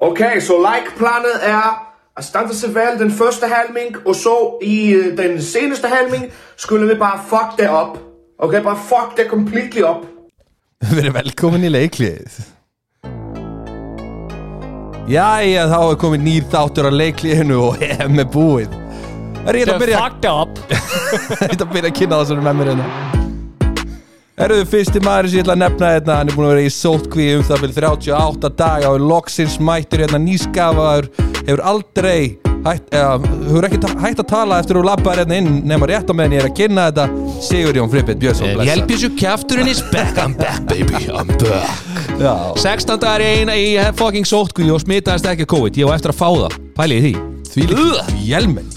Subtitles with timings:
[0.00, 5.16] Ok, så like-planet er at starte sig vel den første halvming, og så i øh,
[5.18, 6.24] den seneste halvming
[6.56, 7.98] skulle vi bare fuck det op.
[8.38, 10.04] Ok, bare fuck det completely op.
[11.14, 12.36] Velkomin í leiklið
[15.08, 18.74] Jæja, þá er komin nýr þáttur á leikliðinu og EM er búið
[19.46, 22.60] Er ég að byrja fucked up Ég ætla að byrja að kynna það svona með
[22.60, 23.15] mér hérna
[24.36, 26.72] Eruðu fyrsti maður sem ég ætla að nefna hérna Hann er búin að vera í
[26.74, 31.08] sótkví um það fyrir 38 daga og er loksins mættur hérna nýskafaður
[31.46, 32.18] Hefur aldrei
[32.66, 33.16] hætt, eða,
[33.46, 36.42] hefur ekki hætt að tala eftir að labba hérna inn nema rétt á meðan ég
[36.42, 37.06] er að kynna þetta.
[37.46, 41.82] Sigur Jón Frippit Björnsson Ég help þessu kjafturinn is back, I'm back baby, I'm back.
[42.20, 45.80] Já, 16 dagar í eina í fucking sótkví og smitaðist ekki COVID.
[45.80, 47.12] Ég á eftir að fá það, pæli í því.
[47.52, 48.72] Því líka Hjelmen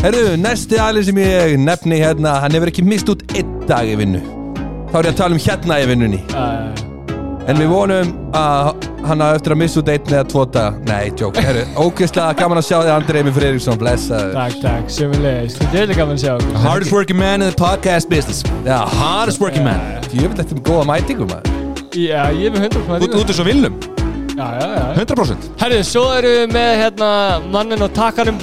[0.00, 3.96] Herðu, næsti aðlið sem ég nefni hérna Hann hefur ekki mist út einn dag í
[4.00, 4.20] vinnu.
[4.90, 6.20] Þá er ég að tala um hérna í vinnunni.
[7.50, 10.72] En við vonum að hann hafa eftir að missa út einn eða tvo daga.
[10.88, 14.32] Nei, tjók, herru, ógeðslega gaman að sjá þig Andrei Emil Freyriksson, blessaður.
[14.36, 18.10] Takk, takk, semulegis Þetta er líka gaman að sjá Hardest working man in the podcast
[18.12, 18.40] business.
[18.64, 19.80] Já, Hardest working man.
[20.14, 21.52] Ég vil þetta með góða mætingu maður.
[21.96, 23.76] Já, ég er með 100% Út út þessu viljum,
[24.36, 24.82] Já, já, já.
[25.02, 27.08] 100% Herðu, svo eru við með hérna
[27.50, 28.38] mannin og takkanum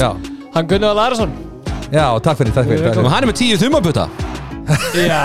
[0.00, 0.14] Já,
[0.54, 1.32] Hann Gunnar Larason.
[1.90, 3.10] Já, takk fyrir, takk fyrir, takk Og fyrir.
[3.14, 4.04] hann er með 10 þumabutta
[5.10, 5.22] Já,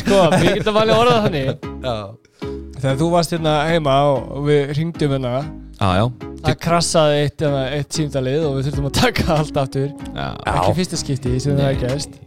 [0.00, 1.68] sko, við getum alveg orðað þannig.
[1.86, 1.94] Já,
[2.82, 5.34] Þegar þú varst hérna heima og við ringdum hérna
[5.82, 6.04] Já, já.
[6.42, 7.44] Það krassaði eitt,
[7.78, 9.88] eitt símdalið og við þurftum að taka allt aftur.
[10.14, 12.18] Já, Ekki fyrsta skipti sem það er gæst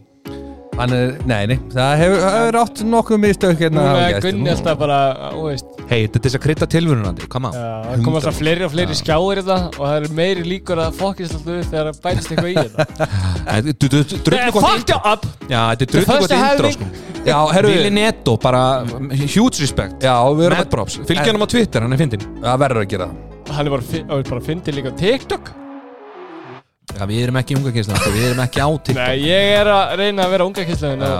[0.75, 4.25] hann er, nei, nei Það hefur, átt nokkuð mistök hérna er gerst.
[4.27, 4.97] Gunni alltaf bara,
[5.35, 5.71] þú veist.
[5.89, 7.55] Hei, þetta er þess að krydda tilvörunandi, come on.
[7.55, 10.97] Já, það kom alltaf fleiri og fleiri skjáir þetta og það eru meiri líkur að
[10.99, 13.09] fokkist alltaf upp þegar það bætist eitthvað í þetta.
[13.85, 14.95] Þú- þú- Drullu gott Fuck intro.
[14.95, 15.27] you up!
[15.51, 16.77] Já, þetta er first gott helming.
[16.79, 16.89] sko.
[17.25, 18.63] Já, herru, Vili Netto, bara
[19.11, 19.95] huge respect.
[20.05, 23.07] Já, við erum props, fylgja hann á Twitter, hann er fyndin Það verður að gera
[23.11, 23.53] það.
[23.55, 25.53] Hann er bara, bara fyndið líka á TikTok
[26.93, 28.99] Já, við erum ekki unga kynsta, við erum ekki á TikTok.
[28.99, 31.15] Nei, ég er að reyna að vera unga Já.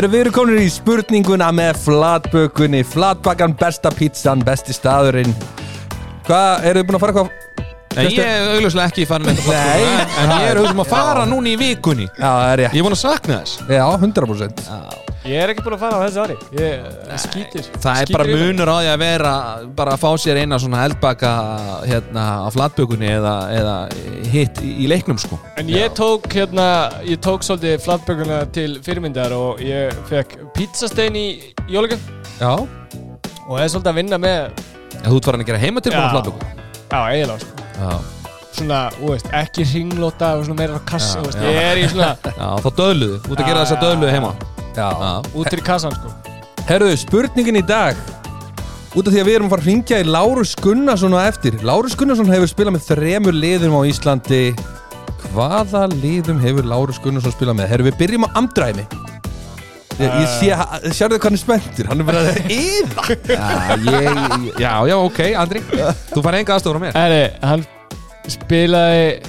[0.00, 2.80] Erum við erum komin í spurninguna með flatbökunni.
[2.86, 5.34] Flatbakan, besta pizzan, besti staðurinn.
[6.26, 7.68] Hvað, eru þið búin að fara eitthvað?
[7.90, 10.02] Nei, ég er augljóslega ekki farin með þetta Nei.
[10.22, 12.06] en, ég er auðvitað að fara núna í vikunni.
[12.14, 12.76] Já, það er rétt.
[12.76, 13.62] Ég er búin að sakna þess.
[13.66, 16.34] Já, 100% Ég er ekki búin að fara á þessu ári.
[16.58, 19.32] Ég skýtir Það er bara munur á því að vera
[19.78, 21.30] bara að fá sér eina svona eldbaka
[21.86, 23.76] hérna á flatbökunni eða, eða
[24.32, 25.38] hitt í, leiknum sko.
[25.60, 26.66] En ég tók hérna,
[27.06, 31.26] ég tók svolítið flatbökuna til fyrirmyndar og ég fekk pizzastein í
[31.70, 32.02] jólugum
[32.40, 32.54] Já,
[33.46, 34.64] og er svolítið að vinna með,
[35.00, 36.00] Þú ert farin að gera heima til Já.
[36.00, 36.56] búin flatböku?
[36.90, 37.68] Já, eiginlega sko.
[37.78, 38.19] Já,
[38.50, 41.46] Svona, þú veist, ekki ringlóta og svona meira á þú veist, já.
[41.46, 44.32] ég er í svona Já þá döðluðu, út að gera Já, þessa já, döðluðu heima.
[44.74, 46.14] Já Já, út til kassan sko.
[46.70, 48.00] Herruðu, spurningin í dag
[48.90, 51.60] Út af því að við erum að fara að ringja í Lárus Gunnarsson á eftir.
[51.62, 54.40] Lárus Gunnarsson hefur spilað með þremur liðum á Íslandi.
[55.28, 57.70] Hvaða liðum hefur Lárus Gunnarsson spilað með?
[57.70, 58.88] Herru, við byrjum á amdræmi
[60.00, 60.48] Ég, ég sé,
[60.96, 61.88] sérðu hvað hann er spenntur?
[61.90, 63.48] Hann er bara að yða já,
[63.84, 65.60] ég, já, já, ok, Andri.
[66.14, 66.96] Þú fær enga aðstofur á mér.
[66.96, 67.66] Herri, hann
[68.28, 69.20] spilaði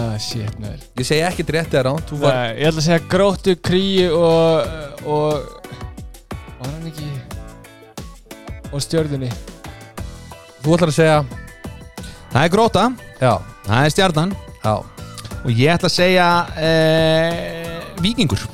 [0.00, 0.84] Ah, shit, maður.
[1.00, 4.12] Ég segi ekkert rétt eða ránt Þú var, Nei, ég ætla að segja gróttu, kríu
[4.14, 5.32] og og
[6.60, 7.08] var hann ekki
[8.70, 9.30] og stjörðunni
[10.62, 11.18] þú ætlar að segja
[12.30, 12.84] Það er gróta,
[13.18, 13.32] Já,
[13.66, 14.32] það er stjarnan.
[14.62, 14.74] Já.
[15.40, 18.44] Og ég ætla að segja uh, Víkingur.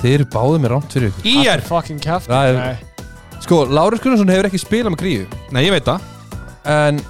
[0.00, 1.28] Þið eru báðið með ránt fyrir ykkur.
[1.44, 2.82] Allir fucking kæft Það er-
[3.44, 5.26] Sko, Lárus Gunnarsson hefur ekki spilað með kríu.
[5.52, 6.00] Nei, ég veit það.
[6.64, 7.02] En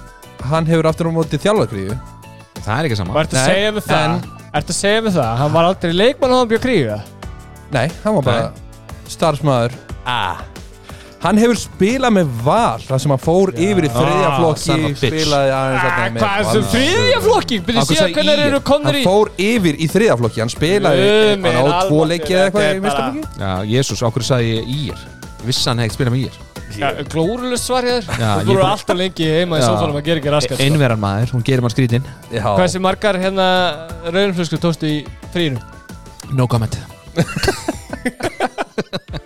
[0.43, 1.97] hann hefur aftur á móti þjálfað kríu
[2.65, 4.23] Það er ekki sama þetta að Nei, segja mig það en-
[4.55, 5.37] Ertu að segja mig það?
[5.37, 6.99] Hann var aldrei leikmann og hann bjöð kríu
[7.75, 8.51] Nei, hann var bara
[9.11, 9.73] starfsmæður
[10.05, 10.37] ah.
[11.25, 14.83] Hann hefur spilað með val þar sem hann fór yfir í þriðja Ah, flokki son
[14.85, 15.15] of a bitch.
[15.15, 16.53] spilaði aðeins þarna Ah, með Hvað er Val.
[16.53, 17.57] þessu þriðja flokki?
[17.65, 18.45] Byrju Af hverju síðan sagði hvernig IR?
[18.51, 21.65] eru komnir Hann í fór yfir í þriðja flokki Hann spilaði Guð minn hann á
[21.65, 24.69] tvo almáttugur, leiki eða eitthvað þetta er í bara- flokki Já, Jésús, hverju sagði ég
[24.85, 24.97] Ír
[25.45, 26.35] vissi hann hefði spilað með Ír
[27.11, 29.67] Glórulust svar ég þér Já, Þú voru alltaf lengi heima í Já.
[29.69, 30.65] sófánum að gera ekki raskat sko.
[30.65, 33.47] Einveran maður, hún gerir maður skrítinn Já, Hversu margar hérna
[34.09, 34.97] raunflösku tókstu í
[35.35, 35.59] frínu?
[36.35, 36.73] No comment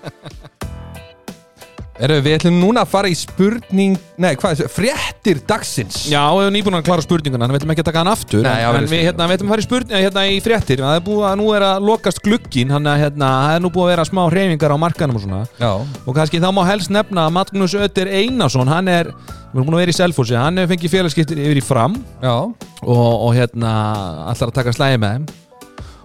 [1.99, 4.71] Erum við ætlum núna að fara í spurning Nei, hvað er þetta?
[4.71, 5.97] Fréttir dagsins.
[6.07, 8.43] Já, við erum nýbúin að klára spurninguna Þannig við ætlum ekki að taka hann aftur.
[8.45, 10.83] Nei, já, En, við við, hérna, við ætlum að fara í, spurning, hérna, í fréttir.
[10.85, 13.73] Það er búið að nú er að lokast glugginn Þannig að hérna, það er nú
[13.75, 15.41] búið að vera smá hreyfingar á markanum og svona.
[15.59, 15.71] Já,
[16.05, 19.79] Og kannski þá má helst nefna að Magnús Ötter Einarsson Hann er, við erum búin
[19.79, 21.99] að vera í Selfossi Hann hefur fengið félagskiptir yfir í fram.
[22.23, 23.75] Já, og, og hérna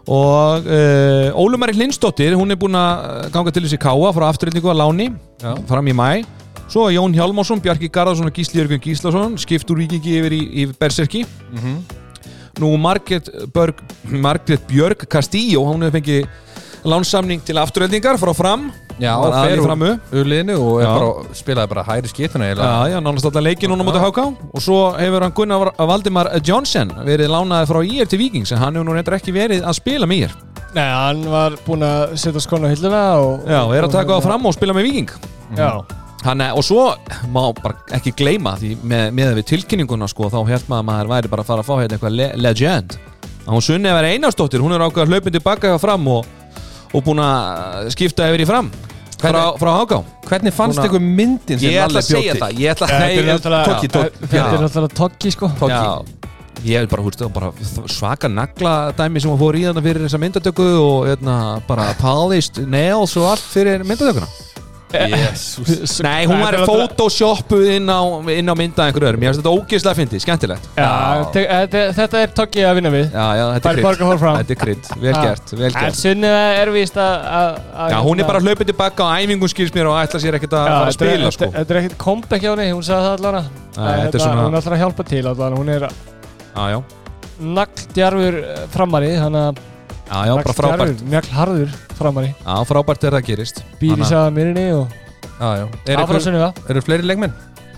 [0.04, 4.80] og uh, Ólumari Lindsdóttir hún er búin að ganga til þessi káa frá afturreyndingu að
[4.82, 5.10] láni
[5.40, 5.54] Já.
[5.68, 6.24] fram í mæ
[6.68, 10.64] Svo Jón Hjálmásson, Bjarki Garðarsson og Gísli Jörgjum Gíslason skipt úr vikingi yfir í, í
[10.80, 11.20] Berserki.
[12.58, 16.28] Nú Margrét Björg, Margrét Björg Castillo hún hefur fengið
[16.84, 18.70] lánsamning til afturheldingar frá fram.
[19.02, 19.88] Já, og fer úr framu.
[20.14, 20.90] Uliðinu og er Já.
[20.94, 24.20] bara, spilaði bara hæri skituna Já, já, nánast alltaf leikið núna mútið HK
[24.54, 28.78] og svo hefur hann Gunnar Valdimar Johnson verið lánaði frá IR til Vikings en hann
[28.78, 30.36] hefur nú reyndar ekki verið að spila með IR
[30.76, 34.26] Nei, hann var búinn að setja skona á hilluna og, Já, er að taka það
[34.28, 35.10] fram og spila með Viking
[35.58, 35.70] Já,
[36.24, 36.86] Hann, er- og svo
[37.34, 41.10] má bara ekki gleyma því með, með við tilkynninguna sko, þá held maður að maður
[41.16, 42.94] væri bara að fara að fá hérna eitthvað le legend.
[43.44, 46.24] Að hún sunni að vera einastóttir hún er ákveð að hlaupin tilbaka hjá fram og,
[46.94, 48.70] og búin að skipta yfir í fram.
[49.24, 49.98] Frá, frá Háká.
[50.28, 52.40] Hvernig fannst Búna- ykkur myndin sem Ég ætla Lalli að segja bjóti?
[52.42, 55.50] það Ég ætla náttúrulega Toggi, Toggi, Þetta er náttúrulega Toggi sko.
[56.64, 57.52] Ég hef bara, húst, bara
[57.92, 62.56] svaka nagla dæmi sem hún fór í þarna fyrir þessa myndatöku og hérna, bara polished
[62.68, 64.28] nails og allt fyrir myndatökuna
[64.94, 66.00] Jesus.
[66.04, 67.98] Nei, hún var photoshoppuð inn á,
[68.34, 69.24] inn á mynda einhverju öðrum.
[69.24, 70.68] Ég finnst þetta ógeðslega fyndið, skemmtilegt.
[70.78, 70.90] Já,
[71.34, 73.06] te- þetta þetta er Toggi að vinna við.
[73.14, 74.10] Já, já, þetta Fær er borga krydd.
[74.12, 74.38] for fram.
[74.40, 75.98] Þetta er krydd, vel gert, vel En gert.
[76.00, 79.48] Sunniva er víst að að- að- Já, hún er hérna- bara hlaupið tilbaka á æfingum
[79.54, 81.44] skils mér og ætla sér ekkert að Já, fara að þetta er- spila, sko.
[81.44, 83.44] þetta- Þetta er ekkert comeback hjá henni, hún sagði það allan
[83.76, 85.80] Nei, þetta er svona- Hún ætlar að hjálpa til allan Hún er
[86.54, 86.82] Já, já,
[87.40, 89.56] nagldjarfur eh, framari Þannig að
[90.14, 91.02] já, já, bara frábært.
[91.14, 93.64] Naglharður framari Já, frábært er það gerist.
[93.80, 95.00] Býr í Þannig að- saða mirinni og
[95.34, 95.64] Já, já.
[95.90, 97.32] Er ykkur, Sunniva eru fleiri leikmenn?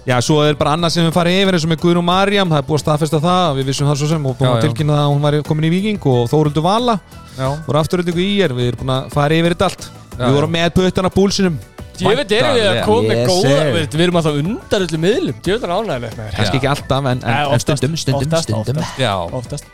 [0.06, 2.60] Já, svo er bara annað sem við farið yfir eins og með Guðrún Marjam, það
[2.60, 4.98] er búið að staðfesta það, við vissum það svo sem og búin Já, að tilkynna
[4.98, 6.94] það að hún var komin í Víking og Þóruldur Vala
[7.34, 7.48] Já.
[7.66, 9.88] voru afturöldingu í er, við erum búin að fara yfir þetta allt.
[10.16, 11.58] Já, Við vorum með puttana búlsinum.
[11.96, 13.66] Ég veit, erum við að koma með Yes, góða.
[13.72, 15.42] Við við erum alltaf undar öllu miðlum.
[15.42, 16.36] Djöðan ánægilegt með þér.
[16.36, 18.82] Kannski ekki alltaf, en, en, en oftast, stundum, stundum, oftast, stundum.
[18.84, 19.00] oftast.
[19.00, 19.14] Já.
[19.32, 19.64] Oftast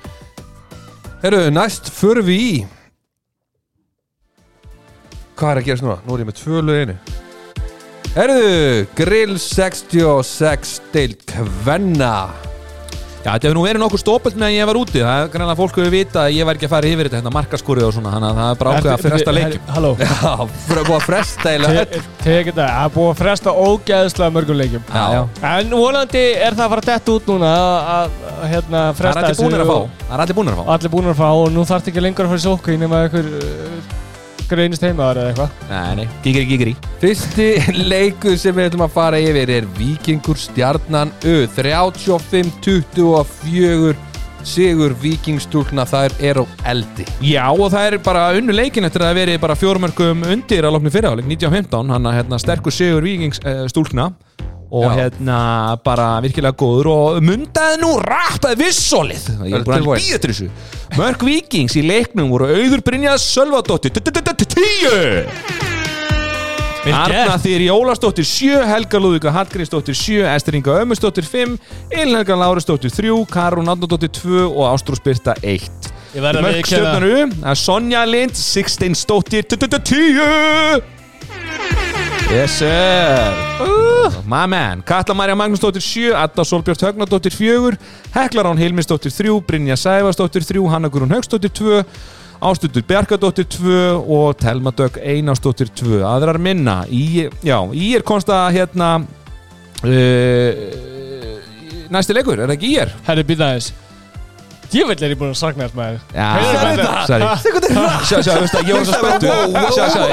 [1.23, 2.55] Herru, næst förum við í.
[5.39, 6.01] Hvað er að gerast núna?
[6.03, 6.97] Nú er ég með tvö lög einu.
[8.17, 12.17] Herru, Grill 66 deilt Kvenna
[13.23, 14.99] Já, þetta hefur nú verið nokkuð stópelt með að ég var úti.
[14.99, 17.33] Það er greinlega fólk hefur vita að ég var ekki að fara yfir þetta hérna
[17.37, 19.69] markaskorið og svona, þannig að það er bara ákveð að fresta leikjum.
[19.77, 19.93] Halló?
[20.03, 20.33] Já,
[20.67, 22.03] fyrir að fresta eiginlega öll.
[22.25, 24.85] Tegir þetta, það er búið að fresta ógæðslega mörgum leikjum.
[24.91, 25.23] Já.
[25.53, 27.55] En vonandi er það að fara dett út núna
[27.95, 29.79] að, hérna, Það er fresta allir búinir að fá.
[30.03, 31.29] Það er allir búinir að fá.
[31.31, 32.81] Og nú þarf ekki lengur að fara í sókvi
[34.53, 35.51] uh, greinist heimaðar eða eitthvað?
[35.73, 36.73] Nei, nei, gígri, gígri
[37.03, 37.49] Fyrsti
[37.93, 41.27] leikur sem við ætlum að fara yfir er Víkingur Stjarnan Ö
[41.57, 43.97] 35-24
[44.43, 47.05] Sigur Víkingstúlna þær er á eldi.
[47.23, 50.75] Já, og það er bara unnu leikin eftir að það verið bara fjórumörkum undir að
[50.75, 54.11] loknu fyrirháleik 1915, hann að hérna, sterkur sigur vikings uh, stúlkna
[54.73, 54.93] og Já.
[54.97, 55.39] hérna
[55.85, 59.27] bara virkilega góður og mundaði nú rappaði vissolið.
[59.45, 60.49] Ég er búin að býða til þessu.
[60.97, 65.29] Mörg vikings í leiknum voru auður Brynjað Sölvadóttir 10
[66.83, 67.45] Vel Arna gert.
[67.45, 71.55] Þýr Jólasdóttir 7 Helga Lúðvíka Hallgrímsdóttir 7 Ester Inga Ömmusdóttir 5
[71.95, 75.71] Elin Helga Lárusdóttir 3 Karún Átnadóttir 2 og Ástrós Birta 1
[76.17, 80.83] Ég verð að Mörg viðurkenna- stjórnarnu Það er Sonja Lind Sixteinsdóttir 10
[82.32, 83.32] Yes sir.
[83.61, 84.81] Uh, My man.
[84.81, 87.76] Katla Marja Magnúsdóttir 7 Adda Solbjörn Högnadóttir 4
[88.14, 91.84] Hekla Rán Hilmisdóttir 3 Brynja Sæfarsdóttir 3 Hanna Guðrún Haugsdóttir 2
[92.40, 96.87] Ástundur Bjarkadóttir 2 og Telma Dögg Einarsdóttir 2 aðrar minna.
[96.88, 98.94] Í, já, í er konsta hérna
[99.84, 100.53] uh,
[101.93, 102.96] næsti leikur, er það ekki í er?
[103.10, 103.53] Herri, býta
[104.72, 105.98] aðeins Djöfell er ég búin að sakna þess maður.
[106.12, 106.93] Þetta?
[107.08, 107.24] sorry.
[108.08, 109.31] Sjá, sjá, veist það, ég var svo spenntur.
[109.72, 110.05] Sjá, sjá,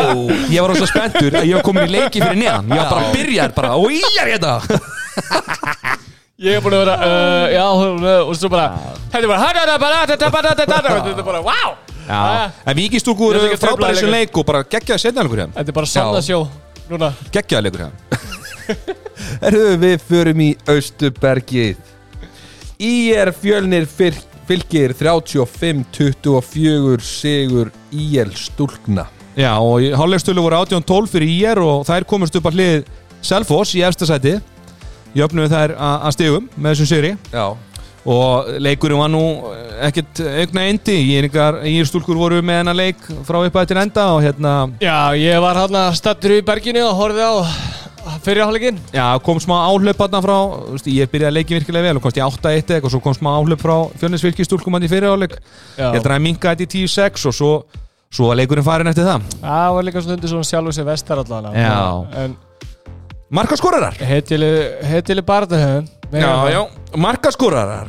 [0.52, 2.66] ég var svo spenntur að ég var komin í leiki fyrir neðan.
[2.70, 4.54] Ég var bara að byrja bara og ég er hérna.
[6.40, 8.68] Ég er búin að vera, uh, já, uh, og svo bara
[9.12, 11.74] Þetta er bara, þetta er bara, þetta er bara, þetta er bara, wow.
[12.08, 12.20] Já,
[12.72, 14.16] en vikistúku Ég ætla ekki að trufla frábæri þig sem lengur.
[14.24, 16.40] leik og bara geggjaði setnalegur hérna Þetta er bara sanna sjó
[16.90, 17.10] Núna.
[17.36, 17.98] Geggjaði leikur hérna
[19.44, 21.76] Herru, við förum í Austurbergið.
[22.80, 29.06] IR fjölnir fyr- fylgir 35-24 Sigur IL Stúlna
[29.40, 32.90] Já, og í hálfleikstölu voru 18-12 fyrir IR og þær komast upp að hlið
[33.24, 34.38] Selfoss í efsta sæti.
[35.16, 37.16] Jöfnuðu þær að stigum með þessum sigri.
[37.32, 37.48] Já.
[38.10, 39.24] Og leikurinn var nú
[39.86, 44.54] ekkert aukna endi Íringar, Írstúlkur voru með hennar leik frá upphæði til enda og hérna
[44.82, 47.34] Já, ég var hann að stattur í berginu og horfið á
[48.26, 50.38] fyrirháleikin já, kom smá áhlaup hérna frá
[50.70, 53.34] veist, ég byrjaði leikin virkilega vel og komst í 8-1 eitthvað og svo kom smá
[53.36, 55.38] áhlaup frá fjörnisvirki stúlkum hann í fyrirháleik
[55.78, 57.54] Já, ég held að minka þetta í 10-6 og svo
[58.10, 59.26] svo var leikurinn farin eftir það.
[59.44, 61.78] Það var líka stundir svona sjálfur sér vestar allan Já.
[62.24, 62.36] En
[63.30, 64.00] markaskorarar?
[64.02, 66.62] Heitili barðahöfum já, já,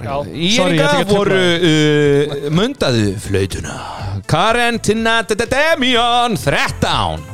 [0.04, 3.80] Já, ég ætla Íringa að voru uh, mundaðu flautuna.
[4.28, 7.30] Karen Tinna Demian 13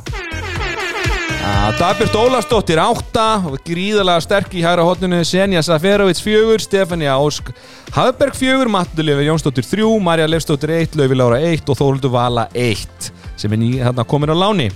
[1.76, 7.52] Dagbjörn Ólastóttir 8 gríðalega sterk í hægra hotninu Senja Saferovic 4, Stefania Ósk
[7.94, 13.10] Hafberg 4, Mattulefi Jónsdóttir 3 Marja Lefstóttir 1, Lauvi Lára 1 og Þóruldur Vala 1
[13.36, 14.70] sem er ný, hérna, komin á láni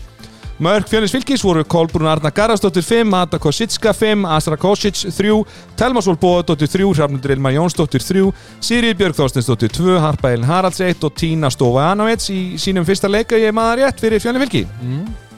[0.61, 5.39] Mörg fjölins fylgis voru Kolbrún Arna Garðarsdóttir 5, Ada Kosicka 5, Astra Kosic 3,
[5.81, 8.27] Telmasól Bóðadóttir 3, Hrafnundur Ilma Jónsdóttir 3,
[8.61, 13.09] Sirið Björg Þorstinsdóttir 2, Harpa Elin Haralds 1 og Tína Stofa Anovets í sínum fyrsta
[13.09, 14.67] leika ég maður rétt fyrir fjölinn fylgi.
[14.85, 15.30] Uh,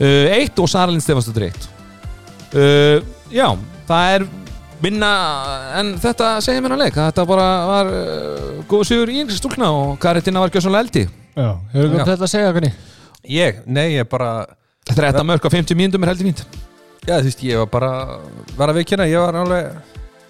[0.00, 1.68] 1 og Saralinn Stefansdóttir 1.
[2.54, 2.98] Uh,
[3.34, 3.46] já,
[3.88, 4.26] það er
[4.84, 5.12] minna
[5.80, 6.98] en þetta segir mér að leik.
[6.98, 11.06] Þetta bara var uh, góð sigur í yngri stúlna og Karitina var svona eldi.
[11.34, 12.76] Já, hefur við þetta að segja hvernig?
[13.24, 14.44] Ég, nei, ég bara
[14.84, 16.42] Þetta er þetta mörg á 50 mínútum er heldur fínt.
[17.04, 17.90] Já, þú veist, ég var bara
[18.58, 19.70] var að viðkynna, ég var alveg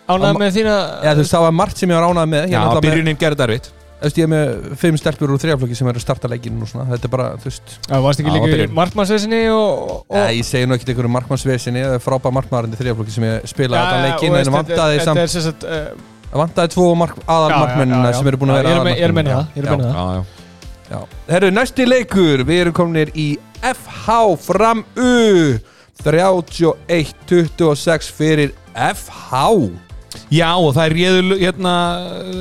[0.04, 2.46] Ánægð Á- með þína Já, þú veist, það var margt sem ég var ánað með
[2.52, 3.68] Já, byrjunin gerði þetta erfitt.
[4.04, 4.46] Veist, ég er með
[4.80, 6.86] fimm stelpur úr þrjaflokki sem eru að starta leikinu og svona.
[6.92, 9.62] Þetta er bara, þú veist Já, varst ekki líka í markmannsvesinni og,
[10.04, 11.80] og, Nei, ég segi nú ekkert einhverju markmannsvesinni.
[11.88, 15.28] Eða frábæð markmaðurinn í þrjaflokki sem ég spila allan leikin en vantaði Þetta samt er
[15.48, 15.72] sagt uh,
[16.34, 19.20] vantaði tvo mark, aðal markmennina sem eru búin að vera er með- ég er með
[19.34, 19.34] aðalmarkmennina.
[19.34, 19.94] það, ég er með það.
[19.94, 20.20] Já, já.
[20.84, 21.00] Já.
[21.30, 24.08] Herru, næsti leikur, við erum kominir í FH
[24.44, 25.56] fram U.
[26.04, 29.32] 31-26 fyrir FH
[30.32, 31.72] Já og það er réðu hérna,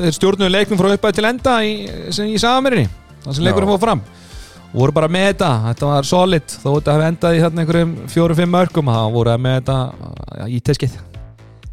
[0.03, 1.71] þeir stjórnuðu leiknum frá uppæð til enda í,
[2.15, 2.89] sem í Sagamerinni
[3.23, 4.03] það sem leikurinn fór fram.
[4.73, 7.97] Og voru bara með þetta, þetta var solid þó þetta hafi endað í þarna einhverjum
[8.09, 10.95] fjóru-fimm mörgum það voru með þetta í teskið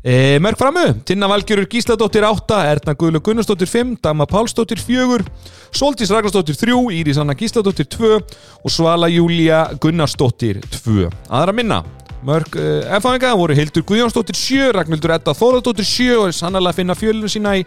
[0.04, 5.24] e, Mörg framu, Tinna Valgjörur Gísladóttir 8 Erna Guðlu Gunnarsdóttir 5 Dama Pálsdóttir 4
[5.72, 11.82] Soltís Ragnarsdóttir 3 Íris Anna Gísladóttir 2 og Svala Júlia Gunnarsdóttir 2 Aðra minna
[12.26, 16.80] Mörg uh, F-fáinga voru Hildur Guðjónsdóttir 7 Ragnhildur Edda Þóðardóttir 7 og er sannlega að
[16.82, 17.64] finna fjölinu sína í,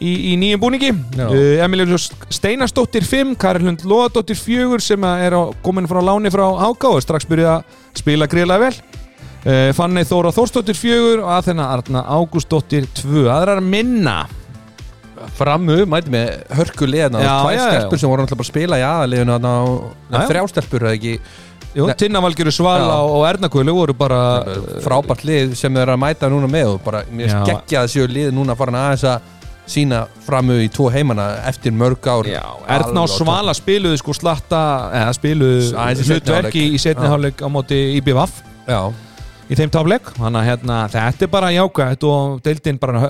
[0.00, 0.94] í, í nýjum búningi.
[1.18, 1.98] Uh, Emilíu
[2.32, 7.04] Steinarsdóttir 5 Karin Lund Lóðadóttir 4 sem að er komin frá láni frá Háká og
[7.04, 9.00] strax byrjuð að spila greiðlega vel.
[9.42, 14.22] Uh, Fanney Þóra Þórsdóttir 4 og Aþena Arna Ágústdóttir 2 aðrar minna?
[15.36, 18.78] Fram U, mæti með hörku liðna Já, tvær stelpur sem voru náttúrulega bara að spila
[18.78, 18.92] í Já,
[20.16, 20.22] já.
[20.30, 21.12] þrjá stelpur eða ekki
[21.72, 21.94] Jú, Nei.
[21.96, 22.96] Tinna Valgjörur Svala Já.
[23.16, 24.18] og Erna Guðlu voru bara
[24.84, 27.38] frábært lið sem þeir eru að mæta núna með og bara mér Já.
[27.46, 29.30] skeggja þessu lið núna farin aðeins að
[29.72, 34.60] sína framu í tvo heimana eftir mörg ár Erna og Svala spiluðu sko slatta
[35.00, 36.76] eða spiluðu Aðeins í seinni hlutverk í, hálfleik.
[36.76, 37.12] í setni Já.
[37.14, 38.34] hálfleik á móti IBVF
[38.68, 38.80] Já,
[39.48, 43.00] í þeim táfleik þannig að hérna, þetta er bara jákvæmt og deildin bara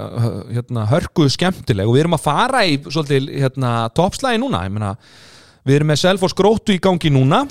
[0.52, 4.94] hérna, hörkuð skemmtileg og við erum að fara í svolítið hérna, toppslægi núna ég meina,
[5.66, 7.42] við erum með Selfoss gróttu í gangi núna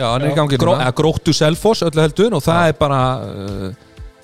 [0.00, 0.90] já, hann er í gangi Gró, núna.
[0.96, 3.68] gróttu Selfoss öllu heldur og það er bara uh,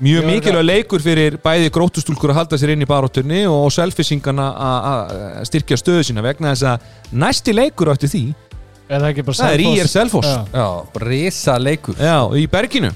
[0.02, 5.14] mjög mikilvæg leikur fyrir bæði gróttustúlkur að halda sér inn í barótturni og selfisingana að
[5.50, 8.24] styrkja stöðu sína vegna þess að næsti leikur átti því,
[8.86, 9.80] Er það ekki bara það er Selfoss?
[9.80, 10.28] IR Selfoss.
[10.54, 10.66] Já.
[11.02, 11.96] Risa leikur.
[11.98, 12.92] Já, í berginu.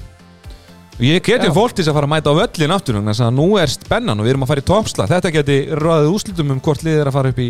[1.01, 4.19] Ég geti þess að fara að mæta á völlin aftur þannig að nú er spennan
[4.21, 7.09] og við erum að fara í toppsla þetta geti ráðið úslitum um hvort liðið er
[7.09, 7.47] að fara upp í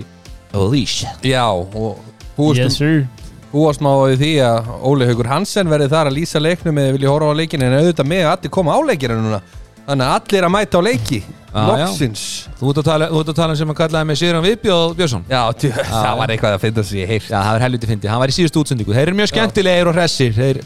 [0.72, 3.04] Leash Já, og Yes sir
[3.52, 7.12] búast má við því að Óli Haugur Hansen verði þar að lýsa leiknum eða vilja
[7.12, 9.42] horfa á leikin en auðvitað með að allir koma á leikina núna.
[9.82, 12.26] Þannig að allir að mæta á leiki Loksins.
[12.60, 14.94] Þú ert að tala, þú ert að tala um sem að kallaði með Sigurðan Viðbjóð
[15.02, 15.26] Björnsson.
[15.28, 18.12] Já, tjö, það var eitthvað að finna sig ég heyrt Já, það er helviti fyndi,
[18.12, 18.96] hann var í síðustu útsendingu.
[18.96, 20.32] Þeir eru mjög skemmtilegir og hressir.
[20.38, 20.62] Þeir,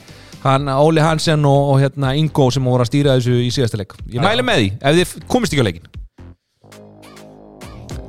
[0.46, 3.98] hann, Óli Hansen og, og hérna Ingo sem voru að stýra þessu í síðasta leik.
[4.13, 5.94] Ég mæli með því, ef þið komist ekki á leikin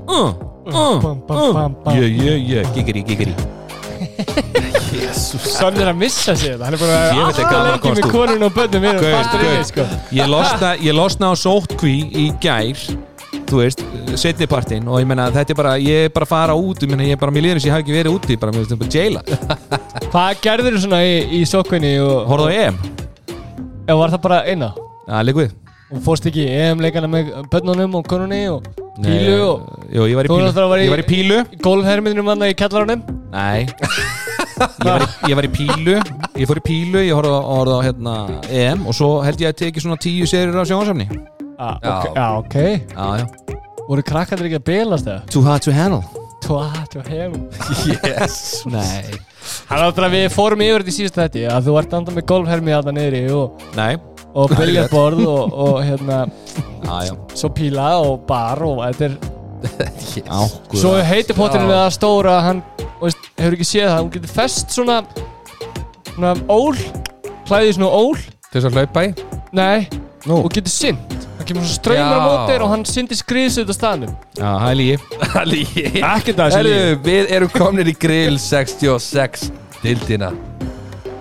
[0.07, 0.33] uh,
[0.69, 1.77] uh, bam.
[1.97, 3.35] Yeah, yeah, yeah, giggeri, giggeri
[5.17, 9.87] Sonn er að missa sig Hann er bara lengi komst með konun og inni sko.
[10.17, 12.81] Ég losna, ég losna á sótkví í gær
[13.47, 13.83] Þú veist,
[14.19, 17.07] setnipartin Og ég meina, þetta er bara, ég er bara að fara út Ég meina,
[17.07, 18.75] ég er bara, mér líður þess að ég hafi ekki verið úti Bara, mér finnst
[18.75, 19.21] þetta bara jaila
[20.13, 22.83] Hvað gerður þú svona í, í sokkunni og, Horfðu á EM.
[23.87, 24.73] Eða var það bara eina?
[25.07, 25.55] Já, lík við
[25.95, 28.65] Og fórst ekki í EM-leikana með börnunum og konunni og
[28.99, 30.47] pílu og Jú, ég var í Þú pílu.
[30.49, 31.37] náttúrulega var í- Ég var í pílu.
[31.63, 33.67] Golfherminum hann í kjallarunum Nei.
[34.57, 35.95] Ég var, í, ég var í pílu.
[36.41, 38.15] Ég fór í pílu, ég horfði á, horfði á hérna,
[38.51, 41.07] EM Og svo held ég að teki svona tíu serið á sjónvarsafni
[41.61, 41.93] ah, Já.
[41.93, 42.57] ok, Já, ok.
[42.97, 43.57] Já, já.
[43.87, 45.23] Voru krakkandir ekki að belast eða?
[45.31, 46.03] Too hot to handle.
[46.43, 47.47] Tvað og hefum
[48.03, 48.65] Yes.
[48.67, 49.15] Nei.
[49.69, 52.27] Það er náttúrulega við fórum yfir þetta í síðustu þetta að þú ert andað með
[52.33, 53.95] golfhermi að það niðri og, Nei
[54.37, 56.21] og biljartborð og, og hérna
[56.87, 57.15] Já, já.
[57.35, 59.17] svo píla og bar og þetta er
[60.41, 62.61] Ákkuð svo heitir potturinn við að stóra hann
[63.01, 65.01] veist, hefur ekki séð það, hún getur fest svona
[66.13, 66.77] svona ól
[67.47, 68.17] klæðið svona ól.
[68.51, 69.13] Til þess að hlaupa í?
[69.57, 69.87] Nei,
[70.27, 70.41] Nú.
[70.43, 72.27] og getur synd það kemur svona ströymur á Já.
[72.27, 74.15] mótir og hann syndir skriðs út á staðnum.
[74.39, 76.77] Já, það er lígi ekkert að Herru,
[77.07, 79.51] við erum komnir í grill 66
[79.83, 80.33] dildina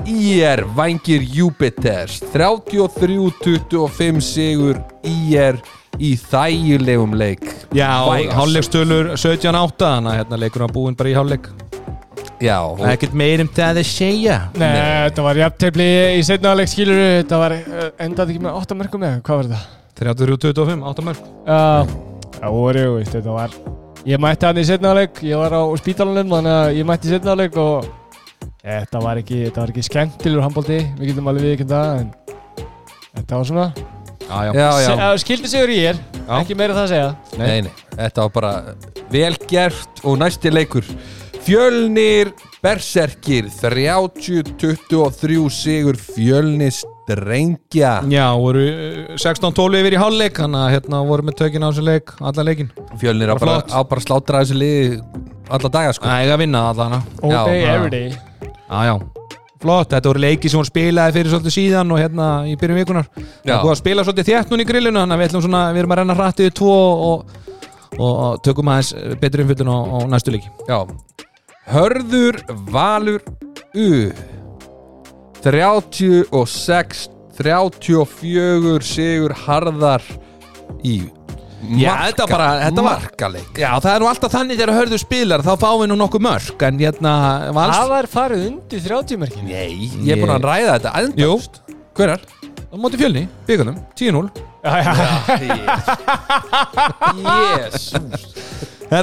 [0.05, 5.57] IR Vangir Júpiters 33-25 sigur IR
[5.97, 7.45] í þægilegum leik.
[7.73, 7.89] Já,
[8.35, 11.49] hálfleikstölur 17-8 Þannig að hérna leikur hann búinn bara í hálfleik.
[12.43, 14.37] Já, og Ekkert meir um það að segja.
[14.59, 14.69] Nei,
[15.07, 19.07] þetta var jafntefli í setna áleik skilur Þetta var, eh, endaði ekki með 8 mörgum
[19.07, 19.63] eða, hvað var þetta?
[19.95, 21.61] 33-25, 8 mörg Já,
[22.41, 23.59] já, voru, veist, þetta var
[24.05, 27.15] Ég mætti hann í setna áleik, ég var á spítalanum Þannig að ég mætti í
[27.15, 27.87] setna áleik og
[28.65, 32.07] Þetta var ekki, þetta var ekki skemmtilegur handbólti Við getum alveg viðkjönd það En
[33.15, 33.67] þetta var svona.
[34.25, 36.39] Já, já, já, eh, Skildi sigur í er, Já.
[36.39, 37.11] ekki meira það að segja.
[37.37, 38.53] Nei, nei, þetta var bara
[39.13, 40.89] vel gert og næsti leikur.
[41.45, 42.31] Fjölnir
[42.63, 47.99] Berserkir 30-23 sigur Fjölnis Drengja.
[48.09, 51.85] Já, voru uh, 16-12 yfir í hálfleik Þannig að hérna voru með tökin á þessu
[51.85, 55.03] leik Alla leikin Fjölnir á Bara bara, slátra þessu liði
[55.45, 56.09] alla daga sko.
[56.09, 58.34] Það er að vinna allan All Já, day, every day
[58.69, 58.95] Já, já.
[59.65, 63.07] Flott, þetta voru leiki sem hún spilaði fyrir svolítið síðan og hérna í byrjun vikunar
[63.15, 65.61] Það er búið að spila svolítið þétt núna í grillinu þannig að við ætlum svona,
[65.71, 67.33] við erum að renna hrattið tvo og,
[67.95, 68.91] og, og tökum aðeins
[69.21, 70.51] betri umfyllun á, á næstu leiki.
[70.67, 70.79] Já.
[71.71, 72.41] Hörður
[72.75, 73.23] Valur
[73.73, 73.89] U.
[75.45, 80.03] 36 34 sigur harðar
[80.85, 80.99] í
[81.79, 83.53] Já, þetta bara- þetta var- markaleik.
[83.57, 86.59] Já, það er nú alltaf þannig þegar hörðu spilar þá fáum við nú nokkuð mörk
[86.67, 87.13] en hérna
[87.55, 89.45] vals Það var farið undir 30 mörkin.
[89.49, 91.61] Nei, ég er búin að ræða þetta endast
[91.95, 92.21] Hver er?
[92.75, 94.29] á móti fjölni, byggunum, 10-0
[94.65, 94.93] Já, já,
[97.15, 98.25] Jésús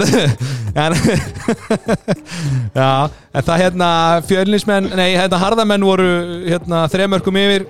[2.76, 2.90] Já,
[3.34, 3.88] en það hérna
[4.28, 6.08] fjölnismenn, nei, hérna harðamenn voru
[6.46, 7.64] hérna þremörkum yfir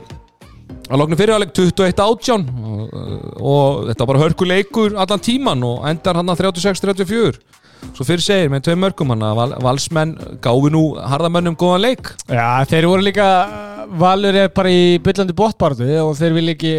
[0.89, 2.47] að loknu fyriráleik 21 átján.
[2.63, 2.95] Og,
[3.39, 7.43] og þetta var bara hörkuleikur allan tíman og endar hann að 36-34
[7.93, 10.13] svo fyrir segir með tvei mörgum hann að val, valsmenn
[10.45, 12.13] gáfi nú harðamönnum góðan leik.
[12.31, 13.29] Já, þeir voru líka
[13.99, 16.71] Valur er bara í byllandi bóttbarðu og þeir vil ekki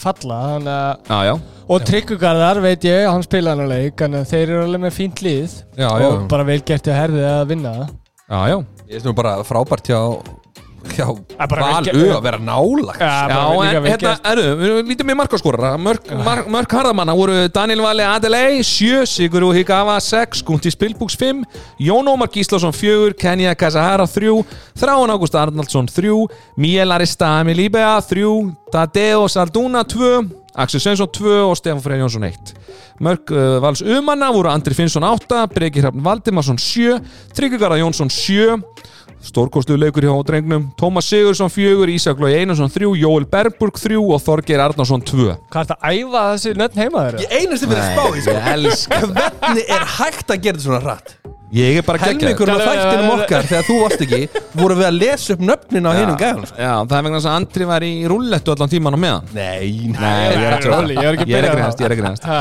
[0.00, 1.32] falla þannig að Já, já,
[1.72, 5.20] Og Tryggjugarðar veit ég, hann spilaði hann að leik en þeir eru alveg með fínt
[5.26, 6.06] lið Já, já.
[6.06, 7.74] og bara vel gert að herðið að vinna.
[7.76, 7.92] Það
[8.32, 8.56] já, já.
[8.92, 10.00] Ég er nú bara frábært hjá
[11.50, 15.72] bara Val U að vera nálagt Já, Já, en hérna, erðu, við lítum í markaskorara.
[15.80, 21.44] Mörk, harðamanna voru Daniel Vali Adelei 7, Sigur Higava 6, Gunti Spilbúks 5
[21.82, 24.36] Jón Ómar Gíslason 4, Kenja Kasahara 3
[24.78, 26.14] Þráin Ágúst Arnaldsson 3
[26.60, 28.28] Miel Aristami Líbea 3
[28.72, 32.52] Tadeo Salduna 2 Axel Svensson 2 og Stefán Freyr Jónsson 1
[33.00, 37.00] Mörk uh, Vals umanna voru Andri Finnsson 8 Breki Hrafn Valdimarsson 7
[37.36, 38.60] Tryggugara Jónsson 7
[39.22, 44.18] Stórkostuðu leikur hjá drengnum Tómas Sigursson 4, Ísak Lói Einarsson 3 Jóel Berburg 3 og
[44.24, 47.22] Þorgeir Arnarsson 2 Hvað er það að æfa þessi nöfn heima þeirra?
[47.22, 48.34] Ég einasti fyrir að spá í sko.
[48.34, 51.14] Ég elska Hvernig er hægt að gera þetta svona rætt?
[51.52, 54.20] Ég er bara Helmingur af Hvað er- þættinum er- okkar þegar þú varst ekki
[54.56, 56.56] voru við að lesa upp nöfnin á hinum gæðum sko.
[56.56, 59.68] Já, það er vegna þess að Andri var í rullettu allan tíman á meðan Nei,
[59.92, 61.84] Nei, ég er ég er ekki Ég er grínast, það.
[61.84, 62.38] ég er grínast Ha,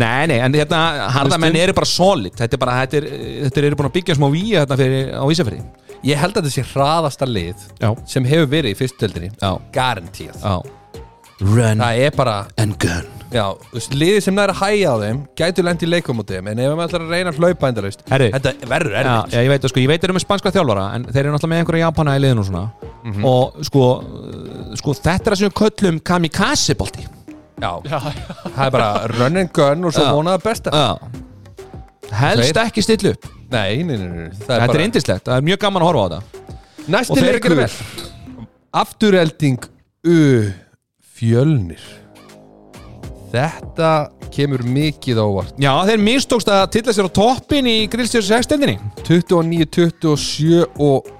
[0.00, 0.80] Nei, nei, en hérna,
[1.12, 3.08] harðamenn eru bara solid Þetta er bara, þetta er,
[3.44, 5.60] þetta eru búin að byggja smá víja þetta fyrir, á Ísafirði
[6.04, 10.34] Ég held að þetta sé hraðasta lið Já, sem hefur verið í fyrstutöldinni já, Garantíð.
[10.42, 10.58] Já.
[11.44, 13.06] Run Það er bara, and gun.
[13.34, 16.24] Já, þú veist, liðið sem næri að hæja á þeim gætu lendi í leikum á
[16.28, 18.28] þeim en ef við ætlar að reyna að hlaupa endalaust Herri.
[18.36, 19.34] Þetta verður Já, erfitt.
[19.34, 21.32] Já, ég veit að sko, ég veit þeir eru með spanska þjálfara en þeir eru
[21.34, 22.64] náttúrulega með einhverja Japana í liðinu og svona.
[23.32, 27.08] Og sko, uh, sko þetta er að sem við köllum kamikaze bolti.
[27.64, 27.72] Já,
[28.54, 30.14] það er bara run and gun og svo Já.
[30.14, 30.70] vonaða besta.
[30.70, 31.24] Já.
[32.14, 32.68] Helst Tveir.
[32.68, 34.30] ekki stilla upp Nei, nei, nei, nei.
[34.32, 36.42] Það Þetta er bara indislegt, það er mjög gaman að horfa á þetta.
[36.84, 38.48] Og Næsti þeir leikur gera vel.
[38.84, 39.68] Afturelding
[40.04, 40.18] U
[41.14, 41.84] Fjölnir.
[43.34, 43.90] Þetta
[44.34, 48.76] kemur mikið ávart Já, þeir mistókst að tilla sér á toppin í grillstjóðs 6-deldinni
[49.06, 51.10] 29, 27 og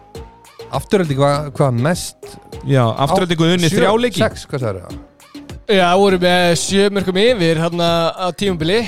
[0.74, 2.34] Afturelding var hvað mest?
[2.66, 7.60] Já, afturöldingu unni Sjö- þrjáleiki Sex, hvað það er Já, voru með sjö mörgum yfir
[7.62, 8.80] hérna á tímubili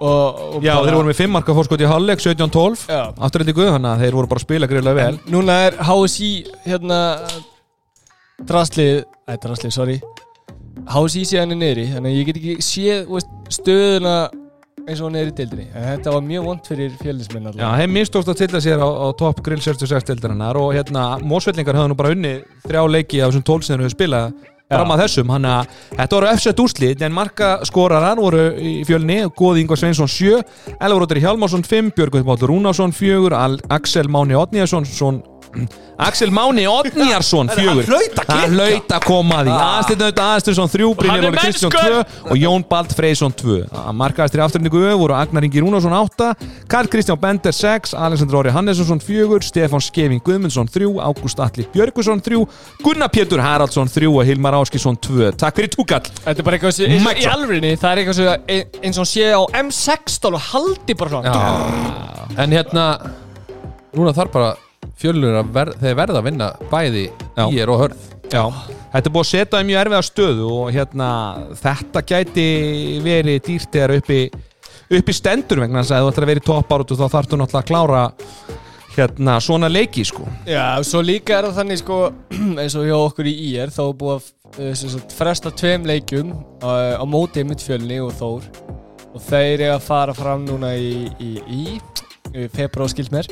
[0.00, 3.02] og, og Já, bara- þeir voru með 5 marka fórskot í hálfleik 17-12 Já.
[3.28, 5.12] Afturöldingu, þannig að þeir voru bara að spila greiðlega vel.
[5.14, 6.30] En núna er HSI
[6.66, 7.00] hérna
[8.46, 10.00] draslið, æ, draslið, sorry.
[10.92, 14.16] HSI síðan er niðri þannig að ég get ekki séð veist, stöðuna
[14.86, 15.64] eins og hún er í deildinni.
[15.74, 19.06] En þetta var mjög vond fyrir fjöldismenn Já, þeim mistókst að tilla sér á, á
[19.18, 22.34] topp grill 66 deildarinnar og hérna Mósvellingar höfðu nú bara unni
[22.68, 24.36] þrjá leiki af þessum 12 sem þeir höfðu spilað
[24.72, 29.20] fram að þessum, hann að þetta voru FZ úrslit en marka skorarar voru í fjölni,
[29.38, 30.40] Góði Ingvar Sveinsson 7
[30.80, 35.22] Elvar Róttir Hjálmarsson 5, Björgveit Mátur Rúnarsson 4, Al Axel Máni Otniðarsson
[35.96, 37.86] Axel Máni Odnjarsson fjögur.
[38.28, 39.52] Hann hlaut að koma því.
[39.56, 41.76] Aðsteinn auðvitað Aðsteinsson þrjú Hann Brynjar er Óli mennskur.
[41.76, 43.56] tvö og Jón Bald Freysson tvö.
[43.96, 46.34] Markaðastri afturningu ö voru Agnar Ingi Rúnarsson átta
[46.68, 52.20] Karl Kristján Bender sex Alexander Óri Hannesson fjögur Stefán Skeving Guðmundsson þrjú Ágúst Alli Björgusson
[52.20, 52.44] þrjú
[52.84, 55.32] Gunnar Pétur Haraldsson þrjú og Hilmar Áskisson tvö.
[55.32, 56.04] Takk fyrir túkall.
[56.26, 59.32] Þetta er bara eitthvað sem, og í alvörinni, það er eitthvað sem eins og sé
[59.32, 62.36] á M16 og haldi bara svona.
[62.36, 62.86] En hérna
[63.96, 64.48] Núna þarf bara
[64.96, 67.46] fjölunir að ver, þeir verða að vinna bæði Já.
[67.46, 68.04] í er og hörð.
[68.26, 68.42] Já,
[68.90, 71.08] þetta er búið að setja í mjög erfiða stöðu og hérna,
[71.60, 72.46] þetta gæti
[73.04, 74.20] verið dýrt þegar uppi
[74.96, 77.62] uppi stendur vegna þess að ef þú ætlar að vera í toppáratu þá þarftu náttúrulega
[77.62, 78.02] að klára
[78.96, 80.24] hérna svona leiki sko.
[80.48, 81.98] Já, svo líka er það þannig sko
[82.62, 84.30] eins og hjá okkur í IR þá er búið að
[84.62, 86.32] eh, sem sagt, fresta tveim leikjum
[86.64, 88.48] á, á móti mitt fjölni og Þór.
[89.16, 91.62] Og þeir eru að fara fram núna í, í, í,
[92.36, 93.30] í februar skilt mér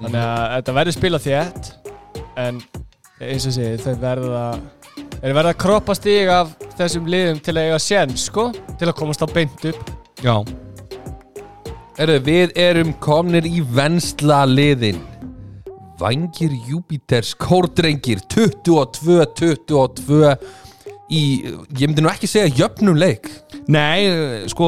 [0.00, 1.70] þannig að þetta verður spila þétt
[2.40, 2.62] en
[3.20, 4.44] eins og segi þau verða
[5.20, 8.48] þeir verða að kroppa stig af þessum liðum til að eiga sén sko
[8.80, 9.94] til að komast á beint upp.
[10.20, 10.40] Já,
[12.00, 15.02] Erðu, við erum komnir í vensla liðin.
[16.00, 20.30] Vangir Júpiters Kórdrengir 22-22
[21.10, 21.22] í,
[21.74, 23.26] ég myndi nú ekki segja jöfnum leik
[23.70, 24.06] nei,
[24.50, 24.66] sko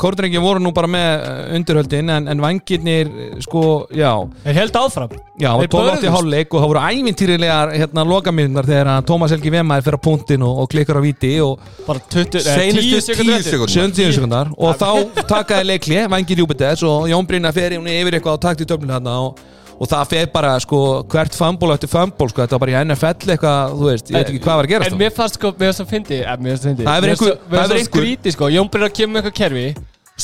[0.00, 3.10] kórdrengi voru nú bara með eh, undirhöldin en, en vangirnir,
[3.44, 3.62] sko,
[3.94, 4.10] já
[4.46, 6.12] þeir held áfram Já, Þeir og 12 átti börðust.
[6.14, 10.44] hálfleik og það voru ævintýrilegar hérna lokamyndunar þegar að Tómas Helgi Vemmaður fyrir á punktinn
[10.46, 13.56] og, og klikkar á viti og bara 20, nei, Seinustu 10 sekúndur 10 eftir.
[13.56, 13.72] sekúndur.
[13.74, 18.38] 70 sekundar og þá takaði leikli Vangir Júpiters og Jón Brynja fer hún yfir eitthvað
[18.38, 19.42] á takt í töflinu hérna og,
[19.74, 20.78] og það fer bara sko
[21.10, 24.30] hvert famból eftir famból sko þetta var bara í NFL eitthvað þú veist, ég veit
[24.30, 26.50] ekki hvað var að gerast En mér fannst sko, mér fannst það fyndi eh, Mér
[26.54, 28.28] fannst það fyndi Það hefur Mér einhver- fannst- mér það hefur fannst það einhver- skríti
[28.36, 29.66] sko Jón Brynjar kemur með eitthvað kerfi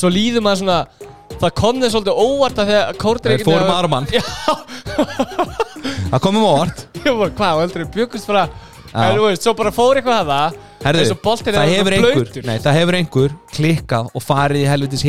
[0.00, 0.78] Svo líður maður svona
[1.40, 4.06] Það kom þeir svolítið óvart að þegar Kórdreikinn Þeir fóru með aðra mann.
[6.10, 8.50] það komum óvart Ég var hvað, og heldur byggust bara Já.
[8.90, 11.64] En þú veist, svo bara fór eitthvað að það Herðu, eins og boltinn er það
[11.64, 12.46] orðinn hefur svona einhver blautur.
[12.48, 15.04] nei, það hefur einhver klikkað og farið í helvitis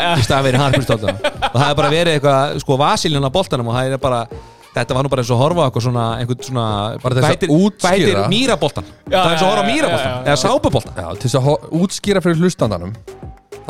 [0.00, 0.08] já.
[0.16, 3.76] í stað verið harkristólluna og það hefur bara verið eitthvað sko vasiljan á boltanum og
[3.76, 4.22] það er bara
[4.70, 6.66] þetta var nú bara eins og að horfa á eitthvað svona einhvern svona
[7.18, 11.40] að hvað heitir mýraboltan það er eins og að horfa mýraboltan eða sápuboltan til þess
[11.40, 12.96] að útskýra fyrir hlustandanum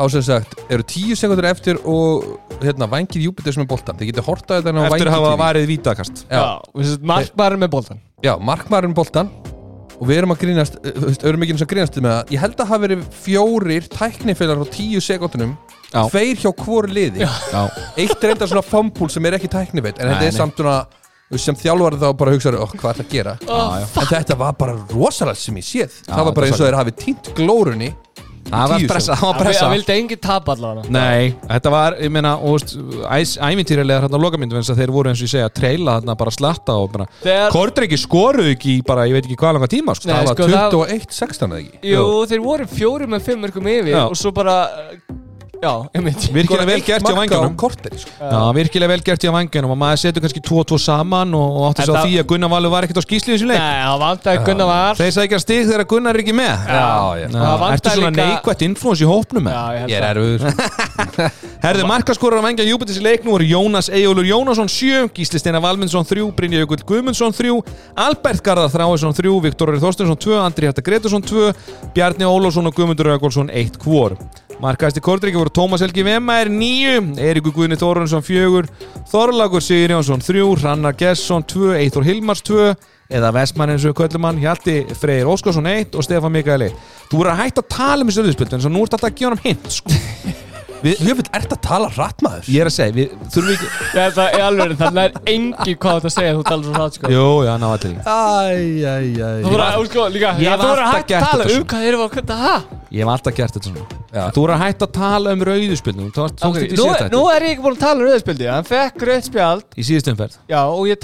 [0.01, 4.27] þá sem sagt, eru 10 sekundur eftir og hérna, Vangir Júpiters með boltan þið getur
[4.27, 6.23] hortað þetta á eftir að hafa varið vítakast.
[6.27, 9.29] Já, Já, markmaður með boltan já, markmaðurinn boltan
[10.01, 12.33] og við erum að grínast, uh, þú veist, erum ekki eins og grínast með það,
[12.33, 15.53] ég held að hafa verið fjórir tæknifélagar á 10 sekundunum
[15.91, 16.01] Já.
[16.07, 17.27] tveir hjá hvori liði.
[17.27, 17.61] Já.
[17.99, 20.79] eitt er enda svona fambúl sem er ekki tæknifeitt en þetta er samt svona
[21.39, 23.35] sem þjálfari þá bara hugsaður, oh, hvað ætla að gera?
[23.47, 25.93] Oh, en þetta var bara rosalega sem ég séð.
[26.03, 27.91] Já, það var bara eins og þeir hafi týnt glórunni
[28.49, 29.69] það var 10 pressa, það var Það pressa.
[29.71, 30.89] vildi engin tapa allavega.
[30.89, 32.33] Nei, þetta var, ég meina,
[33.49, 36.31] ævintýrilegar hérna lokamyndum eins að þeir voru eins og ég segja að treila hérna bara
[36.31, 39.95] slatta og bara Þegar- Kordrengi skoruðu ekki í bara, ég veit ekki hvað langa tíma
[39.95, 40.07] sko.
[40.07, 41.79] Nei, það var sko, það- 21-16 eða ekki?
[41.93, 44.03] Jú, þeir voru fjóri með fimm mörgum yfir Já.
[44.09, 44.57] Og svo bara
[46.33, 47.57] Virkilega vel gert hjá Marka á vangjunum
[48.01, 48.11] sko.
[48.57, 51.65] Virkilega vel gert hjá vangjunum og maður setur kannski 2 og 2 saman og, og
[51.69, 53.61] átti Þetta- því að Gunnar Valur var ekkert á skýslu í þessum leik.
[55.01, 56.65] Þeir að stig þegar Gunnar er ekki með.
[57.77, 59.45] Ertu svona neikvætt influence í hópnum
[59.85, 60.09] ég er það.
[60.11, 60.41] erfiður
[61.65, 65.61] Herðu, markaskorar að vengja Júpiters í leik nú eru Jónas Eyjólfur Jónasson 7, Gísli Steinar
[65.61, 67.53] Valmundsson 3, Brynja Jökull Guðmundsson 3,
[68.01, 71.51] Albert Garðar Þráinsson 3, Viktor Þorstensson 2, Andri Hjarta Gretarsson 2,
[71.93, 74.17] Bjarni Ólafsson og Guðmundur Rauðgólfsson 1 hvor.
[74.61, 78.67] Markaðasti kordriki voru Tómas Helgi Vemmaer 9, Eiríkur Guðni Þórundsson 4,
[79.09, 82.67] Þorlagur Sigur Jónsson 3, Hrannar Gesson 2, Eithor Hilmars 2,
[83.09, 86.77] eða Vestmann eins og við köllum hann, Hjalti Freyr Óskarsson 1 og Stefán Mikael 1.
[87.09, 89.19] Þú voru að hætta að tala um þessu öðuspildu en svo nú ert alltaf að
[89.23, 89.97] gefa hann hint, sko.
[90.81, 90.95] Vil
[91.37, 92.47] ert að tala rætt maður?
[92.49, 93.67] Ég er að segja, við þurfum ekki
[94.17, 97.05] það er alveg, þannig er engin hvað þetta að segja þú talar svo hratt sko.
[97.13, 97.97] Jú, já, ná allir.
[98.01, 101.25] Þú voru að, sko, líka, Ég já, hef þú voru að alltaf hægt gert að
[101.29, 103.85] tala þetta um hvað þeir eru að kvölda það Ég hef alltaf gert þetta svona.
[104.11, 105.43] Þú voru að hætta að tala um í
[107.11, 110.35] Nú, er ég ekki búin að tala um rauðspildi Hann fekk rauðspjald, Í síðast umferð.
[110.51, 110.99] Já, og ég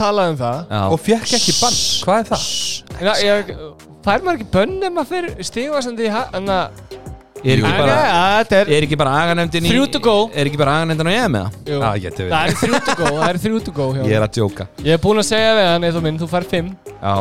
[7.43, 7.47] það er það?
[7.47, 7.95] Ég, ekki Er bara
[8.37, 10.15] Þetta er Er ekki bara aganemdin í Þrjú to go.
[10.33, 11.49] Er ekki bara aganemdin á EM eða?
[11.67, 14.13] jú, Já, ég Það er þrjú to go, það er þrjú to go hjá Ég
[14.19, 14.63] er að djóka.
[14.85, 16.69] Ég er búin að segja við hann eða minn, þú fær fimm.
[17.01, 17.15] Já.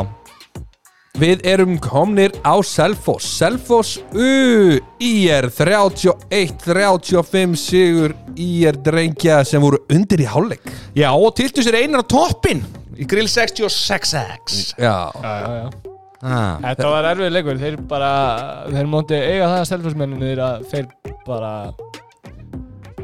[1.17, 3.25] Við erum komnir á Selfoss.
[3.39, 10.61] Selfoss U IR 31-35 sigur IR drengja sem voru undir í hálfleik.
[10.93, 12.61] Já, og tiltu sér einar á toppin
[12.97, 15.09] Í grill 66X Já.
[15.21, 16.57] Já, já, já ah.
[16.63, 18.11] Þetta var erfið leikur, þeir bara
[18.71, 20.91] þeir móti eiga það að stelfusmenninir að þeir
[21.27, 21.53] bara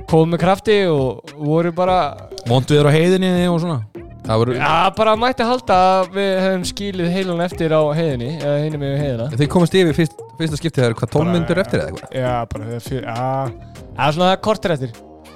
[0.10, 1.97] komu með krafti og voru bara
[2.43, 3.82] Vondu þér á heiðinni og svona.
[4.23, 8.60] Það voru, Já, bara mætti halda að við hefum skilið heilan eftir á heiðinni eða
[8.63, 9.26] hinni með heiðina.
[9.36, 12.13] Þið komast yfir fyrst, fyrsta skiptið þegar hvað 12 myndur eftir eða eitthvað?
[12.21, 13.73] Já, bara fyrir, já.
[13.97, 14.93] Það er svona kortir eftir.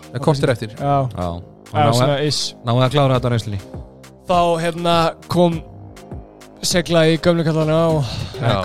[0.07, 0.75] Það kostir eftir.
[0.79, 1.27] Já, Já,
[1.67, 3.59] er náðu svona is náðu að klára þetta á reynslinni.
[4.27, 4.95] Þá hérna
[5.31, 5.59] kom
[6.65, 8.05] segla í gömlu kallana og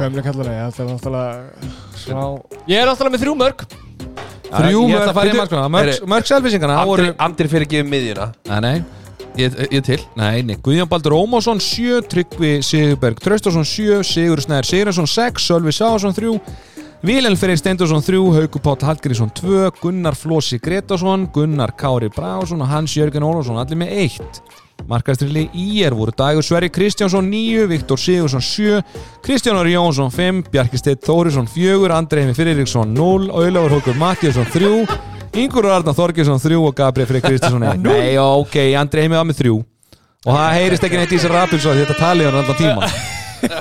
[0.01, 2.23] gömlu kallana, já, það er náttúrulega smá
[2.71, 3.67] Ég er náttúrulega með þrjú mörg
[4.53, 7.89] Þrjú Ég ætla að fara í bíddu, Mörg, mörg selvisingarna voru Andri, fyrir ekki um
[7.93, 8.27] miðjuna.
[8.51, 8.75] Nei, nei.
[9.41, 9.97] Ég, ég til.
[10.19, 15.73] Nei, nei, Guðjón Baldur Ómásson 7, Tryggvi Sigurberg Traustason 7, Sigur Snær Sigurðarsson 6, Sölvi
[15.73, 16.35] Sáðarsson 3
[17.03, 22.69] Vilhelm Freyr Steindorsson 3, Hauku Páll Hallgrísson 2, Gunnar Flósi Gretarsson Gunnar Kári Brásson og
[22.71, 24.43] Hans Jörgen Ólafsson allir með 1
[24.89, 28.83] Markastrili IR voru Dagur Sverri Kristjánsson 9, Viktor Sigursson 7
[29.25, 34.73] Kristjánur Jónsson 5, Bjarki Steit Þórisson 4, Andrei Heimi Fyriríksson 0 Ólafur Hókur Mattíasson 3
[35.43, 39.41] Ingur Arnar Þorgesson 3 og Gabriel Freyr Kristjánsson 1 Nei, ok, Andrei Heimi var með
[39.45, 39.55] 3
[40.23, 42.91] og það heyrist ekki neitt í þessi rapid svo þetta talið hann allan tíma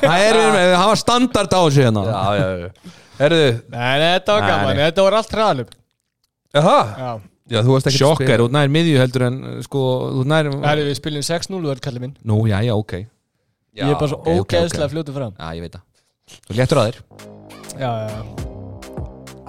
[0.04, 0.36] það er,
[0.76, 2.04] það var standard á þessu hérna.
[2.06, 2.98] Já, já, já.
[3.22, 5.72] Herðu, Nei, nei, þetta var gaman, þetta var allt hraðalup
[6.54, 7.10] jaha Já,
[7.52, 9.82] Já, þú varst ekki sjokkar, út nær miðju heldur en sko,
[10.22, 12.14] út nær er við spilum 6-0 verð kallið minn.
[12.28, 12.94] Nú, já, já, ok.
[13.76, 14.56] Já, Ég er bara svo ok, ok, ok.
[14.56, 15.36] ógeðslega fljótu fram.
[15.56, 15.84] Ég veit það.
[16.48, 16.98] Þú léttur að þér.
[17.82, 18.22] Já, já, já.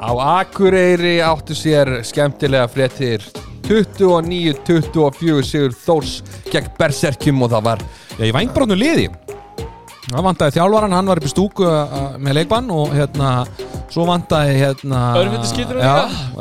[0.03, 0.11] Á
[0.43, 3.23] Akureyri áttu sér skemmtilega fréttir.
[3.63, 6.17] 29-24 Sigur Þórs
[6.51, 7.85] gegn Berserkjum og það var
[8.19, 9.07] já, ég væng bara nú liði
[10.09, 13.33] það vantaði þjálfaran, hann var upp í stúku uh, með leikbann og hérna
[13.93, 15.03] svo vantaði hérna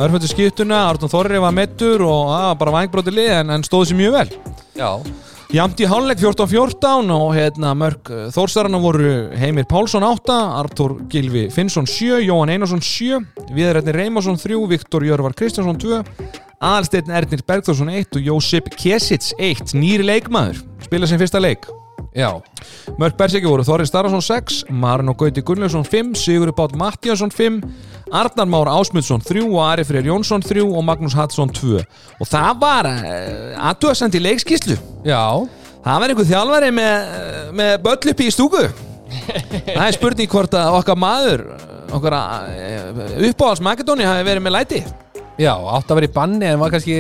[0.06, 4.00] örfættu skiptuna, Arnur Þorri var mettur og að, bara vængbróti lið en, en stóð sér
[4.00, 4.32] mjög vel.
[4.80, 4.90] Já.
[5.52, 11.90] Jamt í hálfleik 14-14 og hérna mörg Þórsarana voru Heimir Pálsson 8, Artur Gilvi Finnsson
[11.92, 13.20] 7, Jóhann Einarsson 7,
[13.52, 16.00] Viðrætni Reymarsson 3, Viktor Jörvar Kristjánsson 2,
[16.62, 21.68] Aðalsteinn Ernir Bergþórsson 1 og Jósip Kesits 1, nýri leikmaður, spila sem fyrsta leik.
[22.12, 22.42] Já
[23.00, 27.62] Mörg Berseki voru Þorri Starason 6, Marin og Gauti Gunnlaugsson 5, Sigurður Bát Mattíasson 5,
[28.12, 31.80] Arnar Már Ásmundsson 3 og Ari Freyr Jónsson 3 og Magnús Hattsson 2.
[32.20, 34.76] Og það var uh, aðtöðsend í leikskíslu.
[35.08, 35.24] Já
[35.82, 37.14] Það var einhver þjálfari með,
[37.58, 38.66] með böll upp í stúku
[39.66, 41.46] Það er spurning hvort að okkar maður
[41.92, 42.16] okkar
[43.32, 44.82] uppáhalds Makedóni hafi verið með læti
[45.42, 47.00] Já, átt að vera í banni en var kannski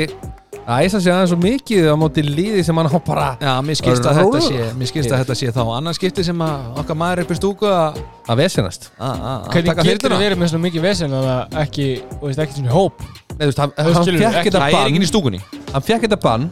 [0.68, 3.78] að æsa sig aðeins svo mikið á móti líði sem hann á bara Já, mér
[3.80, 6.98] skilst að þetta sé Mér skilst að þetta sé þá annan skipti sem að okkar
[7.02, 7.98] maður er upp í stúku að
[8.30, 11.26] að vesenast að- að Hvernig taka getur þyrluna það verið með svona mikið vesen að
[11.32, 11.88] það ekki,
[12.20, 13.02] og veist ekki svona hóp?
[13.02, 14.88] Nei, þú veist, hann, Þú hann skilur, fekk ekki- þetta Það er bann.
[14.92, 15.40] enginn í stúkunni.
[15.74, 16.52] Hann fekk þetta bann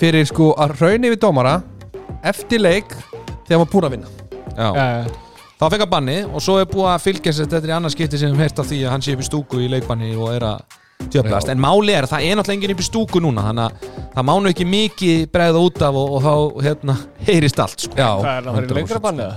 [0.00, 1.54] fyrir sko að rauni við dómara
[2.26, 2.88] eftir leik
[3.46, 4.08] þegar hann var búinn að vinna.
[4.56, 4.68] Já.
[4.74, 5.06] Já,
[5.56, 7.90] Þá fekk að banni og svo er búið að fylgja sér þetta er í annar
[7.94, 10.34] skipti sem við heyrt af því að hann sé upp í stúku í leikbanni og
[10.34, 10.60] er að
[11.12, 11.54] tjöflast Já.
[11.54, 14.28] en máli er að það er náttúrulega enginn upp í stúku núna þannig að það
[14.30, 16.96] mánu ekki mikið bregða út af og, og þá hérna
[17.28, 17.94] heyrist allt sko.
[17.98, 19.36] Já, það er náttúrulega lengra bannið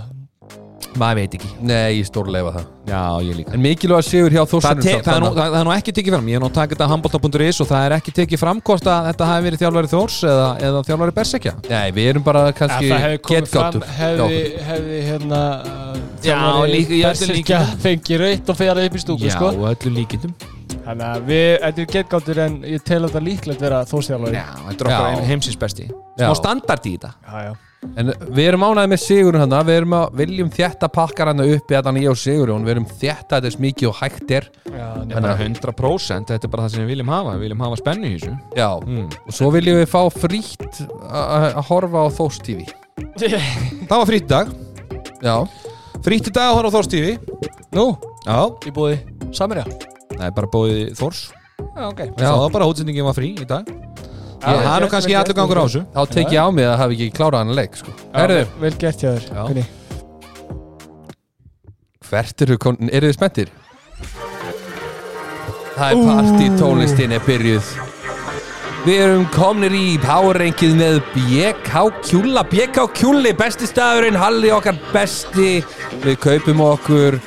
[0.98, 1.50] maður veit ekki.
[1.70, 2.68] Nei, ég stórleifa það.
[2.90, 3.54] Já, ég líka.
[3.56, 6.16] En mikilvæg sigur hjá Það, te, það, er nú, það, það er nú ekki tekið
[6.16, 9.10] fram, ég er nú takið þetta handbólta.is og það er ekki tekið fram hvort að
[9.12, 13.04] þetta hafi verið þjálfari Þórs eða, eða þjálfari Bersekja Nei, við erum bara kannski það
[13.06, 15.42] hefði komið fram, getgáttur hefði, hérna
[16.26, 17.84] Já, líka- í öllum Berserkja líkindum.
[17.86, 19.54] fengið raut og fyrir upp í stúku Já, sko.
[19.54, 20.34] og öllum líkindum
[20.90, 24.86] Þannig að við, þetta er getgáttur en ég tel þetta líklegt vera þóstjálfari Já, þetta
[24.86, 25.90] er okkar heimsins besti.
[26.18, 27.12] Smá standard í þetta.
[27.26, 27.58] Já, já.
[27.96, 31.78] En við erum ánægði með Sigurinn hann Við erum að viljum þjætta pakkar hann uppi
[31.78, 33.96] að hann ég og Sigurinn Við erum þjætta þetta eins mikið og
[34.36, 34.48] er.
[34.66, 37.36] Það Þannig er að- 100% Þetta er bara það sem við viljum hafa.
[37.38, 38.34] Við viljum hafa spennu í þessu.
[38.60, 39.06] Já, mm.
[39.30, 42.08] og svo viljum við fá frítt að að horfa á
[42.44, 42.68] TV
[43.90, 44.52] Það var frýtt í dag.
[45.24, 45.36] Já,
[46.04, 47.16] Frýtt í dag að horfa á TV
[47.76, 47.88] Nú,
[48.26, 49.00] Já, í búði
[49.36, 49.68] Samirja
[50.20, 51.24] það er bara bóðið Þórs.
[51.60, 52.06] Já, ok.
[52.20, 53.74] Það var bara útsendingin var frí í dag.
[54.40, 55.82] Já, Það er nú kannski allur gangur á þessu.
[55.96, 57.98] Þá tek ég á mig að hafa ekki klárað hann leik sko.
[58.00, 59.68] Já, Herðu, vel gert hjá þér
[62.10, 62.78] hvert eru kon...
[62.90, 63.52] Eru þið spenntir?
[65.78, 67.70] Það er partítónlistin er byrjuð.
[68.86, 75.60] Við erum komnir í Power-renkið með BK Kjúla BK Kjúli, besti staðurinn Halli okkar besti.
[76.04, 77.20] Við kaupum okkur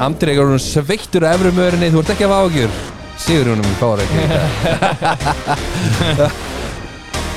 [0.00, 2.70] Andrei er hún sveittur af efrumörinni Þú ert ekki að ágjur
[3.20, 4.30] Sigur húnum í Power-renkið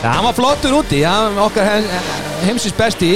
[0.04, 0.97] Já, hann var flottur úti.
[0.99, 1.13] Já,
[1.45, 1.88] okkar he-
[2.43, 3.08] heimsins besti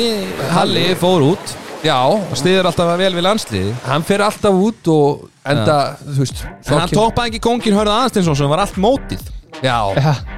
[0.55, 1.45] Halli fór út.
[1.83, 6.39] Já, og stiður alltaf vel við landsliði hann fer alltaf út og enda, þú veist
[6.47, 9.21] En hann toppaði ekki kongin Hörða Aðarstinsson sem var allt mótið
[9.63, 9.77] Já,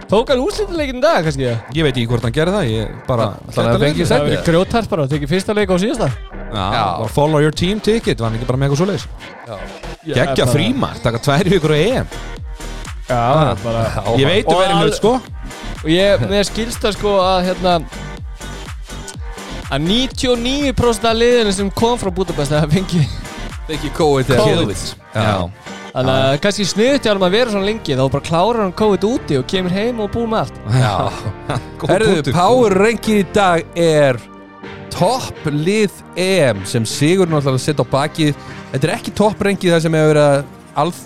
[0.10, 1.50] Tók hann úrslitaleikin í dag kannski?
[1.76, 4.90] Ég veit ekki hvort hann gerði það Ég bara Þannig að fengi Það var grjótart
[4.94, 6.08] bara Tekið fyrsta leik á síðasta.
[6.50, 6.84] Já, Já.
[7.02, 9.08] bara follow your team ticket Var hann ekki bara með eitthvað svoleiðis?
[10.10, 12.08] Gekkja frímar, taka tvær vikur á EM.
[13.10, 15.12] Já, bara Já, Ég veit verið al- hlut sko.
[15.84, 17.76] Og ég, mér skilst það sko að hérna
[19.70, 23.04] að 99% af liðinu sem kom frá Budapest það fengi
[23.70, 24.86] Ekki COVID COVID.
[25.14, 25.50] Já,
[26.00, 29.08] Þannig að kannski sniðut hjá hann að vera svona lengi þá bara klárar hann COVID
[29.10, 30.60] úti og kemur heim og búið með allt
[31.92, 32.20] Herðu.
[32.32, 34.20] Power Ranking í dag er
[34.94, 38.40] topp lið EM sem Sigur náttúrulega setja á bakið.
[38.72, 41.00] Þetta er ekki topp ranking það sem hefur verið að alf,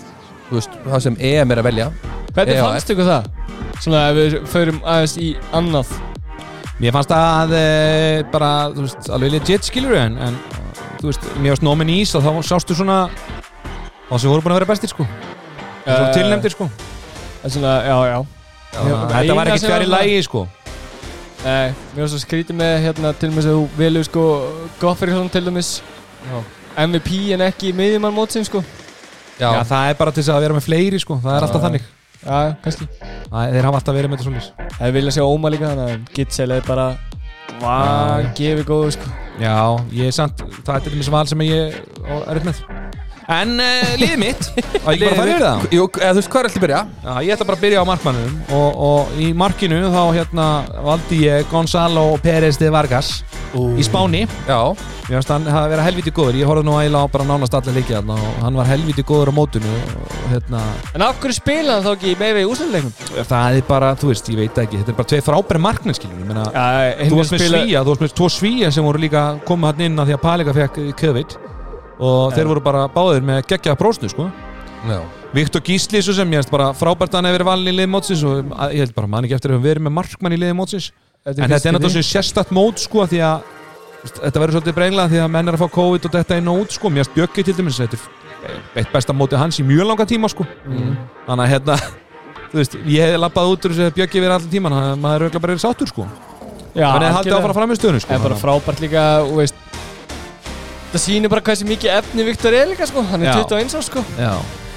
[0.48, 1.86] þú veist, það sem EM er að velja.
[2.34, 3.30] Hvernig Já, fannst ykkur það?
[3.84, 5.94] Svona ef við förum aðeins í annað.
[6.82, 7.64] Mér fannst það e,
[8.32, 10.38] bara, þú veist, alveg legit skilur en, en
[11.00, 13.04] þú veist, mér varst nóminn ís og þá sástu svona
[14.10, 15.06] þá sem voru búin að vera bestir sko.
[15.84, 16.68] Svo Eh, tilnefndir sko.
[17.42, 18.18] Það er svona, já, já.
[18.74, 20.48] Að Þetta var sem fjari var- lægi sko.
[21.44, 24.22] Nei, mér var svo skrítið með hérna til dæmis að þú velur sko
[24.80, 25.82] Goffriðsson til dæmis.
[26.76, 28.64] MVP en ekki miðjumann mótsinn sko.
[29.38, 31.20] Já, Já, það er bara til þess að vera með fleiri sko.
[31.22, 31.66] Það er alltaf Já.
[31.68, 31.82] þannig.
[32.24, 32.88] Já, kannski.
[33.30, 36.14] Það, Þeir hafa alltaf verið með þetta svolítið Það vilja sjá Óma líka þannig að
[36.14, 36.86] Gitsel er bara
[37.60, 39.10] Hvað gefið góðu sko.
[39.40, 39.56] Já,
[39.92, 41.74] ég er samt, það er til dæmis val sem ég
[42.08, 42.62] er upp með
[43.32, 44.48] En uh, liðið mitt.
[44.84, 45.68] Á ég bara að fara yfir það.
[45.72, 46.80] Jú, eða þú veist hvað er alltaf að byrja?
[47.04, 50.48] Já, ég ætla bara að byrja á markmannum og, og í markinu þá hérna
[50.84, 53.14] valdi ég Gonzalo Pérez de Vargas
[53.54, 54.26] í Spáni.
[54.48, 54.60] Já,
[55.04, 56.36] Mér finnst hann hafa verið helviti góður.
[56.40, 59.30] Ég horfði nú eiginlega á bara nánast allir leikið þarna og hann var helviti góður
[59.30, 60.62] á mótunu og hérna,
[60.96, 62.92] En af hverju spila hann þá ekki meira í úsleiknum?
[63.20, 64.80] það er bara, þú veist, ég veit ekki.
[64.80, 66.46] Þetta er bara tvei frábæri markmenn, skiljum Ég meina,
[67.04, 70.00] þú varst með svíja, þú varst með tvo svíja sem voru líka komið hann inn
[70.00, 71.36] að því að Palika fekk COVID
[71.98, 74.30] og þeir voru bara báðir með geggjaða prósnu, sko.
[74.88, 74.98] Já.
[75.34, 77.90] Viktor Gísli, svo sem ég veist bara frábært að hann hefur verið valin í liði
[77.90, 80.38] mótsins og að- ég held bara mann ekki eftir að hafa verið með markmann í
[80.38, 80.90] liði mótsins.
[81.26, 83.42] En þetta er náttúrulega sérstætt mót sko því að
[84.04, 86.48] veist, þetta verður svolítið brengla því að menn er að fá COVID og þetta inn
[86.52, 86.90] og út sko.
[86.90, 87.96] Mér Bjöggi til dæmis þetta
[88.44, 90.44] er eitt besta mótið hans í mjög langa tíma sko.
[91.26, 91.76] Þannig að hérna
[92.52, 95.26] þú veist, ég hef lappað út úr þessu Bjöggi verið allan tíman að maður er
[95.26, 96.06] auðvitað bara verið sáttur sko.
[96.74, 99.36] Já, þannig að haldið áfram fram í stöðunum sko Það er bara frábært líka, þú
[99.40, 99.54] veist
[100.94, 103.02] Það sýnir bara hversu mikið efni Viktor líka sko.
[103.10, 103.38] Hann er Já.
[103.42, 104.02] 21 árs sko.
[104.14, 104.34] Já.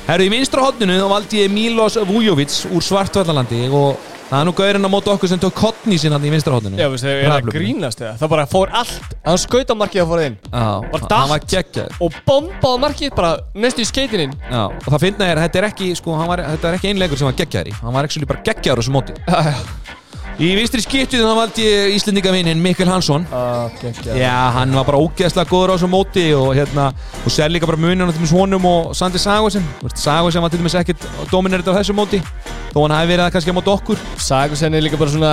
[0.08, 3.99] Herru, í vinstra hodninu þá valdi ég Milos Vujovic úr Svartvallalandi og
[4.32, 6.88] það er nú gaurinn á móti okkur sem tók kottni sinna í vinstra hodninu Já,
[6.89, 8.15] það er að grínast eða?
[8.23, 10.39] Það bara fór allt Hann skaut á markið að fór inn.
[10.47, 11.49] Já, Var hann var datt.
[11.53, 11.99] geggjaður.
[12.01, 15.69] Og bombaði á markið bara næstu í skeitininn Já, og það finna er, þetta er
[15.69, 17.77] ekki, sko, hann var, þetta er ekki einleikur sem var geggjaður í.
[17.84, 19.19] Hann var ekki bara geggjaður á þessu móti.
[19.27, 19.58] Já, já
[20.38, 23.23] Í vinstri skiptið þá valdi ég Íslendingavinnin Mikkel Hansson.
[23.34, 26.91] Ah, geggja Já, hann var bara ógeðslega góður á þessu móti og hérna,
[27.23, 29.65] og sér líka bara munin á dæmis honum og Sandi Sagosen.
[29.97, 32.19] Sagosen var til dæmis ekkert dominerið á þessu móti
[32.69, 34.04] þó hann hafi verið það kannski á móti okkur.
[34.21, 35.32] Sagusen er líka bara svona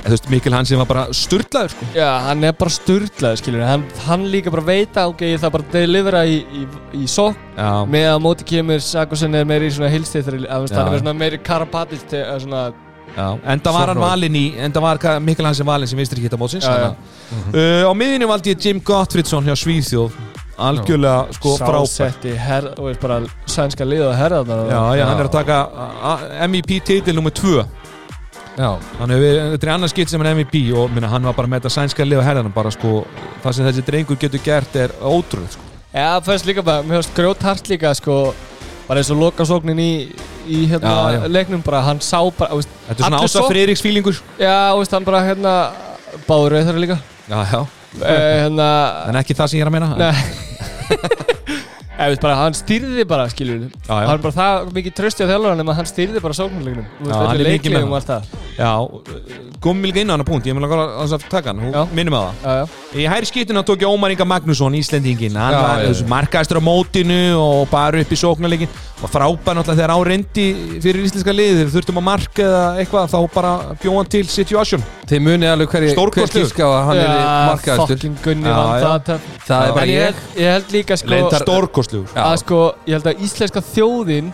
[0.00, 1.88] Þú veist, Mikkel Hansen var bara sturlaður sko.
[1.92, 5.66] Já, hann er bara sturglað, skilur hann, hann líka bara veit að ok, það bara
[5.74, 6.62] delivera í, í,
[7.02, 11.16] í Já, með að móti kemur Sagusen er meiri svona hilsteyþri að hann er svona
[11.18, 12.62] meiri karapatis til að svona
[13.16, 16.36] já, enda var hann valinn í enda var Ka- Mikkel Hansen valinn sem vinstri hitta
[16.40, 16.90] mótsins Já, já.
[17.54, 20.12] uh, Á miðinu valdi ég Jim Gottfridsson hjá Svíþjóð.
[20.60, 25.28] Algjörlega sko frábær sásetti her, og veist bara sænska liða herðarnar Já, já, hann er
[25.30, 27.62] að taka MEP titil nummer 2
[28.60, 31.32] Já, Hann hefur verið, þetta er annars skitt sem er MVP og minna, hann var
[31.38, 33.06] bara með þetta sænska liða herðanum bara sko,
[33.44, 35.64] það sem þessi drengur getur gert er ótrúð sko.
[35.94, 38.18] Já, fyrst líka bara, mér finnst grjóthart líka sko,
[38.90, 39.90] bara eins og lokasóknin í,
[40.50, 41.26] í hérna Já, já.
[41.30, 44.18] leiknum bara, hann sá bara, veist, Þetta er svona ása sókn- Friðriks fílingur.
[44.40, 45.52] Já, veist, hann bara hérna
[46.26, 46.96] báður rauð þar líka.
[47.30, 48.68] Já, já, uh, hérna,
[49.12, 50.10] en ekki það sem ég er að meina.
[50.90, 53.68] Ég veist bara, hann stýrði bara, skiljur.
[53.86, 56.86] Hann bara það mikið trösti á þjálfur nema hann stýrði bara sóknarleiknum.
[57.06, 58.72] Hann er með og allt það Já,
[59.64, 62.16] komum við líka inn á hana punkt Ég vil að að taka hann, hún minnum
[62.18, 62.40] að það.
[62.44, 62.80] Já, já.
[63.00, 66.60] Í hæri skiptuna tók ég Ómar Inga Magnússon, Íslendingin Hann Já, var já, þessu markaðistur
[66.60, 70.44] á mótinu og bara upp í sóknarleikin og frábær náttúrulega þegar á reyndi
[70.84, 74.84] fyrir íslenska liðir þurftum að marka eða eitthvað þá bara bjóð hann til situation.
[75.08, 75.94] Þið munið alveg hverju
[76.60, 77.14] á að hann er
[77.48, 77.96] markaðastur.
[77.96, 78.84] fucking Gunni já.
[78.84, 79.32] það töff.
[79.48, 79.64] Það.
[79.70, 80.20] Er bara ég ég.
[80.50, 81.16] held, líka sko
[82.20, 84.32] að sko, ég held að íslenska þjóðin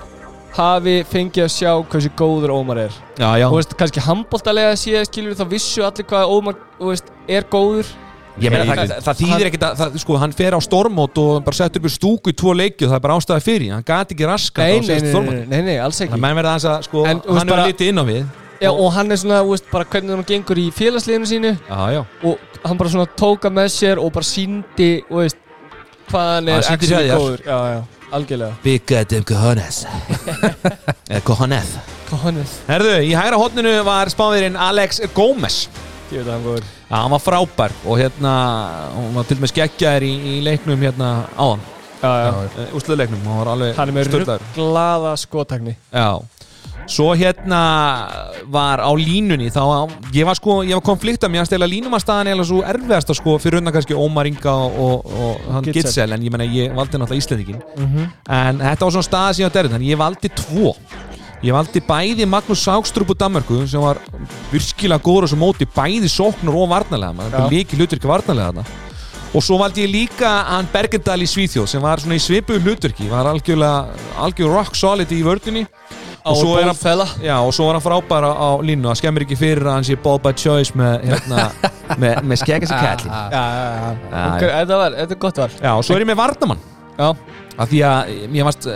[0.57, 2.97] hafi fengið að sjá hversu góður Ómar er.
[3.19, 7.13] Já, já, og veist, kannski handbóltalega séð skilur þá vissu allir hvað Ómar þú veist,
[7.29, 7.93] er góður.
[8.37, 11.57] Ég meina það, það, þýðir ekkert að það, sko, hann fer á stormót og bara
[11.57, 13.71] settur upp í stúku í tvo leiki og það er bara ástæði fyrir.
[13.73, 16.13] Hann gati ekki raskat nei nei, nei, nei, nei, nei, alls ekki.
[16.13, 18.27] Það menn verða aðeins að sko, En, hann bara- litið inn á við.
[18.61, 21.55] Já, og hann er svona, þú veist, bara hvernig hann gengur í félagsliðinu sínu.
[21.65, 25.41] Já, já, og hann bara svona tóka með sér og bara síndi, þú veist,
[26.13, 27.13] hvað hann er þér.
[27.17, 27.45] góður.
[27.45, 27.81] Já, já,
[28.15, 28.55] algjörlega.
[28.63, 29.83] Big goddamn cojones
[31.11, 31.73] Eða cojones
[32.07, 32.53] Hvað hann er?
[32.69, 35.67] Herðu, í hægra hotninu var spáðirinn Alex Gómez
[36.13, 36.67] Ég veit að hann góður.
[36.87, 38.33] Já, hann var frábær og hérna
[38.95, 41.65] hann var til og með skeggjaður í, í leiknum hérna áðan,
[41.99, 42.69] Já, já.
[42.79, 44.45] úrsluðleiknum hann var alveg Hann er með sturlaður.
[44.55, 45.75] rugglaða skotakni.
[45.91, 46.09] Já
[46.87, 47.61] Svo hérna
[48.53, 49.63] var á línunni þá,
[50.15, 53.59] ég var sko, ég var konflikta mér að stela línumastæðan eða svo erfiðasta sko fyrir
[53.59, 55.67] undan kannski Ómar Inga og, og, og hann.
[55.67, 58.07] Gitsel en ég menna ég valdi náttúrulega Íslandingin Mhm.
[58.31, 60.77] en þetta var svona staða sem ég var derrið þannig ég valdi tvo
[61.43, 63.99] ég valdi bæði Magnús Sákstrup úr Danmarku sem var
[64.53, 67.51] virkilega góður á þessu móti bæði sóknur og varnarlega maður Já.
[67.51, 68.65] líki hlutverki varnarlega þarna
[69.37, 73.11] og svo valdi ég líka hann Bergendal í Svíþjóð sem var svona í svipuðu hlutverki
[73.11, 73.87] var algjörlega,
[74.23, 75.67] algjör rock solid í vördunni
[76.27, 78.89] og svo er hann Já, og svo var hann frábæra á línu.
[78.91, 81.49] Það skemmir ekki fyrir að hann sé ball by choice með, hérna,
[82.03, 83.13] með, með skegga sér kæli.
[84.41, 85.51] Þetta var, þetta er gott val.
[85.61, 86.65] Já, og svo er ég með Vardamann
[86.97, 87.11] Já,
[87.61, 88.67] af því að ég, varst,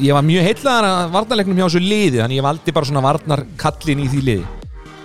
[0.00, 4.02] ég var mjög heitlaðar að varnarleiknum hjá þessu liði þannig ég valdi bara svona varnarkallin
[4.02, 4.46] í því liði.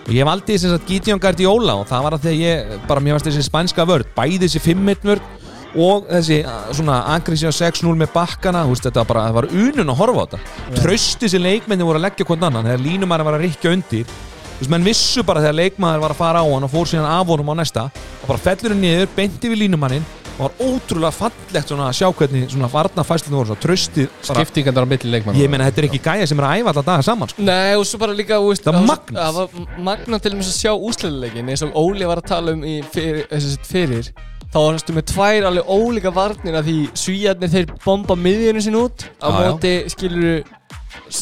[0.08, 3.04] Og ég valdi þess að Gideon Guardiola og það var að því að ég bara
[3.04, 5.34] mér varst þessi spænska vörd bæði þessi 5-1 vörd
[5.76, 6.40] og þessi
[6.78, 10.26] svona Angrisja 6-0 með bakkana veist, þetta var bara, það var unun að horfa á
[10.32, 10.82] þetta.
[10.82, 14.06] Trösti sem leikmenni voru að leggja hvern annan þegar línumæri var að rikja undir.
[14.58, 17.28] Veist, menn vissu bara þegar leikmaður var að fara á hann og fór síðan af
[17.30, 20.08] honum á næsta og bara fellur hann niður, beinti við línumannin
[20.38, 24.86] og var ótrúlega fallegt svona að sjá hvernig svona varnafæslinu voru, svona tröstið bara, Skiptingandar
[24.86, 27.08] á milli leikmann ég meina þetta er ekki gæja sem er að æfa alltaf dagar
[27.08, 27.46] saman sko.
[27.48, 29.02] Nei, og svo bara líka veist, Það var.
[29.18, 29.42] Það
[29.90, 30.22] magnað.
[30.22, 34.12] til þess að sjá úsleileikin eins og Óli var að tala um í fyrir
[34.54, 39.08] þá varstu með tvær alveg ólíka varnir af því svíjarnir þeir bomba miðjunum sinni út
[39.20, 39.50] á Já, já.
[39.52, 40.44] móti skilur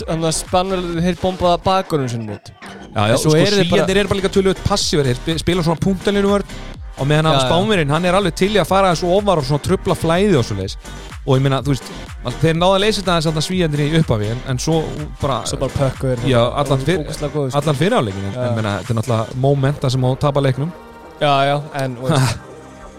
[0.06, 3.98] að spannarlega þeir bomba bakunum sinni út já, já, Svo sko, eru þeir bara- síðanir
[4.04, 6.56] eru bara líka tölvöld passíver þeir spi- spila svona punktalinu vörn
[6.98, 7.50] og meðan að Já, já.
[7.50, 10.46] spámirinn, hann er alveg til í að fara þessu ofar og svona trubla flæði og
[10.48, 10.78] svo leis
[11.26, 11.90] og ég meina, þú veist,
[12.40, 14.78] þeir náða að leysa þetta þess að svíjandir í upphafi en, en svo
[15.20, 17.50] bara, svo bara pökkur Já, allan fyr- sko.
[17.52, 18.46] allan fyriráleikin en, Já.
[18.48, 20.72] en meina, þetta er náttúrulega momenta sem á að tapa leiknum
[21.20, 22.38] Já, já, en þú veist,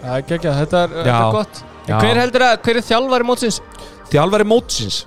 [0.03, 1.17] það er geggja, þetta er, þetta Já.
[1.17, 1.99] er gott En Já.
[2.03, 3.61] Hver heldur að, hver er þjálfari mótsins?
[4.11, 4.97] þjálfari mótsins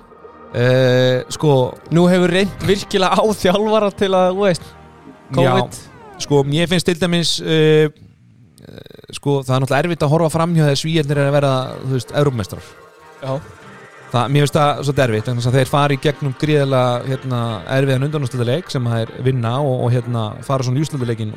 [0.57, 1.55] uh, sko,
[1.93, 4.69] Nú hefur reynd virkilega á þjálfara til að, þú veist,
[5.37, 5.81] COVID
[6.21, 7.85] sko, mér finnst til dæmis uh,
[9.13, 12.15] sko, það er náttúrulega erfitt að horfa framhjá þegar svíjarnir er að vera, þú veist,
[12.21, 12.71] eurumestrar
[13.21, 13.33] Já,
[14.11, 17.37] Það, mér finnst það svo derfitt þannig að þeir fari gegnum gríðilega hérna,
[17.77, 21.31] erfiðan undanústölduleik sem þeir vinna og, og hérna, fara svona jústöldleikin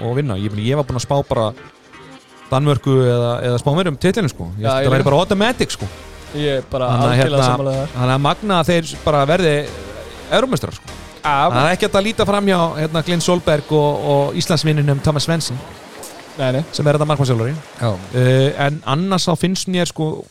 [2.55, 4.49] Danmörku eða, eða spá mér um titlinu sko.
[4.59, 5.89] ég Já, ég það væri bara automatic sko.
[6.35, 9.25] ég er bara Þannig að algjörlega hérna- samanlega þar þannig að magna að þeir bara
[9.31, 9.55] verði
[10.39, 10.99] eurumestrar sko.
[11.25, 15.59] það er ekki að líta fram hjá hérna, Glyn Solberg og, og Íslandsvinninum Thomas Svensson.
[16.39, 16.63] Nei, nei.
[16.75, 20.25] Sem er þetta markmannsjálfari Já, uh, en annars þá finnst mér sko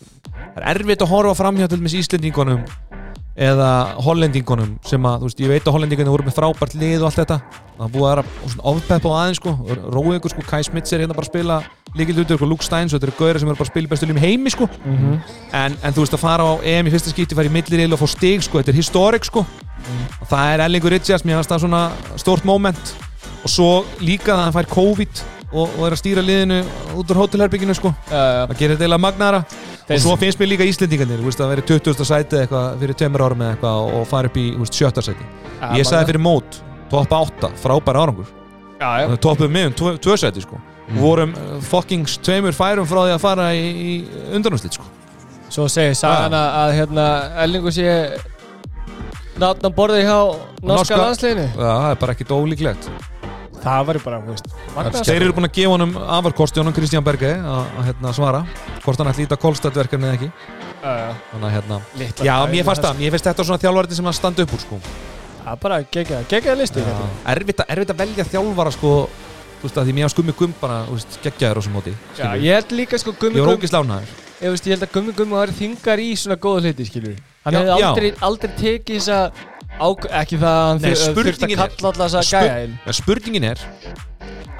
[0.54, 2.66] það er erfitt að horfa fram hjá til dæmis Íslendingunum
[3.34, 3.70] eða
[4.06, 7.22] Hollendingunum sem að, þú veist, ég veit að Hollendingunum voru með frábært lið og allt
[7.24, 7.38] þetta.
[7.80, 9.54] Það búið að vera svona ofpepp á aðeins sko.
[9.96, 11.58] Róið ykkur sko, Kai Smits er hérna bara að spila
[11.98, 14.54] líkil hlutur og Luke Steins og þetta eru gauðir sem eru bara í í heimi
[14.54, 14.68] sko.
[15.54, 18.02] En, en þú veist að fara á EM í fyrsta skipti fara í milliril og
[18.02, 19.46] fá stig sko, þetta er historic sko.
[20.22, 21.84] Og það er Ellingur Richards, mér finnst það svona
[22.18, 22.96] stórt moment.
[23.44, 23.70] Og svo
[24.02, 25.24] líka það að hann fær COVID
[25.54, 26.60] og, og er að stýra liðinu
[26.98, 27.94] út úr hótelherbygginu sko.
[28.10, 29.44] Það gerir þetta eiginlega magnara.
[29.84, 32.06] Og svo finnst mér líka Íslendingarnir að vera 20.
[32.08, 35.28] sæti eitthvað fyrir tveimur árum eða eitthvað og fara upp í veist, sjötta sæti.
[35.76, 38.32] Ég sagði fyrir mót, topp 8, frábær árangur.
[38.80, 39.10] Já, já.
[39.12, 40.62] Og toppuð mig um tvö, tvö sæti sko
[41.00, 43.94] vorum uh, fucking tveimur færum frá því að fara í, í
[44.38, 44.86] undanúslit sko.
[45.54, 47.08] Svo segir sagan að, að hérna
[47.44, 47.88] Ellingur sé
[49.42, 50.18] Náttan borðið hjá
[50.62, 51.46] norska Norska- landsliðinu.
[51.58, 52.90] Já, það er bara ekkit ólíklegt.
[53.64, 57.32] Það væri bara, þú veist þeir eru búin að gefa honum afarkosti honum Kristján Berge
[57.40, 58.42] að hérna, svara.
[58.84, 60.30] Hvort hann ætli ít að kólstættverkefni eða ekki.
[60.84, 61.10] Já, já.
[61.32, 64.18] Þannig að hérna Litla Já, mér fannst það, mér finnst þetta svona þjálfarið sem að
[64.20, 64.80] standa upp úr sko.
[65.44, 66.84] Það er bara geggja, geggja listi
[67.34, 68.92] erfitt, að- velja þjálfara sko
[69.64, 70.78] þú veist að því mér hafa skummi gumm bara
[71.24, 74.12] geggjaður á þessum móti Já, ég held líka sko ég Gummi var Gummi ógist lánaður
[74.44, 77.16] ég, veist, ég held að Gummi Gummi var þingar í svona góða hluti skilur
[77.48, 79.44] Hann hefði aldrei, aldrei tekið þess að
[79.88, 82.28] ák- Ekki það að hann Nei, þur- þurfti að spurningin er- kalla alltaf þess að
[82.28, 82.76] Spur- gæja inn.
[82.86, 83.64] en spurningin er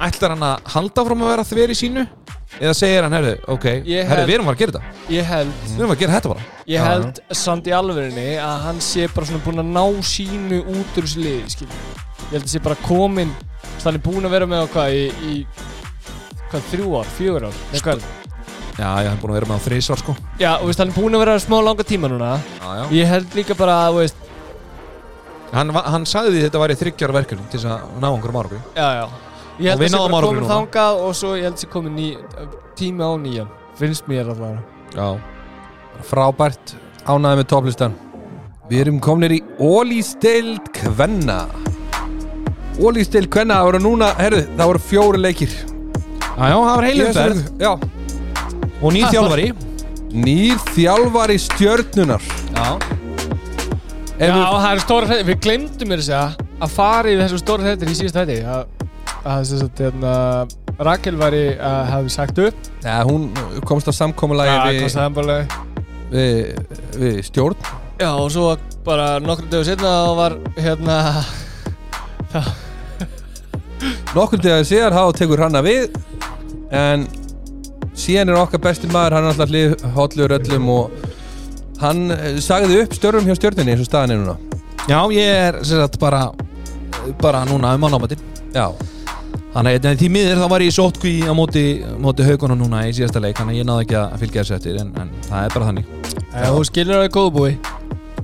[0.04, 2.02] ætlar hann að halda fram að vera þver í sínu?
[2.60, 4.82] Eða segir hann, herru, ok Ég herru, held- við erum að gera þetta.
[5.10, 6.42] Ég held, við erum að gera þetta bara.
[6.70, 10.98] Ég held samt í alvörinni að hann sé bara svona búinn að ná sínu út
[10.98, 13.30] úr þessu liði skilur Ég held að sé bara komin
[13.84, 15.34] hann er búinn að vera með á hvað í, í
[16.50, 17.58] hvað, þrjú ár, fjögur ár?
[17.70, 18.06] Nei, hvað?
[18.74, 20.14] já, hann er búin að vera með á þrísvar sko.
[20.40, 22.32] Já, og veist, hann er búinn að vera smá langa tíma núna.
[22.58, 22.84] Já, já.
[22.98, 24.22] Ég held líka bara að, veist,
[25.54, 28.58] Hann, hann sagði því þetta væri þryggjar verkefni til þess að ná einhverjum árangri.
[28.74, 29.04] Já, já.
[29.60, 31.94] Ég held að sé náðum bara komin þangað og svo ég held að sé komin
[31.94, 32.08] ný,
[32.74, 35.06] tími á nýjan Finnst mér alltaf já,
[36.10, 36.74] frábært.
[37.06, 37.94] Ánæði með topplistan
[38.66, 40.72] Við erum komnir í Ólístild
[42.74, 45.52] Kvenna Ólístild Kvenna, það voru núna, herru, það voru fjóri leikir.
[46.34, 47.70] Já, já, það var heilum ferð Já,
[48.82, 49.44] og nýr þjálfari.
[50.14, 52.22] Nýr þjálfari stjörnunar
[52.54, 52.66] já,
[54.14, 57.38] Ef Já, við- það er stóra hrein Við glemdum mér að að fara í þessu
[57.42, 58.66] stóra þetta í síðast þetta að,
[59.24, 60.12] að þess að hérna,
[60.78, 62.54] Rakel væri að hafi sagt upp.
[62.82, 63.30] Ja, hún
[63.66, 65.38] komst á samkomulagi Já, við, komst það bara
[66.10, 66.34] við,
[66.98, 67.56] við stjórn.
[68.00, 68.56] Já, og svo
[68.86, 70.98] bara nokkrum dögur setna og var hérna
[74.14, 75.98] nokkur þegar síðar þá tekur hranna við
[76.74, 77.06] en
[77.98, 81.04] síðan er okkar besti maður hann er alltaf hlið hotlur öllum og
[81.82, 84.36] hann eh, sagði upp störfum hjá stjórninni eins og staðan er núna.
[84.88, 86.26] Já, ég er sem sagt bara
[87.20, 88.20] bara núna um annámatin
[88.54, 88.68] já,
[89.54, 91.64] Þannig að því miður þá var ég í sótkví á móti,
[92.02, 94.80] móti haugunum núna í síðasta leik þannig að ég náði ekki að fylgja þessu eftir
[94.82, 95.92] en, en það er bara þannig.
[96.34, 97.52] Já, þú skilur það í góðu búi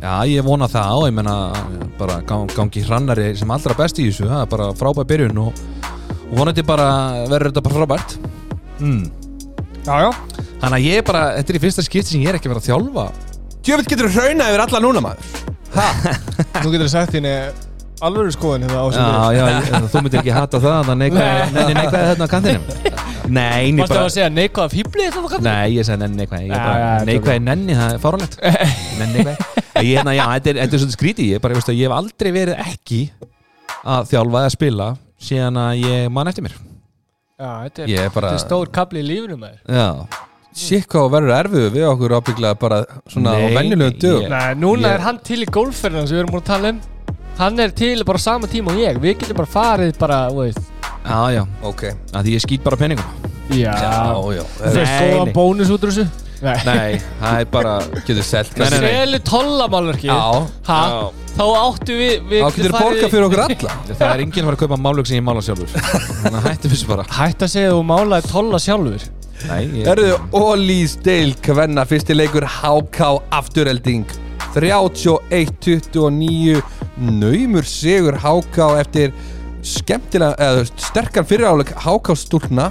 [0.00, 1.34] Já, ég vona það og ég menna
[1.98, 5.60] bara gang, gangi hrannari sem allra best í þessu það er bara frábær byrjun og,
[6.30, 6.86] og vonandi bara
[7.28, 8.14] verður þetta bara frábært.
[8.80, 9.02] Mm.
[9.84, 10.10] Já, já.
[10.60, 12.62] Þannig að ég er bara, þetta er í fyrsta skipti sem ég er ekki verið
[12.64, 13.06] að þjálfa.
[13.60, 15.36] Djöfitt getur þú hrauna yfir alla núna maður.
[16.62, 17.36] Þú getur sagt þínu
[18.00, 22.06] alvöru skoðun hérna á Já, já, ég, þú myndir ekki hata það þannig neikvæði neikvæði
[22.10, 22.64] þarna á kantinum.
[23.30, 25.48] Nei, ég Varstu bara að segja neikvæða fíbli þetta var kallað?
[25.50, 28.38] Nei, ég segi neikvæði er neikvæði nenni, það er fáralegt
[29.00, 31.72] Nenni neikvæði Ég, hérna, já, þetta er, þetta er svolítið skríti Ég, bara, ég, veist,
[31.74, 33.00] ég hef aldrei verið ekki
[33.84, 34.88] að þjálfa eða spila
[35.20, 36.56] síðan að ég man eftir mér.
[37.40, 39.86] Já, þetta er, ég er bara þetta er stór kapli í lífinu með Já,
[40.90, 44.28] hvað verður erfið við okkur ábygglega bara svona á Nei, venjulegum ég- dögum.
[44.34, 46.80] Nei, núna Ég- er hann til í golfferðina sem við erum múin að tala um.
[47.40, 48.98] Hann er til bara á sama tíma og ég.
[49.00, 50.58] Við getum bara farið bara, þú veist.
[51.06, 51.42] Já, já.
[51.62, 53.04] Ok, að Því ég skýt bara peningum.
[53.50, 54.42] Já, já, já.
[54.60, 55.32] Það er Nei, góðan nei.
[55.34, 56.04] bónus út úr þessu
[56.40, 57.72] Nei, Nei, það er bara
[58.06, 58.54] Getur selt.
[58.72, 63.72] Selu tollamálverki þá áttu við, við þá getur þú borga fyrir okkur alla?
[63.90, 65.70] Það er enginn að fara að kaupa málug sem ég mála sjálfur.
[65.70, 67.04] Þannig að hættu þessu bara.
[67.16, 69.02] Hætt að segja að þú málaði tolla sjálfur.
[69.48, 72.98] Nei, ég Erðu Ólís Deil Kvenna fyrsti leikur HK
[73.38, 74.06] afturhelding
[74.52, 76.62] 31-29
[77.00, 79.08] Naumur sigur HK eftir
[79.64, 82.66] skemmtilega, eða sterkan fyriráleik HK stúlna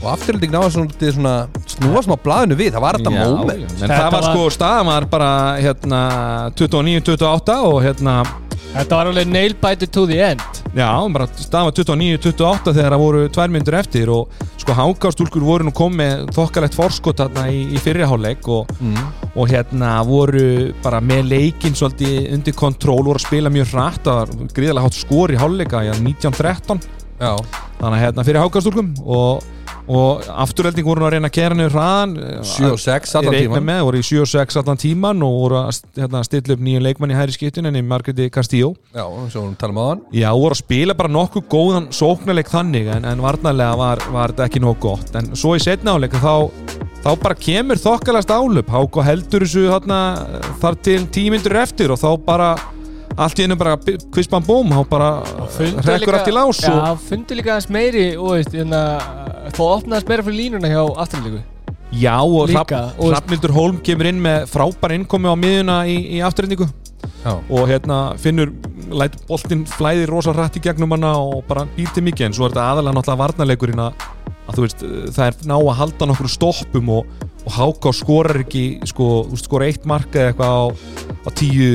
[0.00, 1.34] og afturhelding náða svona, svona
[1.68, 3.24] snúa smá blaðinu við, það var þetta já.
[3.24, 6.04] En Þetta það var var- sko staðan var bara hérna
[6.56, 8.20] 29-28 og hérna
[8.70, 13.02] Þetta var alveg nail biter to the end Já, bara staðan var 29-28 þegar það
[13.02, 17.80] voru tvær myndur eftir og sko hákástúlkur voru nú komið þokkalegt forskot þarna í, í
[17.82, 19.00] fyrirháleik og, mm.
[19.34, 20.44] og hérna voru
[20.84, 25.00] bara með leikinn svolítið undir kontról voru að spila mjög hratt það var gríðarlega hátt
[25.00, 26.84] skor í háleika já, 19-13
[27.20, 27.34] Já,
[27.80, 29.42] þannig að hérna fyrir hákástúlkum og,
[29.90, 32.12] og afturhelding voru að reyna að kera niður hraðan
[32.46, 35.58] 7 og 6 allan tíman með, voru í 7 og 6 allan tíman og voru
[35.60, 38.72] að hérna, stilla upp nýju leikmann í hæri skiptun en í Margreti Castillo.
[38.94, 42.90] Já, svo við tala um aðan Já, voru að spila bara nokkuð góðan sóknarleik þannig
[42.94, 45.14] en, en varnarlega var, var þetta ekki nóg gott.
[45.18, 46.34] En svo í setna áleika þá,
[47.02, 50.02] þá bara kemur þokkalast álöp Háko heldur þessu þarna,
[50.62, 52.52] þar til tímyndur eftir og þá bara
[53.16, 53.76] allt í einu bara
[54.14, 55.08] kvispan búm þá bara
[55.86, 58.82] rekkur allt í lás og, Já, fundu líka aðeins meiri og veist, hérna,
[59.50, 61.40] Þá opnaðist meira fyrir línuna hjá afturlíku
[61.90, 66.22] Já, og og- Hrafnildur Hólm kemur inn með frábær innkomi á miðuna í, í
[67.20, 68.52] Já, og hérna finnur
[68.96, 72.46] læt boltinn flæði rosa hrætt í gegnum hana og bara býr til mikið en svo
[72.46, 74.06] er þetta aðalega náttúrulega varnarleikurinn að,
[74.56, 74.84] veist,
[75.16, 77.10] það er ná að halda nokkur stoppum og,
[77.44, 80.64] og Háká skorar ekki sko, skora eitt marka eða eitthvað á,
[81.28, 81.70] á tíu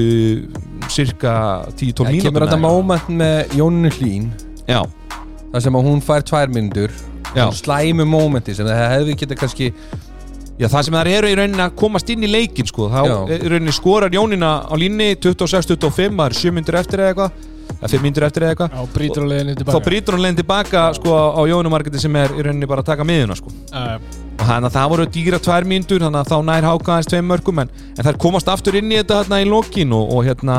[0.94, 1.34] cirka
[1.76, 2.30] tíu, tól það mínútur.
[2.30, 4.32] kemur þetta moment með Jóninu Hlín.
[4.68, 4.82] Já,
[5.52, 6.96] þar sem að hún fær tvær myndur.
[7.36, 7.50] Já.
[7.52, 9.72] slæmu momenti sem það hefði geta kannski
[10.56, 13.50] Já, það sem þær eru í rauninni að komast inn í leikin sko, þá í
[13.52, 17.42] rauninni skorar Jónina á línni 26-25, það er 7 myndur eftir eða eitthvað.
[17.76, 18.78] Eða 5 myndur eftir eða eitthvað.
[19.68, 23.08] Þá brýtur hún leiðin tilbaka sko, á Jónumarketi sem er í rauninni bara að taka
[23.10, 23.52] miðuna sko.
[23.76, 23.98] uh,
[24.40, 27.62] þannig að það voru dýra tvær mínútur þannig að þá nær háka aðeins tveim mörgum
[27.64, 30.58] en, en þær komast aftur inn í þetta hérna í lokin og, og hérna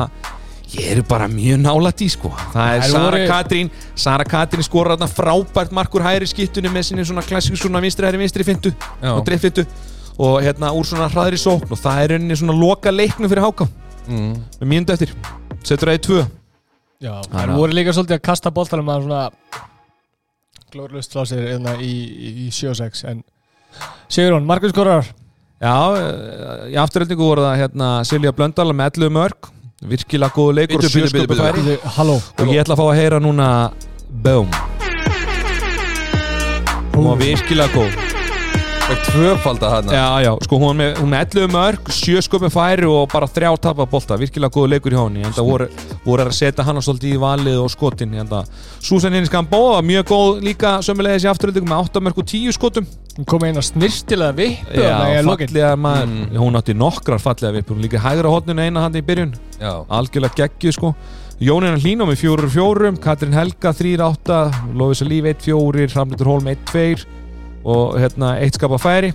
[0.73, 2.31] ég er bara mjög nálægt í sko.
[2.51, 7.23] Það er Sara Katrín Sara Katrín skorar þarna frábært markur hæri skiptunni með sinni svona
[7.23, 9.13] klassík svona vinstri hæri vinstri fintu Já.
[9.13, 9.63] og dreiffintu
[10.17, 13.69] og hérna úr svona hraðri sókn og það er rauninni svona loka leiknum fyrir háka.
[14.07, 14.33] Mm.
[14.59, 15.13] með mínútu eftir.
[15.67, 16.19] Setur það í tvö.
[17.03, 19.23] Já, það að- voru líka svolítið að kasta boltanum að svona
[20.73, 23.21] glóðlust frá sér hérna í, í, í 7-6 en
[24.09, 25.05] Sigurón, Markus Skorar.
[25.57, 29.51] Já, eh, í afturöldingu voru það hérna Silja Blöndal með 11 mörg
[29.87, 32.17] virkilega góðu leikur færi Bíddu, Halló.
[32.17, 33.49] Og ég ætla að fá að heyra núna
[34.09, 34.49] Boom.
[36.93, 38.16] Hún var virkilega góð
[38.87, 42.87] Fekk tvöfalda hana Já, já, sko hún með, hún með 11 mörg, 7 sköpum færi
[42.87, 45.67] og bara þrjá tapa bolta, virkilega góðu leikur í hóni en það voru,
[46.05, 48.15] voru að setja hann svolítið í valið og skotin
[48.79, 52.87] Susan Innis Gamboa, mjög góð líka sömulegis í afturöldingum með 8 mörg og 10 skotum.
[53.17, 54.95] Hún kom einn að snirtilega vippu Já,
[55.27, 59.03] fallega maður, hún átti nokkrar fallega vippur, hún líka í hægra hotninu eina hann í
[59.03, 59.35] byrjun.
[59.59, 60.93] Já, algjörlega geggju sko.
[61.43, 67.26] Jónina Hlíná með 4-4 Katrin Helga 3-8 Lófisa Líf 1-4 Ramlitur Hólm 1-2
[67.67, 69.13] og hérna eitt skapa færi.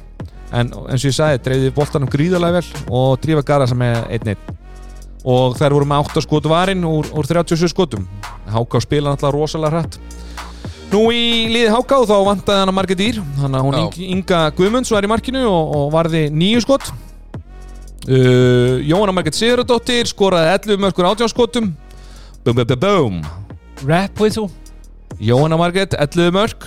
[0.53, 4.51] En eins og ég sagði, dreifði boltanum gríðarlega vel og drífa Garasa með 1-1
[5.23, 8.05] og þær voru með 8 skotu varinn úr, úr 37 skotum.
[8.53, 10.01] Háká spila náttúrulega rosalega hrætt
[10.93, 14.09] Nú í liði Háká þá vantaði hana margir dýr þannig að hún Já.
[14.13, 16.91] Inga, Guðmunds var í markinu og, og varði nýju skot.
[18.03, 21.71] Uh, Jóhanna Margit Sigurðardóttir skoraði 11 mörgur átjánskotum
[22.43, 23.19] Bum bum bum bum.
[23.87, 24.51] Rap whistle.
[25.23, 26.67] Jóhanna Margit 11 mörg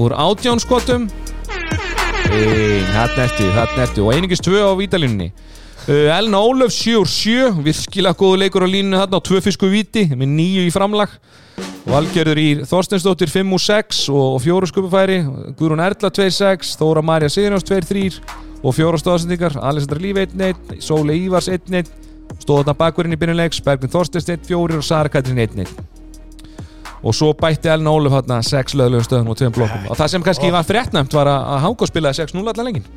[0.00, 1.08] úr átjánskotum
[2.24, 4.02] Þannig ertu, þannig ertu.
[4.06, 5.30] Og einingis 2 á vítalínunni
[5.86, 10.06] Elna Ólöf 7 úr 7 virkilega góðu leikur á línu þarna á 2 fisku víti
[10.16, 11.12] með 9 í framlag.
[11.84, 15.18] Valgerður í Þorsteinsdóttir 5 úr 6 og 4 skupufæri
[15.58, 18.06] Guðrún Erla 2-6 Þóra Marja Sigurjóns 2-3
[18.64, 21.92] og 4 stóðsendingar Alessandra Líf 1-1 Sóli Ívars 1-1
[22.40, 26.03] stóð þarna bakverðin í byrjuleiks Bergvin Þorsteins 1-4 og Sara Katrin 1-1
[27.04, 29.88] og svo bætti Elna Ólöf hérna 6 löðlegum stöðum og 2 blokkum.
[29.92, 32.88] Og það sem kannski var fréttnæmt var að Hákó spilaði 6-0 allan lengin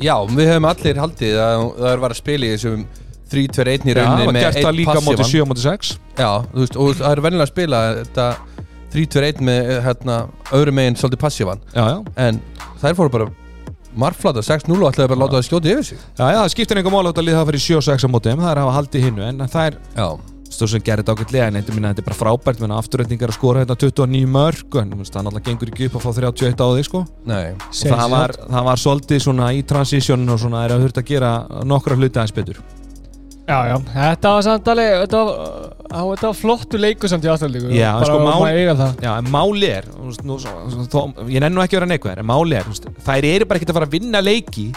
[0.00, 2.84] já við höfum allir haldið að það var að spila í þessum
[3.30, 5.34] 3-2-1 í Já, það rauninni með gert það einn líka móti passívan.
[5.34, 8.26] 7 móti 6 Já, þú veist, og það er vennilega að spila þetta
[8.90, 10.16] 3-2-1 með hérna,
[10.58, 11.60] öðru meginn svolítið passívan.
[11.70, 12.40] Já, já, en
[12.80, 13.28] þær fóru bara
[14.00, 16.02] marflata 6-0 og ætlaði bara að láta það skjóti yfir sig.
[16.18, 18.50] Já, já það skiptir einhver mál að lið það fyrir 7-6 á móti en það
[18.50, 20.08] er að hafa haldið hinnu en það er Já,
[20.50, 23.38] stóð sem gerir þetta ágætlega en þetta, minna, þetta er bara frábært menn afturrætningar að
[23.38, 26.84] skora hérna 29 mörg en það náttúrulega gengur ekki upp að fá 31 á því
[26.88, 27.04] sko.
[27.94, 31.32] það var, það var svolítið svona í transitionin og svona er að þurft að gera
[31.70, 32.62] nokkra hluti aðeins betur
[33.50, 35.38] Já, já, þetta var samt alveg, þetta var,
[35.90, 37.70] á, þetta var flottu leikur samt í afturlíku.
[37.74, 38.44] Já, bara sko, mál-
[38.78, 39.00] það.
[39.02, 42.58] Já, en máli er nú, svo- þó, ég nennu ekki að vera neikvæður en máli
[42.60, 42.70] er,
[43.08, 44.68] þær eru bara ekki að fara að vinna leiki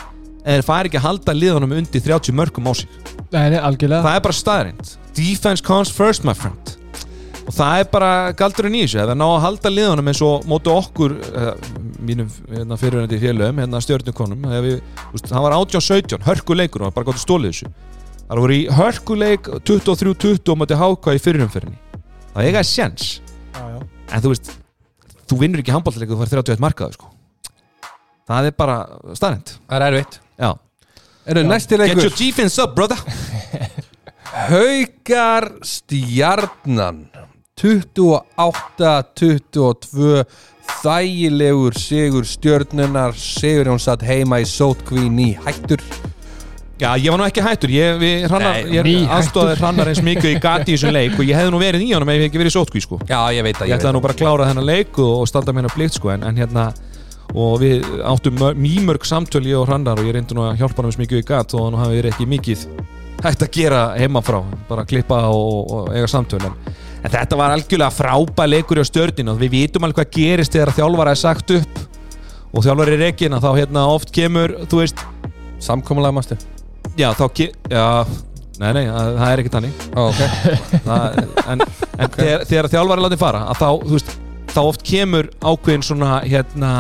[0.43, 2.89] en þeir fara ekki að halda liðunum undir 30 mörgum á sig.
[3.31, 4.03] Nei, algjörlega.
[4.05, 6.75] það er bara staðrind defense comes first my friend.
[7.43, 9.01] Og það er bara galdurinn í þessu.
[9.03, 11.49] Ef það ná að halda liðunum eins og móti okkur uh,
[11.99, 17.51] mínum hérna, fyrirvændi félögum hérna stjórnukonum það var 18-17, hörkuleikur og bara gott að stóli
[17.51, 17.71] þessu.
[18.23, 21.79] Það voru í hörkuleik 23-20 móti háka í fyrirumferðinni
[22.33, 23.09] það eiga er sjens
[23.53, 23.79] Já, já.
[24.15, 24.51] en þú veist,
[25.29, 27.11] þú vinnur ekki handballleik þú fær 31 markaðu sko.
[28.31, 28.77] Það er bara
[29.19, 30.19] staðrind Það er erfitt
[31.23, 32.97] Eru næsti get leikur your defense up brother.
[34.49, 37.05] Haukar Stjarnan.
[37.61, 40.23] 28-22
[40.83, 45.81] Þægilegur sigur stjörnunar Sigur hún satt heima í sótkví ný hættur.
[46.81, 50.39] Já, ég var nú ekki hættur, ég, hrannar, Nei, ég aðstóði hrannar eins mikið í
[50.41, 52.41] gati í þessum leik og ég hefði nú verið í honum ef ég hef ekki
[52.41, 52.95] verið í sótkví sko.
[53.07, 55.51] Já, ég veit að Ég ætlaði nú bara að klára þennan leik og, og standa
[55.55, 56.63] mér að blikt sko, en, en hérna
[57.33, 60.83] og við áttum mör- mýmörg samtöl ég og hrannar og ég reyndi nú að hjálpa
[60.85, 62.65] hann mikið í gat og nú hafi verið ekki mikið
[63.23, 66.53] hægt að gera heimafrá, bara klippa og, og eiga samtöl en,
[67.03, 70.73] en þetta var algjörlega frábæð leikur í stjörnin og við vitum alveg hvað gerist þegar
[70.77, 71.81] þjálfara er sagt upp
[72.53, 75.05] og þjálfari er ekki þá hérna oft kemur, þú veist
[75.63, 76.35] Samkomulega mástu
[76.99, 77.23] Já, þá.
[77.71, 77.85] Já,
[78.59, 80.19] nei, nei, það er ekki tannig Ó, ok.
[80.83, 81.21] Það,
[81.53, 81.63] En,
[81.97, 84.11] en þegar, þegar þjálfari er látið fara að þá, þú veist,
[84.53, 86.73] þá oft kemur ákveðin svona, hérna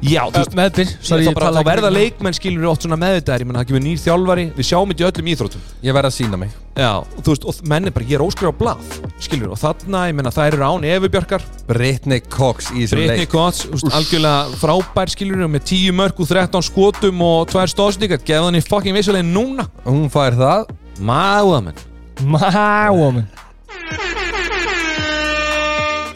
[0.00, 3.42] Já, þú veist Meðbyr, Sorry, þá, verða leikmenn skilur við oft svona meðvitaðir.
[3.44, 5.66] Ég menn, það kemur nýr þjálfari, við sjáum þetta í öllum íþróttum.
[5.84, 6.54] Ég verð að sína mig.
[6.80, 9.52] Já, og þú veist, og menn er bara, ég er óskrif á blað Skilur við,
[9.52, 13.34] og þarna, ég menna, þær eru án Efubjarkar, Brittany Cox í þessum Britney leik.
[13.34, 17.74] Kotz, þú veist, algjörlega frábær skilur við Með 10 mörg og 13 skotum og tvær
[17.74, 19.68] stóðstíkar Gefðu hann í fucking vissulegin núna.
[19.84, 20.72] Hún fær það.
[21.04, 21.44] Máa,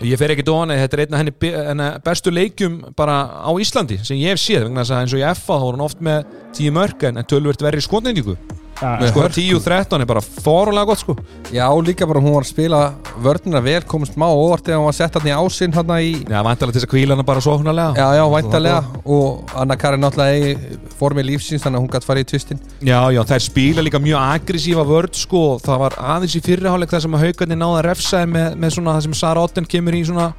[0.05, 4.01] Ég fer ekki dóna, þetta er einn af henni, henni bestu leikjum bara á Íslandi
[4.05, 6.29] sem ég hef séð, eins og í FA þá voru hann oft með
[6.59, 11.15] 10 mörg en tölvert verri skotnendingu Já, sko 10-13 er bara fórlega gott sko.
[11.55, 12.81] Já, líka bara hún var að spila
[13.23, 16.41] vörnina vel komist má óvart þegar hún var sett hann í ásinn hann í Já,
[16.43, 20.55] vantalega til þess að kvíla hana bara sóknarlega Já, já, væntalega og Anna Karin náttúrulega
[20.55, 22.63] í formi lífsins þannig að hún gætt farið í tvistin.
[22.85, 25.45] Já, já, þær spila líka mjög aggressífa vörd sko.
[25.55, 28.51] Og það var aðeins í fyrriháleik þar sem að haugarnir náða að refsa þeim með,
[28.65, 30.33] með svona það sem Sara Otten kemur í svona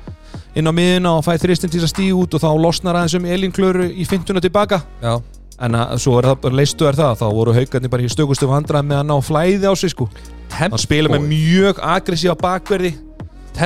[0.56, 3.16] inn á miðuna og fæði þristinn til þess að stíða út og þá losnar aðeins
[3.20, 5.18] um Elín Klöru í fintuna tilbaka Já,
[5.64, 8.50] en að, svo er það bara leistu er það þá voru haugarnir bara í stökustu
[8.50, 10.10] vandrað með að ná flæði á sig sko.
[10.56, 12.96] Hann spila með mjög aggressífa bakverði.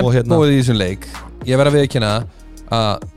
[0.03, 1.07] Og hérna- tempóið í þessum leik.
[1.49, 2.11] Ég verð að viðkynna
[2.69, 3.07] að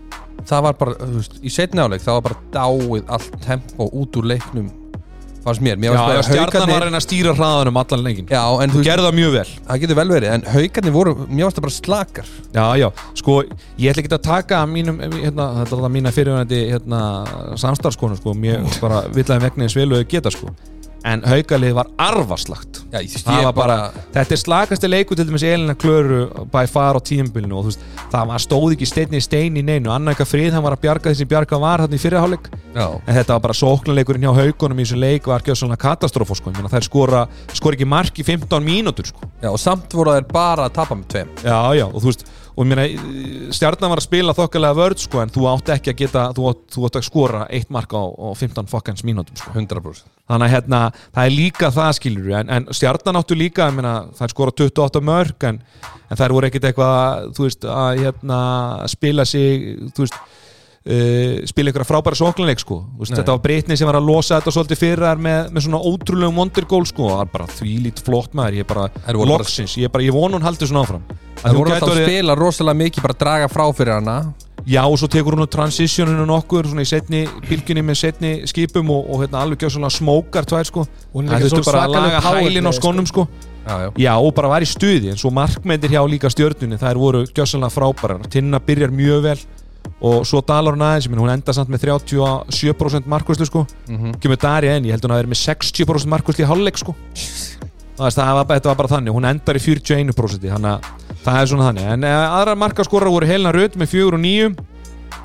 [0.48, 4.16] það var bara, þú veist, í setni áleik það var bara dáið allt tempo út
[4.16, 4.70] úr leiknum
[5.44, 8.32] fannst mér, mér Já, fannst bara stjarnan var að reyna að stýra hraðanum allan lengin
[8.32, 9.44] Já, en þú Þú gerði það mjög vel.
[9.68, 12.34] Það getur vel verið en haukarnir voru, mér fannst það bara slakar.
[12.52, 12.88] Já, já,
[13.20, 13.38] sko,
[13.78, 17.00] ég ætla ekki að taka mínum, hérna, þetta er það mína fyrirvændi hérna,
[17.62, 18.34] samstarfskonu, sko.
[18.38, 20.54] Mér bara villaði vegna eins vel og þau geta, sko
[21.08, 22.82] en haukalið var arfaslagt.
[22.92, 23.76] Já, það var bara,
[24.14, 27.86] þetta er slagasti leiku til dæmis Elina Klöru by far á tíumbilinu og þú veist,
[28.12, 31.14] það var stóð ekki steinni í stein í neinu, eitthvað frið hann var að bjarga
[31.16, 35.02] sem bjarga var hann í fyrirháleik en þetta var bara sóknarleikurinn hjá haugunum í þessum
[35.02, 39.10] leik var ekki svona katastrófa sko, meina þær skora, skora ekki mark í 15 mínútur
[39.10, 39.28] sko.
[39.42, 41.34] Já, og samt voru þær bara að tapa með tveim.
[41.42, 45.22] Já, já, og þú veist og mér meina, stjarnan var að spila þokkalega vörð sko,
[45.22, 48.02] en þú átt ekki að geta þú átt, þú átt að skora eitt mark á,
[48.02, 49.54] á 15 fokkans mínútum sko.
[49.56, 50.82] 100% þannig að hérna,
[51.14, 54.56] það er líka það skilur en, en stjarnan áttu líka, ég meina, það er skora
[54.62, 55.58] 28 mörg en,
[56.08, 58.38] en þær voru ekkit eitthvað þú veist, að hérna,
[58.92, 60.20] spila sig, þú veist
[60.82, 62.80] Uh, spila ykkur frábæra sóklanleik sko.
[63.06, 66.40] Þetta var Britney sem var að losa þetta svolítið fyrir þær með, með svona ótrúlegum
[66.42, 68.56] wondergól sko, það var bara þvílít flott maður.
[68.58, 68.88] Ég er bara,
[69.30, 71.04] loksins, ég er ég vona hún haldi svona áfram.
[71.12, 74.16] Að Það voru alltaf að spila rosalega mikið bara að draga frá fyrir hana.
[74.66, 78.90] Já, og svo tekur hún úr transitioninu nokkur svona í setni bylginni með setni skipum
[78.94, 80.84] og, og hérna alveg gjör svona smókar tvær sko.
[81.14, 83.26] Er Það þurftu bara að laga hælinn á play, skónum sko.
[83.62, 83.88] Já, já.
[84.02, 87.74] Já, og bara var í stuði en svo markmyndir hjá líka stjörnunni þær voru gjössalega
[87.74, 88.22] frábærar.
[88.30, 89.42] Tinna byrjar mjög vel
[90.02, 93.66] og svo dalar hún aðeins, hún enda samt með 37% markvæslu sko.
[93.88, 94.18] Mhm.
[94.22, 96.94] kemur Darja inn, ég held hún að vera með 60% markvæslu í hálfleik sko.
[97.96, 100.80] Það, það var, var bara þannig, hún endar í 41% þannig að
[101.22, 101.88] það er svona þannig.
[101.94, 104.48] En uh, aðra markaskorar voru Helena Rutt með 4 og 9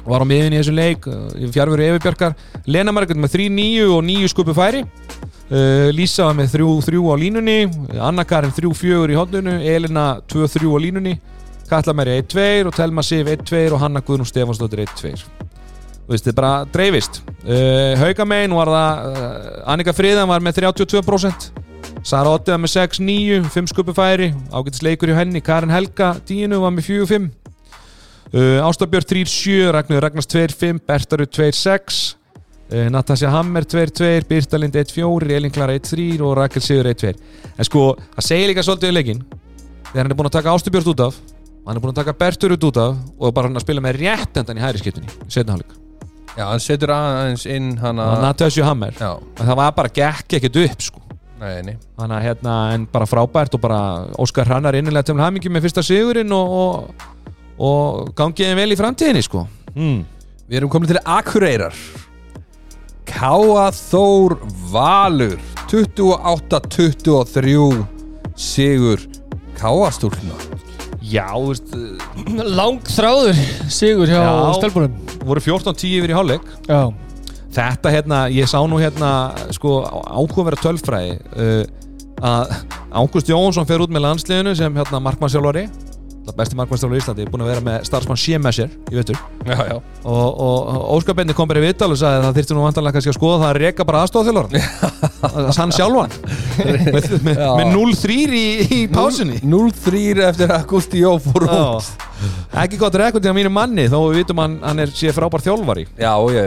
[0.08, 2.34] og var á miðin í þessum leik uh, í fjárveru Efi
[2.68, 4.84] Lena Margrét með 3, 9 og 9 skupu færi.
[5.48, 7.58] Uh, Lísa var með 3, 3 á línunni
[8.04, 11.16] Anna Karin 3, 4 í hodnunu Elina 2, 3 á línunni
[11.70, 15.14] Katla Meri 1, 2 og Telma Sif 1, 2 og Hanna Guðnum Stefansdóttir 1, 2
[16.08, 17.18] Þú veist, þetta er bara dreifist.
[17.44, 19.40] Uh, Haukamein var það uh,
[19.74, 21.50] Annika Friðan var með 32%
[22.08, 26.14] Sara Otti var með 6, 9 5 skupu færi, ágætis leikur hjá henni Karin Helga,
[26.30, 27.28] 10 var með 4, 5
[28.28, 32.18] Uh, Ástabjörn 3-7, Ragnar Ragnars 2-5, Bertarud 2-6
[32.74, 37.14] uh, Natasja Hammer 2-2, Birta Lind 1-4, Elin Klara 1-3 og Rakel Sigur 1-2
[37.56, 37.86] En sko,
[38.18, 39.22] það segir líka svolítið um leikinn
[39.94, 41.22] Þegar hann er búinn að taka Ástabjörn út af
[41.68, 44.60] hann er búinn að taka Bertarud út af og bara hann að spila með réttendan
[44.60, 45.76] í hæri skiptunni setna hálfleik,
[46.38, 48.94] Já, hann setur aðeins inn hana og Natasja Hammer.
[48.94, 51.00] Já, en það var bara gekk ekkert upp sko.
[51.42, 51.76] Nei, nei.
[51.98, 53.80] Þannig að hérna, en bara frábært og bara
[54.22, 56.74] Óskar Hrannar innilega til hamingi með fyrsta sigurinn og, og,
[57.58, 59.42] og gangiði vel í framtíðinni sko.
[59.74, 60.00] Mm.
[60.48, 61.76] Við erum komin til Akureyrar.
[63.08, 64.32] Káa Þór
[64.70, 65.40] Valur
[65.72, 67.86] 28-23
[68.38, 69.00] Sigur
[69.58, 70.36] Káa stúlna
[71.08, 71.74] Já, þú veist,
[72.60, 73.42] Lang þráður
[73.72, 74.32] Sigur hjá Já.
[74.60, 74.96] stelpunum.
[75.28, 76.48] Voru 14-10 yfir í hálfleik.
[76.68, 76.82] Já.
[77.58, 79.12] Þetta hérna, ég sá nú hérna
[79.56, 81.64] sko áhugaverða tölfræði uh,
[82.28, 82.52] að
[82.98, 85.66] Ágúst Jónsson fer út með landsliðinu sem hérna markmannsjálfari
[86.38, 88.20] besti markmannsjálfari í Íslandi, búin að vera með starfsmann
[88.56, 89.78] sér, ég veitur Já, já.
[90.04, 92.98] Og, og Óskar Benni kom bara í viðtal og sagði að það þyrfti nú vantanlega
[92.98, 94.50] kannski að skoða það að reka bara aðstofþjálfur
[95.58, 96.18] hann sjálfan.
[96.58, 101.92] Með, með, með 0-3 í, í pásunni 0-3 eftir að Gusti Jó fór út.
[102.58, 105.86] Ekki gott til að mínu manni þó við vitum hann, hann er sé frábær þjálfari.
[106.02, 106.44] Já, já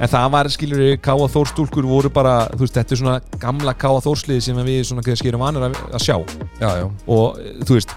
[0.00, 1.28] En það var, skilur við, K.A.
[1.34, 4.00] Þórstúlkur voru bara, þú veist, þetta er svona gamla K.A.
[4.06, 6.16] Þórslið sem við svona erum vanir að, að sjá.
[6.62, 6.86] Já, já.
[7.04, 7.92] Og þú veist,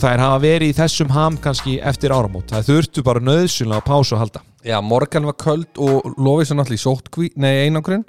[0.00, 2.50] þær hafa verið í þessum ham kannski eftir áramót.
[2.52, 4.42] Það þurftu bara nöðsynlega að pásu að halda.
[4.66, 8.04] Já, Morgan var köld og Lofísson allir í sótkví Nei, einangrun.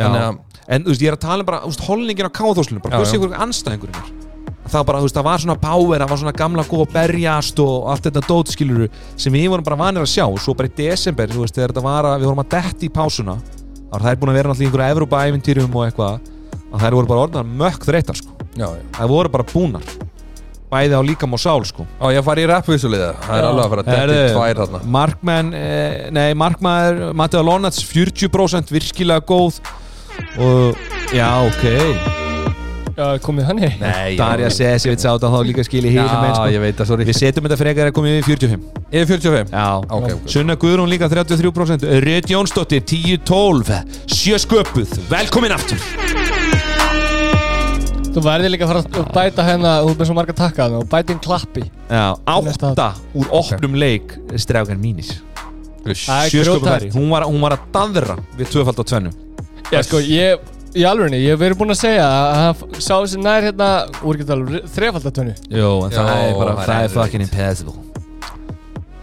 [0.00, 0.40] Að
[0.72, 2.32] En þú veist, ég er að tala um bara, veist, holningin á.
[2.32, 4.30] Þórslinu bara, hversu ykkur anstæðingurinn er
[4.72, 7.62] það bara, þú veist, það var svona power, það var svona gamla góð að berjast
[7.62, 8.86] og allt þetta dót skiluru
[9.20, 10.24] sem við vorum bara vanir að sjá.
[10.28, 12.88] Og svo bara í desember, þú veist, þegar þetta var að við vorum að detti
[12.88, 16.30] í pásuna þá var þær búin að vera náttúrulega í einhverju Evrópa-ævintýrum og eitthvað
[16.72, 18.36] að þær voru bara orðnar mökk þreytar sko.
[18.56, 18.82] Já, já.
[18.96, 19.90] Þær voru bara búnar
[20.72, 21.84] bæði á líkam og sál sko.
[22.00, 23.48] Á, ég fari í rappvísuliða Það er Já.
[23.50, 24.80] alveg að fara að detti Herðu, tvær þarna.
[24.96, 29.60] Markmenn, eh, nei, markmaður Mateo Lonats 40% virkilega góð
[30.40, 30.76] og
[31.12, 31.64] já, ok.
[32.92, 36.34] Já, komið hann heim Nei, Darja Sesevits átt að þá líka skilja Já, hýrum einn
[36.36, 36.48] sko.
[36.52, 37.06] ég veit það, sorry.
[37.08, 39.64] Við setjum þetta frekar að koma yfir 45 Yfir 45 Já.
[39.88, 43.80] Ok, ok Sunna Guðrún líka 33% Rödd Jónsdóttir 10-12
[44.12, 44.92] Sjö sköpuð.
[45.08, 45.80] Velkomin aftur
[48.12, 50.88] Þú verður líka að fara að bæta hérna Þú er með svo marga takkaðan og
[50.92, 51.62] bæta inn klappi.
[51.88, 55.08] Já Átta úr opnum leik Strákan mínir
[55.82, 56.04] Uss.
[56.06, 56.82] Það Sjö sköpuð grjótart.
[56.84, 59.14] færi hún var, hún var að daðra Við tvöfald á tvennu
[59.72, 63.18] Já, sko, ég Í alvegni, ég hef verið búinn að segja að hann sá þessi
[63.20, 63.66] nær hérna
[64.00, 65.34] úr ekki tala þrefaldatönu.
[65.52, 67.74] Jó, en það er bara það er fucking impossible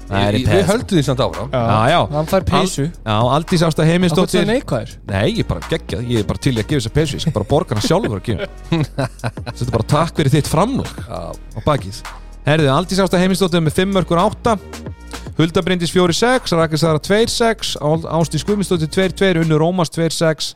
[0.10, 0.70] Það er í Við pest.
[0.72, 1.50] höldum því samt áfram.
[1.54, 2.00] Já, já.
[2.16, 4.94] Hann fær peysu Já, Aldís Ásta Akkur það Heimisdóttir neikvæður.
[5.12, 7.18] Nei, ég er bara geggjað, ég er bara til í að gefa þess að peysu
[7.20, 8.48] Ég skal bara borga hana sjálfur að gefa
[9.50, 12.00] Þetta er bara takk fyrir þitt framlag á bakið.
[12.50, 14.56] Herðu, Aldís Ásta Heimisdóttir með 5 mörgur 8
[15.40, 17.76] Hulda Bryndis 4-6 Rakel Sara 2-6
[18.18, 20.56] Ástís Guðmundsdóttir 2-2 Unnur Rómas 2-6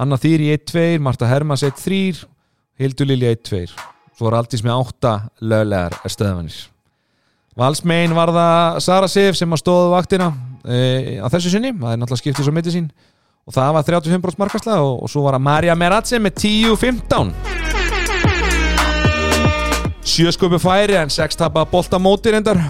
[0.00, 2.24] Anna Þýri 1-2 Marta Hermans 1-3
[2.80, 3.66] Hildur Lilja 1-2
[4.16, 5.12] Svo er Aldís með 8
[5.44, 6.56] löglegar stöðvanir
[7.56, 10.26] Valsmein var það Sara Sif sem að stóða vaktina
[10.68, 12.90] e, á þessu sinni, það er náttúrulega skiptið svo mitt sín.
[13.46, 17.30] Og það var 35% markasla og, og svo var það Marja Meratze með 10-15
[20.06, 22.60] Sjösköpu færi en 6 tapa bolta móti reyndar.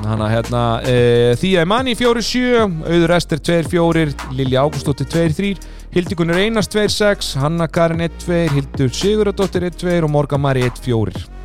[0.00, 0.94] Þannig að hérna e,
[1.42, 5.52] Þía Imani 4-7 Auður Ester 2-4 Lilja Ágústóttir 2-3
[5.92, 11.39] Hildikunur Einars 2-6 Hanna Karin 1-2 Hildur Siguradóttir 1-2 og Morgan Mari 1-4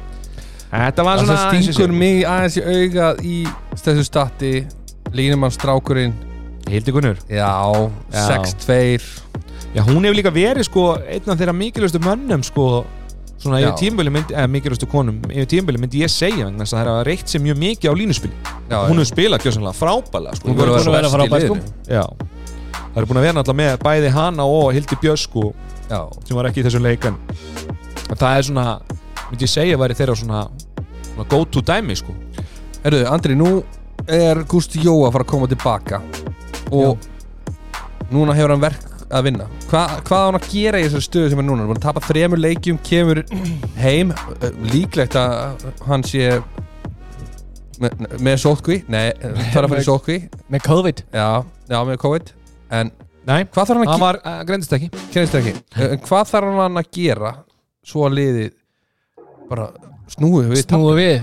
[0.72, 3.36] Þetta var Það svona sem stingur mig aðeins í augað í
[3.80, 4.54] þessu stati
[5.16, 6.16] Línumann strákurinn
[6.72, 7.52] Hildikunur Já,
[8.12, 8.26] Já.
[8.44, 9.26] 6-2
[9.76, 12.86] Já, hún hefur líka verið sko einn af þeirra mikilvægstu mönnum sko
[13.46, 15.20] svona yfir tímböli myndi, eða mikilvægstu konum.
[15.30, 17.92] Yfir tímböli myndi ég segja vegna þess að það er að reykt sér mjög mikið
[17.92, 18.34] á línuspili
[18.72, 20.50] Já, hún hefur spilað gjössanlega frábælega sko.
[20.50, 21.58] Hún verður búin að vera frábær, sko.
[22.96, 25.28] það er búin að vera náttúrulega með bæði hana og Hildi Björns
[25.86, 27.20] Já, sem var ekki í þessum leikan
[28.16, 28.66] það er svona,
[29.36, 30.42] myndi ég segja væri þeirra svona,
[31.12, 32.14] svona go to dæmi sko.
[32.86, 33.60] Herru, Andri, nú
[34.08, 36.02] er Gústi Jó að fara að koma tilbaka.
[36.72, 37.02] Og
[38.14, 39.48] núna hefur hann verk að vinna.
[39.68, 41.64] Hva, hvað á hann að gera í þessari stöðu sem er núna?
[41.64, 43.24] Hann er búin að tapa þremur leikjum, kemur
[43.82, 44.14] heim.
[44.40, 46.40] Eh, líklegt að hann sé
[47.84, 48.82] með, með sótkví.
[48.88, 50.20] Nei, það er að fara í sótkví.
[50.54, 51.08] Með COVID.
[51.12, 51.30] Já,
[51.74, 52.36] já, með COVID.
[52.76, 54.92] En Nei, hvað þarf hann að gera var, uh, greindist ekki.
[55.10, 55.54] Kennist ekki.
[55.82, 57.32] En hvað þarf hann að gera
[57.86, 58.52] svo að liðið
[59.50, 59.70] bara
[60.16, 61.18] snúið við Snúðu við.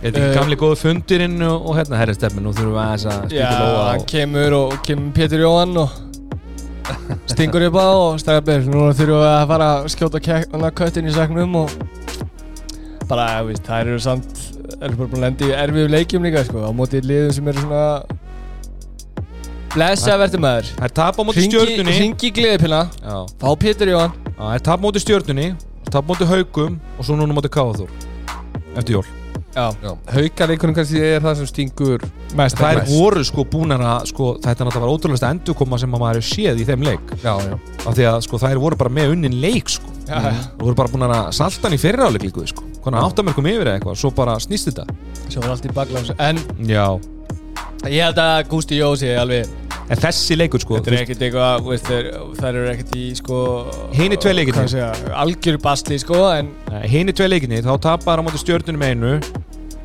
[0.00, 3.04] Þetta er Eh, gamli góðu fundirinn og, og hérna herri stefni, nú þurfum við aðeins
[3.04, 5.90] að Já, spila lóa hann og kemur og kemur Pétur Jóhann og
[7.28, 10.22] stingur upp á og stæða byrð Nú þurfum við að fara að skjóta
[10.80, 11.74] köttin í saknum og
[13.10, 14.42] bara, þú veist, þær eru samt
[14.80, 17.64] eru bara búin að lenda í erfiðu leikjum líka sko, á móti liðum sem eru
[17.66, 17.84] svona
[19.74, 20.68] blessa verður maður.
[20.78, 21.96] Það er tap á móti stjörnunni.
[22.00, 24.14] Ringi gleðipilna, Já, fá Pétur Jóhann.
[24.38, 25.48] Það er tap á móti stjörnunni
[25.94, 27.90] tap á móti haugum og svo núna á móti káðaþór
[28.76, 29.08] eftir jól.
[29.50, 29.66] Já,
[30.14, 32.04] Haukaleikunum kannski er það sem stingur
[32.38, 32.92] mest Það er mest.
[32.94, 36.60] voru sko búnar að sko, þetta náttúrulega var ótrúlega endurkoma sem að maður hefur séð
[36.62, 37.14] í þeim leik.
[37.24, 37.56] Já, já.
[37.82, 39.90] Af því að sko þær voru bara með unnin leik sko.
[40.06, 40.30] Já, já.
[40.54, 42.62] og voru bara búnar að salta hann í fyriráleik líku sko.
[42.84, 44.86] Konar áttamerkum yfir eða eitthvað svo bara snýst þetta.
[45.26, 46.38] Svo er allt í bakláns En
[46.70, 46.86] Já
[47.88, 49.50] ég held að Gústi Jó sé alveg
[49.90, 53.38] En þessi leikur sko Þetta er ekkert eitthvað, veist, þeir, þær eru ekkert í sko
[53.96, 54.60] Hinir tvei leikirnir.
[54.60, 56.52] Hvað segja, algjör basli sko En
[56.86, 59.16] Hini tvei leikinni þá tapar á móti stjörnunum einu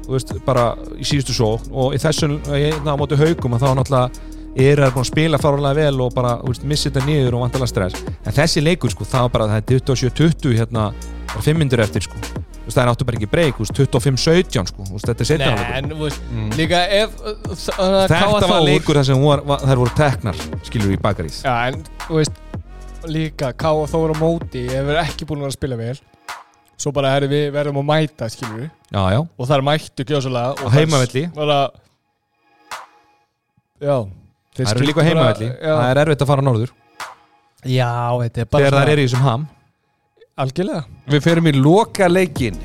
[0.10, 4.80] veist, bara í síðustu svo og í þessum, hérna á móti haugum þá náttúrulega er
[4.80, 8.06] það búin að spila fárlega vel og bara, missi þetta niður og vantalega stress.
[8.24, 10.90] En þessi leikur, sko, var bara það er 27-20 hérna,
[11.34, 14.86] bara 5 myndur eftir, sko það er áttu bara ekki breyk, þú veist, 25-17, sko.
[15.04, 16.24] Þetta er setja Nei, en veist,
[16.58, 20.96] líka ef uh, uh, Þetta var leikur þar sem var, var, þær voru teknar, skilur
[20.96, 22.42] í bakarís Já, en þú veist
[23.06, 23.86] Líka K.A.
[23.92, 25.94] Þóra Móti Hefur ekki búin að spila vel.
[26.82, 28.70] Svo bara herri við verðum að mæta, skilur við.
[28.90, 31.24] Já, já, Og það er mættu gjósalega Á heimavelli.
[31.36, 31.60] bara,
[33.78, 33.98] Já
[34.56, 35.52] þeir það eru líka á heimavelli.
[35.62, 36.74] Það er erfitt að fara norður.
[37.66, 37.92] Já
[38.24, 39.46] þetta er bara þegar þær eru í þessum ham
[40.36, 40.82] Algjörlega.
[41.08, 42.58] Við ferum í loka leikin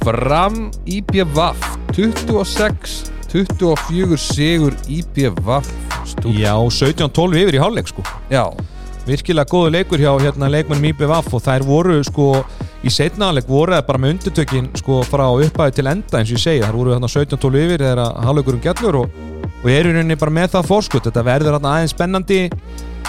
[0.00, 2.94] Fram IBVF 26
[3.28, 5.68] 24 sigur IBVF
[6.08, 8.06] Stúr Já, 17-12 yfir í hálfleik, sko.
[8.32, 8.46] Já,
[9.04, 12.32] virkilega góðu leikur hjá hérna, leikmennum IBVF og þær voru sko
[12.80, 16.44] í setnaðanleik voru það bara með undirtökin sko frá upphæðu til enda eins og ég
[16.46, 16.62] segi.
[16.64, 19.18] Þær voru þarna 17-12 yfir þegar að hálfleikurinn gællur og,
[19.60, 22.46] og eru í rauninni bara með það fórskut þetta verður þarna aðeins spennandi.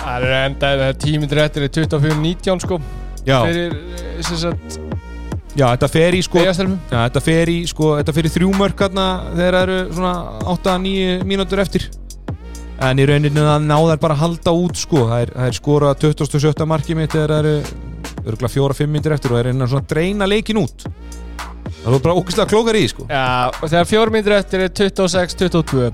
[0.02, 2.82] Það er enda tímyndir eftir er 24-19 sko
[3.26, 3.76] Fyrir,
[4.18, 4.78] eh, sagt,
[5.56, 8.84] já þetta fer í sko já, þetta fer í sko þetta fer í þrjú mörk
[8.86, 9.06] hérna
[9.36, 10.14] þegar það eru svona
[10.56, 11.90] 8-9 mínútur eftir.
[12.82, 15.04] En í rauninni það ná þær bara að halda út sko.
[15.12, 16.66] Það er, það er skora 27.
[16.66, 17.56] markið mitt þegar það eru
[18.32, 20.88] örgulega 4-5 mínútur eftir og það er rauninni svona að dreina leikin út.
[21.82, 23.06] Það er bara ógeðslega klókar í sko.
[23.10, 23.22] Já,
[23.54, 25.92] og þegar fjórum myndir eftir er 26-22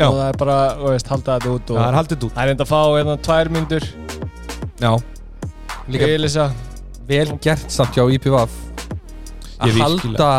[0.00, 0.06] Já.
[0.08, 2.32] Og það er bara, þú veist, halda þetta út og það er haldið út.
[2.36, 3.86] Það er enda að fá hérna tvær myndur
[4.80, 4.92] já,
[5.90, 6.46] Líka- Elisa
[7.10, 8.06] vel gert samt hjá
[9.60, 10.32] Ég Að halda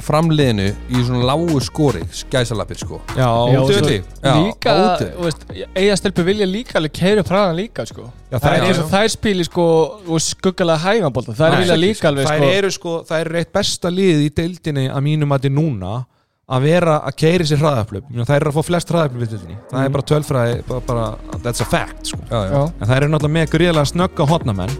[0.00, 3.00] framliðinu í svona lágu skori skæsalapir sko.
[3.16, 3.26] Já,
[4.22, 4.76] Já, Líka,
[5.20, 5.42] veist,
[5.76, 8.06] eigastelpu vilja líka alveg keira praðan líka, sko.
[8.30, 9.66] Já, Það er þær eins eru- og þær spili, sko,
[10.08, 13.52] og skuggalega hægambólta Það Nei, vilja líka alveg, þær sko eru sko, það er reitt
[13.52, 15.92] besta lið í deildinni að mínum að þetta núna
[16.52, 19.84] að vera að keiri sér hraðaflöp það er að fá flest hraðaflöp við tildinni það
[19.84, 22.18] er bara tölfræði, bara, bara that's a fact sko.
[22.30, 22.50] Já, já.
[22.52, 24.76] Já, en það eru náttúrulega með gríðlega snögga hotnamenn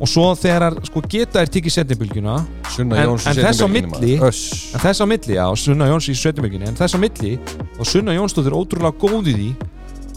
[0.00, 2.38] og svo þegar sko, geta er tikið setnibylgjuna
[2.74, 6.66] Sunna En- en þess á milli- en þess á milli, já, Sunna Jóns í setjumöginni
[6.68, 7.38] en þess á milli
[7.78, 9.50] og Sunna Jónsdóttir ótrúlega góð í því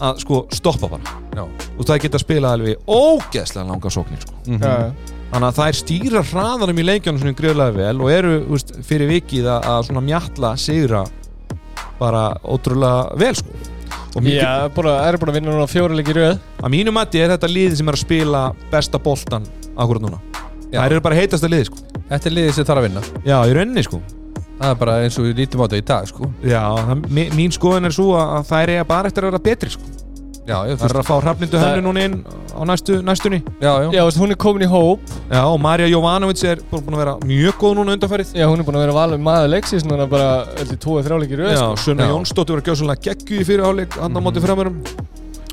[0.00, 1.02] að sko stoppa bara
[1.34, 1.42] Já.
[1.78, 4.34] og það geta spilað alveg ógeðslega langa sóknir sko.
[4.46, 4.60] Mhm.
[4.62, 4.92] já,
[5.32, 9.08] þannig að það er stýra hraðanum í leikjanum svona greiðlega vel og eru veist, fyrir
[9.10, 11.04] vikið að, að svona mjalla sigra
[11.98, 13.50] bara ótrúlega vel sko.
[14.22, 17.30] já bara, er bara að vinna núna fjóra leiki í röð að mínu mati er
[17.36, 19.44] þetta liðið sem er að spila besta boltan
[19.78, 20.18] akkurat núna
[20.68, 20.80] Já.
[20.82, 21.78] það eru bara heitasta liðið sko.
[22.08, 24.00] Þetta er liðið sem þarf að vinna já, í rauninni sko
[24.58, 27.30] Það er bara eins og við lítum á þetta í dag sko já, það, mi-
[27.38, 29.94] mín skoðun er svo að það er eiga bara eftir að vera betri sko.
[30.48, 32.14] Já, ég, það er að fá hrafnindu Það- hennu núna inn
[32.56, 33.88] á næstu, næstunni já, já.
[33.92, 35.00] Já, veist, hún er komin í hóp
[35.30, 38.58] já, og Marja Jovanovic er búin búin að vera mjög góð núna undanfærið Já, hún
[38.58, 41.40] er búin að vera valið maður leiksins Núna bara, heldur, tvo eða þrjá leiki í
[41.42, 41.76] röð Já, sko.
[41.84, 42.12] Sunna Já.
[42.16, 44.80] Jónsdóttir var að gjóða svolítlega geggju í fyrirháleik hann á móti framörum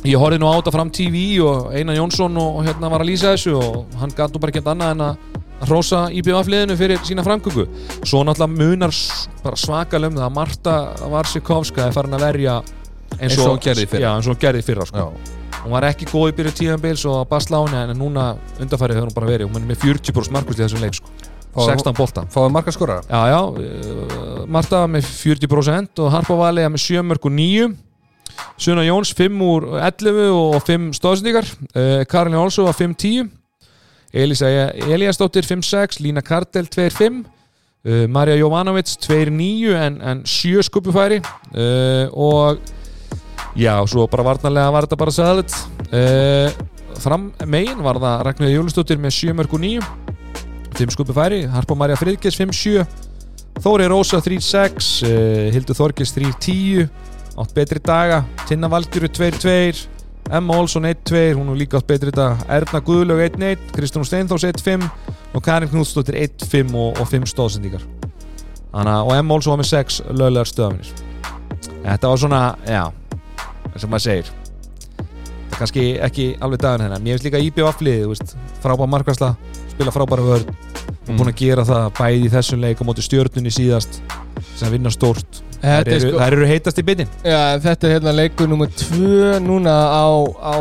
[0.05, 3.09] Ég horfði nú á þetta fram TV og Einar Jónsson og, og hérna var að
[3.09, 7.23] lýsa þessu og hann gæti nú bara ekki annað en að hrósa IBF-liðinu fyrir sína
[7.25, 7.63] framgöngu
[8.05, 10.75] Svo náttúrulega munar s- bara svakalega um það að Marta
[11.09, 12.57] Varsikovska er farin að verja
[13.15, 14.01] Eins og hún gerði í fyrra.
[14.03, 15.03] Já, eins og hún gerði í fyrra sko.
[15.63, 18.25] Hún var ekki góð í byrju tíðanbils og að basla á henni en núna
[18.61, 21.09] undarfærið hefur hún bara verið hún er með 40% markvist í þessum leik sko.
[21.55, 26.67] Fá- 16 bolta Fáðu marga skorara Já, já, uh, Marta með 40% og Harpa Valea
[26.69, 27.69] með 7 mörg og 9
[28.57, 33.29] Sunna Jóns 5 úr 11 og 5 stóðsendingar uh, Karin Olsson var 5-10
[34.15, 34.49] Elisa
[34.87, 37.25] Eliasdóttir 5-6 Lína Kardel 2-5
[37.85, 42.59] uh, Marja Jovanovic 2-9 en, en 7 skupufæri uh, og
[43.55, 46.65] já, svo bara varnarlega var þetta bara uh,
[46.99, 49.81] fram megin var það Ragnhildur Jólusdóttir með 7 mörg og 9
[50.75, 52.83] 5 skupufæri, Harpa Marja Friðgis 5-7
[53.63, 56.87] Þóri Rósa 3-6 uh, Hildur Þorgis 3-10
[57.37, 58.23] átt betri daga.
[58.47, 59.87] Tinna Valgjuru 2-2
[60.31, 62.39] Emma Olsson 1-2 hún er líka átt betri dag.
[62.49, 64.87] Erna Guðlaug 1-1 Kristján Steinþós 1-5
[65.35, 67.83] og Karin Knútsdóttir 1-5 og, og 5 stóðsendingar
[68.75, 70.93] Þannig, að- og Emma Olsson var með 6 löglegar stöðafinir
[71.85, 74.31] þetta var svona, já og maður segir.
[74.95, 77.01] Það er kannski ekki alveg dagan hennar.
[77.03, 79.29] Mér finnst líka IBF liðið, þú veist, frábæra markværsla
[79.75, 80.51] spila frábæra vörð
[81.05, 83.99] og búin að gera það bæði í þessum leik og móti stjörnunni síðast
[84.55, 88.49] sem vinna stórt er eru, sko eru heitast í byttin Já, þetta er hérna leikur
[88.51, 90.05] nummer tvö núna á,
[90.41, 90.55] á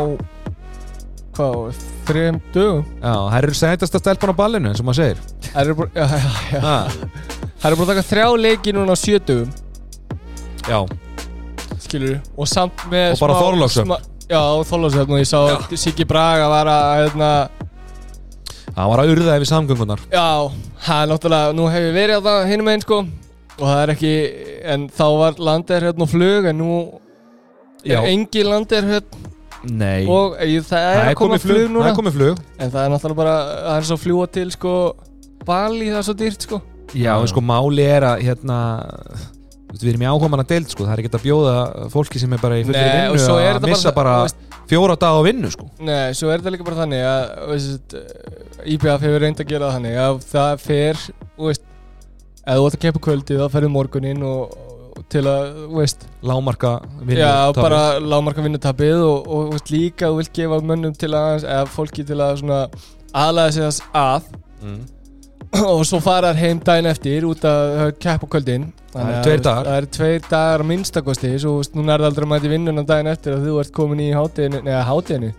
[1.35, 2.83] hvað, þrejum dögum?
[3.01, 5.23] Já, þær eru heitast að stelpa á ballinu eins og maður segir.
[5.49, 6.61] Það eru búin, já, já, já.
[7.59, 9.51] Það eru búin að taka þrjá leiki núna á sjö dögum.
[10.65, 10.79] Já,
[11.83, 13.95] skilur og samt með Og bara Þorlákshöfn.
[14.25, 14.41] Já,
[14.71, 17.31] Þorlásöfn og ég sá Siggi Braga var að hérna,
[18.71, 20.07] það var að urða yfir samgöngunar.
[20.09, 20.29] Já,
[20.87, 23.03] það er náttúrulega nú hef ég verið á það hinum einn sko
[23.55, 24.13] og það er ekki,
[24.73, 26.73] en þá var landeir hérna og flug en nú
[27.85, 27.99] Já.
[28.01, 29.01] er engi hérna.
[29.65, 32.41] Nei, og ég, það er það að koma flug, flug það núna er komið flug.
[32.61, 33.35] En það er náttúrulega bara,
[33.65, 34.73] það er svo fljúa til sko
[35.45, 36.59] Bali, það er svo dýrt sko.
[36.93, 38.59] Já, en sko máli er að hérna
[39.15, 41.55] þú veist, við erum í áhuga manna deild sko, það er ekki að bjóða
[41.93, 43.95] fólki sem er bara í fullri Nei, og vinnu svo er að þetta missa bara,
[43.97, 45.69] bara, þú veist, fjóra daga á vinnu sko.
[45.89, 47.97] Nei, svo er þetta líka bara þannig að veist,
[48.75, 51.65] IBF hefur reynd að gera það þannig að það fer þú veist,
[52.45, 54.55] ef þú ætti að keppa kvöldi þá ferðu morguninn og,
[54.95, 60.19] og til að veist, lámarka vinnu já, bara lámarka vinnutapið og, og veist, líka þú
[60.21, 62.61] vilt gefa mönnum til að, eða fólki til að svona
[63.15, 64.31] aðlæða sig þess að
[64.61, 64.81] mm.
[65.73, 69.47] og svo fara þær heim daginn eftir út að keppa kvöldin Þannig að.
[69.67, 72.83] Það eru tveir dagar að minnstakosti Svo veist, núna er það aldrei að mæti vinnuna
[72.87, 75.31] daginn eftir að þú ert komin í hátteginu Neða hátteginu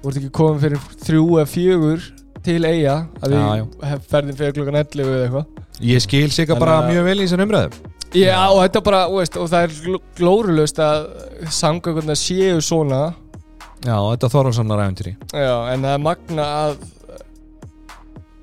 [0.00, 2.06] Þú ert ekki komin fyrir þrjú eða fjögur
[2.44, 5.46] til eiga að við ferðin fyrir klukkan 11 eða eitthvað.
[5.80, 7.72] Ég skil sig Þannig bara að- mjög vel í þessar umræðum.
[8.14, 11.06] Já, og þetta bara, veist, og það er gló- glórulaust að
[11.50, 13.14] samgönguna séu svona.
[13.84, 16.76] Já, þetta þorfansamnar æfintýri Já, en það er magna að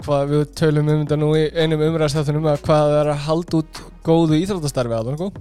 [0.06, 3.58] hvað við tölum um þetta nú í einum umræðstættunum að hvað það er að halda
[3.62, 5.32] út góðu íþróttastarfi að það,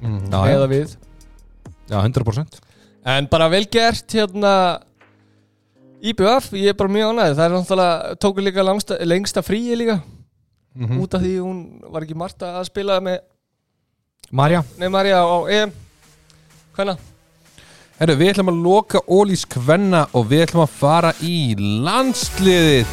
[0.00, 0.30] Mhm.
[0.30, 0.96] já, já, eða við.
[1.90, 2.60] Já, 100%
[3.04, 4.80] En bara vel gert hérna
[6.00, 10.00] IBF, ég er bara mjög ánægð Það er náttúrulega, tóku líka langsta, lengsta fríi líka
[10.74, 11.00] Mhm.
[11.02, 13.18] Út af því hún var ekki Marta að spila með
[14.30, 15.72] Marja, Neymarja á EM
[16.76, 16.94] Hvenna?
[17.98, 22.86] Herru, við ætlum að loka Ólís Kvenna og við ætlum að fara í landsliðið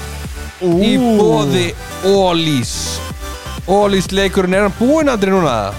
[0.65, 1.67] í bóði
[2.03, 2.73] Ólís
[3.69, 5.71] Ólís leikurinn, er hann búinn aldrei núna?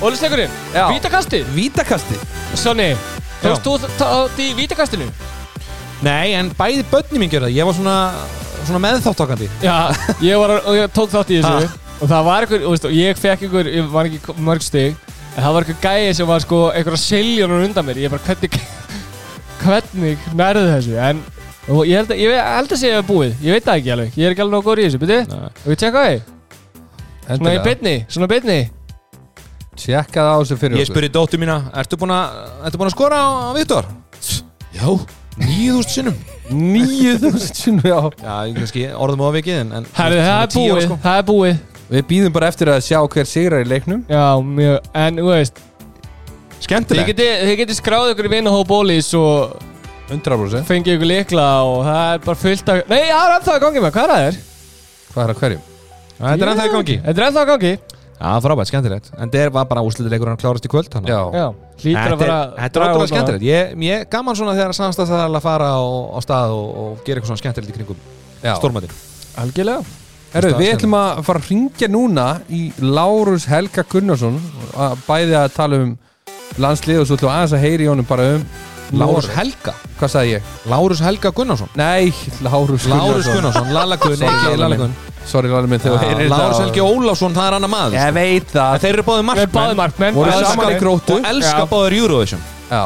[0.00, 0.86] Ólisleikurinn, Já.
[0.94, 2.14] vítakasti Vítakasti
[2.54, 2.92] Sonni,
[3.42, 5.10] þú þátt í vítakastinu?
[6.04, 7.96] Nei, en bæði börni mín gerða ég var svona,
[8.64, 9.76] svona meðþáttakandi Já,
[10.24, 11.84] ég var og ég tók þátt í þessu.
[11.98, 14.94] Og það var einhver, og, veist, og ég fekk einhver, ég var ekki mörg stig
[15.34, 18.60] en það var einhver gæi sem var sko einhverja siljónur undan mér, ég bara hvernig
[19.64, 20.96] hvernig nærðu þessu?
[21.02, 21.22] En
[21.68, 23.32] og ég held að, ég held að sé að ég hef búið.
[23.44, 25.50] Ég veit það ekki alveg, ég er ekki alveg nóg góður í þessu Nei.
[25.50, 26.18] og við tjekka því
[27.36, 28.58] svona í beinni, svona í beinni.
[29.78, 32.94] Tjekka það á þessu fyrir Ég spurði dóttu mína, ertu búin að, ertu búin að
[32.96, 33.88] skora á, á Viktor?
[34.74, 34.86] Já,
[35.42, 36.18] 9000 sinnum.
[36.48, 37.98] 9000 sinnum, já.
[38.24, 40.98] Já, ég kannski orðum á vikið en, en Herri, það er búið, sko.
[41.04, 41.64] það er búið.
[41.88, 44.02] Við býðum bara eftir að sjá hver sigrar í leiknum.
[44.10, 45.62] Já, mjög, en þú veist
[46.64, 47.14] Skemmtilegt.
[47.16, 49.54] þið geti skráð ykkur í vinahóð bólís og
[50.10, 53.62] 100% fengið ykkur likla og það er bara fullt af nei, það er ennþá að
[53.64, 54.38] gangi með, hvað er það er?
[55.12, 55.62] Hvað er að hverjum?
[56.18, 56.96] Þetta er ennþá í gangi.
[57.04, 57.72] Þetta er ennþá að gangi
[58.18, 59.12] Já, frábært, skemmtilegt.
[59.14, 61.06] En er- var bara úslitileikur hann klárast í kvöld að
[61.78, 63.44] Þetta er, þetta er ótrúlega skemmtilegt.
[63.46, 67.20] Ég, ég er gaman svona þegar samstæðs að fara á, á stað og, og gera
[67.20, 68.00] eitthvað svona skemmtilegt í kringum
[68.42, 68.56] já.
[68.58, 68.90] stórmætin
[69.38, 69.84] Algjörlega.
[70.32, 74.36] Herru, við ætlum að fara að ringja núna í Lárus Helga Gunnarsson
[74.76, 75.94] að bæði að tala um
[76.58, 78.44] landslið og svo ætlum aðeins að heyri í honum bara um
[78.92, 79.28] Lárus.
[79.36, 79.74] Helga.
[79.98, 80.50] Hvað sagði ég?
[80.70, 81.70] Lárus Helga Gunnarsson.
[81.76, 82.12] Nei,
[82.44, 85.24] Lárus Lárus Gunnarsson, Lalagun, Sorry, ekki Lalli Lalagun minn.
[85.28, 88.54] Sorry, Lalli minn, þegar þú heyrir Lárus Helgi Ólafsson, það er annar maður Ég veit
[88.54, 88.72] það.
[88.78, 90.40] En Þeir eru báðið Við erum báði markmenn markmenn.
[90.40, 91.18] Og saman í gróttu.
[91.18, 91.68] og elska Já.
[91.72, 92.42] báðir Eurovision.
[92.70, 92.84] Já,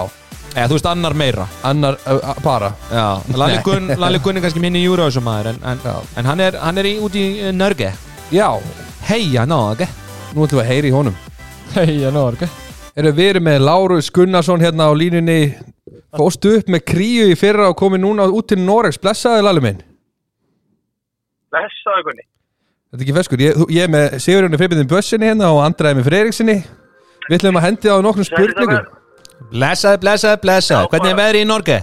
[0.52, 1.46] Eða þú veist annar meira.
[1.64, 2.72] Annar, uh, bara.
[2.90, 3.06] Já,
[3.40, 5.80] Lalli Gunn, Lalli Gunn er kannski minni Eurovision maður En, en,
[6.16, 7.92] en hann er, hann er í, út í uh, Norge.
[8.32, 8.50] Já,
[9.08, 9.88] Heia Norge.
[10.34, 11.16] Nú ætlum við að heyri í honum.
[11.72, 12.50] Hei, já, nú er ekki
[12.92, 15.54] Erum við með Lárus Gunnarsson hérna á línunni
[16.16, 18.98] Fóstu upp með kríu í fyrra og komið núna út til Noregs.
[19.00, 19.78] Blessaði Lalli minn.
[21.52, 22.24] Blessaðu Gunni.
[22.92, 25.96] Þetta er ekki feskur, ég, þú- ég er með Sigurjóni Frippindin Bössinni hérna og Andræði
[25.96, 26.56] með Freiriksinni
[27.30, 28.86] Við ætlum að hendi á nokkrum spurningum.
[29.54, 31.78] Blessaði, blessaði, blessaði Hvernig er veðrið í Norge?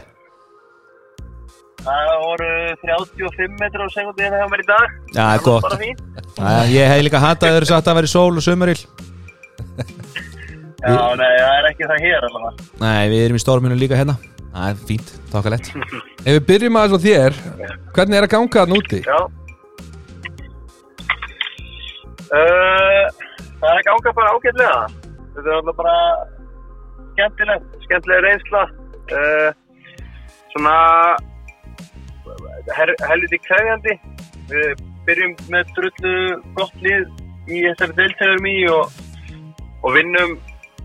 [1.80, 2.50] Það voru
[2.84, 4.88] 35 metrar á sekundi hérna hjá mér í dag.
[5.16, 5.96] Já, það er gott Bara fín.
[6.38, 8.84] Æ, Ég hef líka hatað að það væri sól og sömurill
[10.80, 12.68] Já, nei, það er ekki það hér allavega.
[12.80, 14.16] Nei, við erum í storminu líka hérna
[14.50, 15.68] Það er fínt, þokkalett
[16.28, 17.36] Ef við byrjum aðeins á þér
[17.98, 19.02] Hvernig er að ganga þarna úti?
[19.04, 19.20] Já.
[22.30, 23.06] Uh,
[23.58, 24.82] það er að ganga bara ágætlega.
[25.34, 25.96] Þetta er alltaf bara
[27.16, 28.62] skemmtilegt, skemmtilega reynsla.
[29.10, 29.50] Uh,
[30.54, 30.76] svona
[33.10, 33.96] helviti krefjandi.
[34.52, 36.14] Við byrjum með drullu
[36.60, 37.10] gott lið
[37.50, 39.02] í þessari deiltegurum í og,
[39.82, 40.38] og vinnum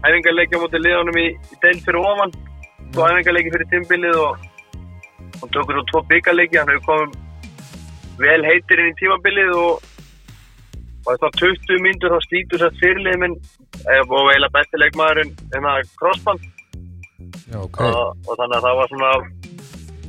[0.04, 2.34] æfingarleikja mútið liðanum í, í deil fyrir ofan
[2.94, 4.46] og æfingarleiki fyrir tímbilið og,
[5.40, 7.20] og tökur úr tvo byggarleiki hann hefur komið
[8.20, 9.90] vel heitir inn í tímabilið og
[11.04, 13.34] og eftir 20 myndur þá slítur þess að fyrirlið minn
[13.92, 16.46] eh, og eiginlega besti leikmaðurinn en það crossband
[17.50, 17.80] Já, ok.
[17.84, 19.10] Og, og þannig að það var svona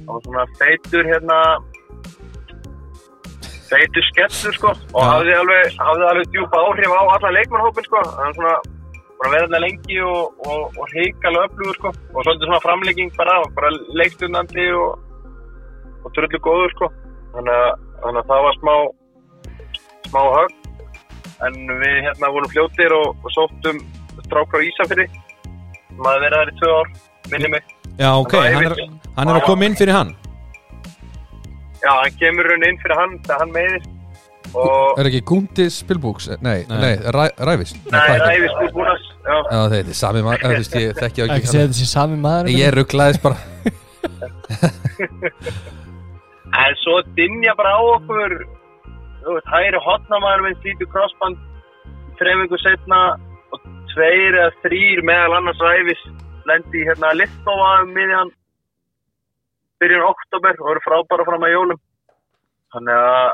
[0.05, 1.39] það var svona feitur hérna
[3.65, 8.03] feitur skellur sko og hafði alveg, hafði alveg djúpa áhrif á alla leikmannhópin sko.
[8.23, 8.55] Er svona
[9.19, 11.91] bara verið þarna lengi og, og, og heikalega öflugur sko.
[12.13, 14.99] Og svolítið svona framlegging bara, bara leikstundandi og,
[16.03, 16.91] og trullu góður sko.
[17.35, 17.71] Þannig að,
[18.03, 18.75] þannig að það var smá
[20.09, 20.59] smá högg.
[21.45, 23.81] En við hérna vorum fljótir og, og sóttum
[24.27, 26.93] strákar á Ísafyrði sem hafði verið þar í tvö ár
[27.31, 27.73] minni mig.
[27.95, 28.79] Já, ok, Það hann er,
[29.17, 30.13] hann er að koma inn fyrir hann.
[31.83, 33.91] Já, hann kemur raun inn fyrir hann þegar hann meiðist
[34.55, 36.29] og Er ekki Gundi Spilbúks?
[36.39, 36.77] Nei, Nei.
[36.79, 38.94] nei, Ræ, Rævis Nei, Ræfis Búrbúnas Já,
[39.25, 39.37] Já,
[39.71, 42.45] þetta er sami maður, þú veist, ég þekki á Ekki segja þetta sé sami maður
[42.53, 43.37] Ég rugglaðist bara.
[46.55, 48.31] En svo dinja bara á okkur
[49.25, 51.37] þú veist, hægri hotnamaður minn slítur crossband
[52.19, 52.99] þreifingu setna
[53.55, 53.59] og
[53.93, 56.03] tveir eða þrýr meðal annars Ræfis
[56.49, 58.31] lendi hérna Littova um miðjan
[59.81, 61.81] byrjun oktober og eru frábæra fram að jólum.
[62.75, 63.25] Þannig að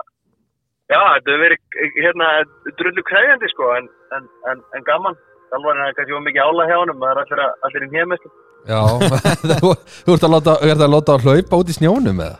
[0.91, 1.61] já, þetta hefur verið
[1.99, 2.31] hérna
[2.79, 5.19] drullu krefjandi sko en, en, en, en gaman
[5.51, 8.27] Þjálfarinn er kannski of mikið ála hjá honum, það er allir, í hémest.
[8.71, 8.79] Já,
[9.61, 12.37] þú, ert að láta, ert að láta að hlaupa út í snjónum eða?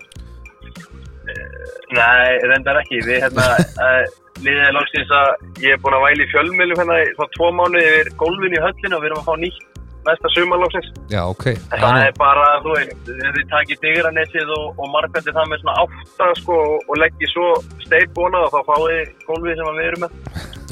[1.92, 3.02] Nei, reyndar ekki.
[3.04, 4.06] Við hérna, uh,
[4.46, 7.52] liðið er lóksins að ég er búinn að væli í fjölmjölum hérna í þá tvo
[7.58, 9.68] mánuði yfir gólfin í höllinu og við erum að fá nýtt
[10.08, 10.88] næsta sumar lóksins.
[11.12, 15.66] Já, ok það er bara, þú veist, þið takið digranessið og, og markandi það með
[15.66, 17.52] svona átta sko og, leggji svo
[17.84, 20.16] steipbúna og þá fáið gólfið sem að við erum með.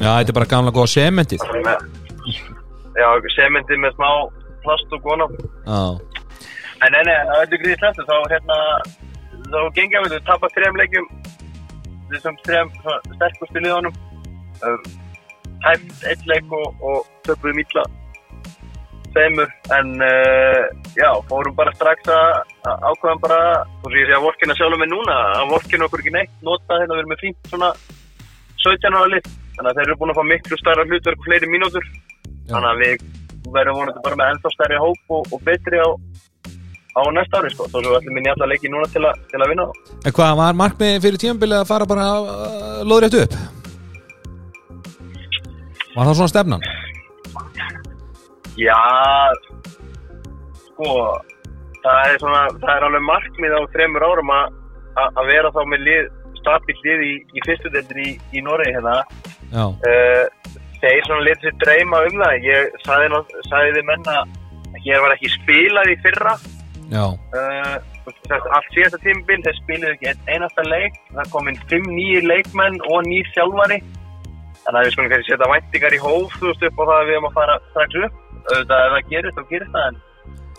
[0.00, 1.46] Já, þetta er bara gamla góða sementið
[2.98, 3.06] Já,
[3.36, 4.10] sementi með smá
[4.64, 5.28] plast og góna.
[6.80, 8.58] En nei, en að öllu gríði slættu þá hérna,
[9.52, 11.08] þá gengja við, við tapast þrejum leikjum.
[12.10, 12.70] Þessum þrejum
[13.14, 13.96] sterkustu liðanum
[14.66, 14.84] um,
[15.66, 17.84] hægt eitt leik og, og töpuðum illa.
[19.14, 20.64] Þeimur en uh,
[20.94, 23.40] já, fórum bara strax að ákveðum bara,
[23.82, 26.96] þú sé ég að vorkina sjálfum með núna, að vorkina okkur ekki neitt nota hérna
[26.96, 27.72] við erum með fínt svona
[28.64, 29.32] 17 ára lið.
[29.56, 31.90] Þannig að þeir eru búin að fá miklu starra hlutverk og fleiri mínútur
[32.50, 33.06] þannig að við
[33.54, 35.88] verðum vonandi bara með ennþá stærri hóp og, og betri á,
[36.98, 39.52] á næsta ári sko, þó svo ætlum minni alla leiki núna til, a, til að
[39.54, 39.66] vinna.
[40.04, 43.36] En hvað, var markmið fyrir tímabilið að fara bara uh, lóðrétt upp?
[45.96, 46.68] Var það svona stefnan?
[48.60, 48.78] Já,
[50.68, 50.94] sko,
[51.82, 54.58] það er svona, það er alveg markmið á þremur árum að
[55.00, 56.10] að vera þá með lið,
[56.40, 58.96] stabil lið í, í fyrstu deildin í, í Noregi hérna.
[59.50, 60.26] Uh,
[60.82, 62.48] þeir svona litið dreyma um það.
[62.48, 66.34] Ég sagði, sagði þið menna að hér var ekki spilað í fyrra.
[66.90, 67.76] já, Uh,
[68.56, 70.96] allt síðasta tímabil, þeir spiluðu ekki einasta leik.
[71.14, 73.78] Það kom inn fimm nýjir leikmenn og nýr þjálfari.
[74.64, 77.06] Þannig að við skulum fyrir setja væntingar í hóf, þú veist, upp á það að
[77.08, 78.18] við erum að fara strax upp.
[78.40, 80.00] Auðvitað ef það gerist, þá gerist það, en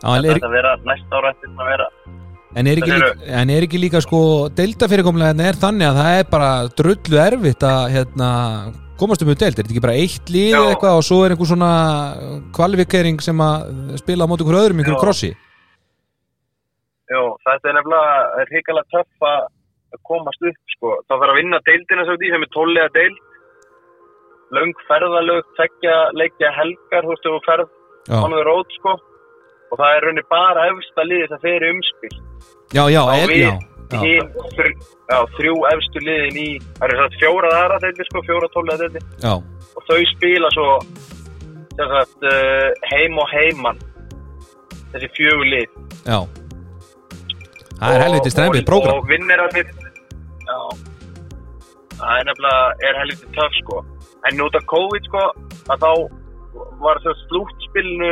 [0.02, 1.88] en, er, að vera næsta ára eftir að vera.
[2.52, 4.22] en, er ekki Það líka, en er ekki líka sko
[4.58, 8.32] deildafyrirkomlega hérna er þannig að það er bara drullu erfitt að hérna
[9.02, 10.58] komast um deild, er þetta ekki bara eitt lið Já.
[10.60, 11.72] eða eitthvað og svo er einhver svona
[12.56, 15.02] kvalifikering sem að spila á móti einhver öðrum einhver Já.
[15.04, 15.32] krossi
[17.12, 19.50] Jó, þetta er nefnilega hrikalega töff að
[20.08, 20.94] komast upp, sko.
[21.08, 23.20] Það þarf að vinna deildina svo því sem er tóllega deild.
[24.56, 27.74] Löng ferðalög, tekja, leikja helgar, þú veist, þú ferð
[28.08, 28.96] the road, sko.
[29.72, 32.16] Og það er raunin bara efsta liði sem fer í umspil.
[32.72, 33.52] já, já, er, já,
[35.38, 36.50] þrjú efstu liðin í,
[36.80, 39.02] það er sagt fjóra aðra deildi, sko, fjóra tóllega deildi.
[39.24, 39.34] já,
[39.72, 40.68] Og þau spila svo,
[41.78, 43.80] sagt, uh, heim og heiman.
[44.92, 45.70] Þessi fjögur lið.
[46.06, 46.20] já
[47.82, 49.72] Það er helviti strempið prógram og vinnir að þitt
[50.46, 50.58] já
[51.98, 53.80] það er nefnilega er helviti töff sko
[54.30, 55.24] en út af COVID sko
[55.74, 55.92] að þá
[56.84, 58.12] var þess slúttspilnu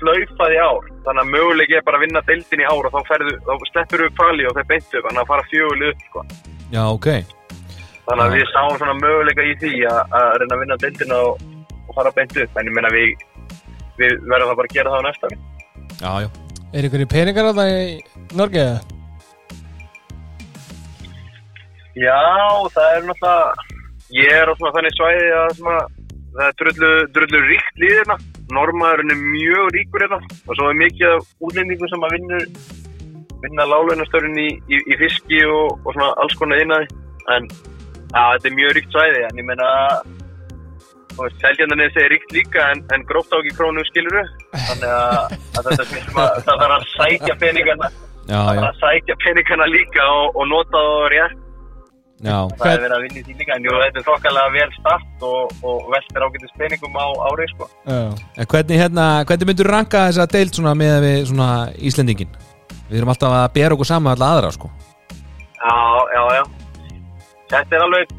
[0.00, 0.88] slaufað í ár.
[1.06, 4.04] Þannig að möguleik er bara að vinna deildin í ár og þá, ferðu, þá sleppur
[4.04, 5.06] við kvali og þeir beintu upp.
[5.08, 6.24] Þannig að fara fjöguleg upp sko.
[6.74, 7.08] Já, ok.
[8.10, 11.44] Þannig að við sáum svona möguleika í því að, að reyna að vinna deildina og,
[11.86, 12.60] og fara beintu upp.
[12.60, 13.12] En ég meina við
[14.00, 15.30] við verðum það bara að gera það á næsta.
[16.00, 16.28] Já, já.
[16.70, 17.84] Er ykkur í peningar á það í
[18.38, 18.66] Norge?
[21.98, 22.20] Já,
[22.70, 23.68] það er náttúrulega
[24.14, 25.80] ég er á svona þannig svæði að svona,
[26.36, 28.16] það er drullu, drullu ríkt líð hérna
[28.54, 30.20] Normaðurinn er mjög ríkur hérna.
[30.46, 32.44] Og svo er mikið útlendingum sem að vinna
[33.40, 36.90] vinna lálunastörin í, í, í fiski og, og svona alls konar innaði
[37.36, 39.46] en ja, þetta er mjög ríkt svæði en ég
[41.10, 44.22] þú veist, seljandarnið segir ríkt líka en, en gróft á ekki krónu skiluru
[44.54, 47.90] þannig að, að þetta snýst að það þarf að sækja peningana
[48.30, 51.46] Já, já, að sækja peningana líka og, og nota það rétt
[52.20, 55.24] það er verið að vinna í því líka en jú, þetta er þokkalega vel start
[55.30, 57.68] og, og veltir ágætis peningum á ári sko.
[57.88, 58.00] Já.
[58.36, 62.34] En hvernig, hérna, hvernig myndur ranka þessa deild svona með við svona Íslendingin?
[62.90, 64.70] Við erum alltaf að bera okkur saman alla aðra, sko
[65.60, 65.74] Já,
[66.10, 66.44] já, já
[67.50, 68.12] Þetta er alveg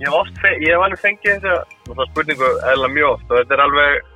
[0.00, 3.62] ég hef, oft, ég hef alveg fengið þetta spurningu eða mjög oft og þetta er
[3.64, 4.10] alveg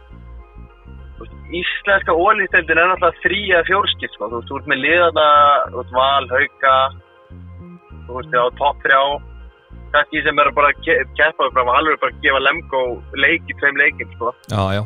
[1.17, 4.29] þú veist, Íslenska ólýsteldin er náttúrulega þrý eða fjórskipt sko.
[4.29, 5.29] þú veist, þú ert með liðana
[5.71, 6.75] þú veist, val, hauka
[8.07, 9.01] þú veist, á topp þrjá
[9.95, 12.83] kannski sem eru bara að ke- keppa fram alveg bara að gefa lemgo
[13.25, 14.33] leik í tveim leikin sko.
[14.53, 14.83] Já, já,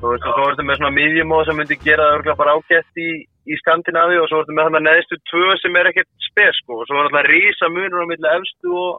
[0.00, 3.00] Þú veist, og svo ertu með svona miðjumóð sem myndi gera það örugglega bara ágætt
[3.04, 3.08] í,
[3.52, 6.88] í Skandinavi og svo ertu með þannig neðstu tvö sem er ekkert spes, sko, og
[6.88, 8.92] svo er alltaf rísa munur á milli efstu og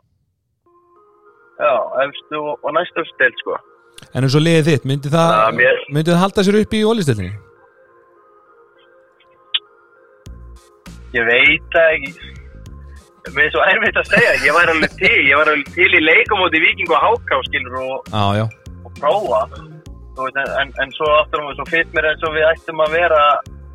[1.58, 1.74] já,
[2.06, 2.78] efstu og, og
[3.18, 3.58] deild, sko.
[4.14, 6.84] En eins og liðið þitt, myndi það, Já, mér- myndi það halda sér upp í
[6.92, 7.34] ólisteldinni?
[11.18, 12.41] Ég veit það ekki.
[13.22, 16.62] Er svo erfitt að segja, ég var alveg til, ég var alveg til í leikamóti
[16.64, 18.46] Viking og Háká, skilur, og, já,
[18.82, 19.42] og prófa.
[20.18, 23.22] Veist, en, en, svo aftur og svo finnst mér eins og við ættum að vera,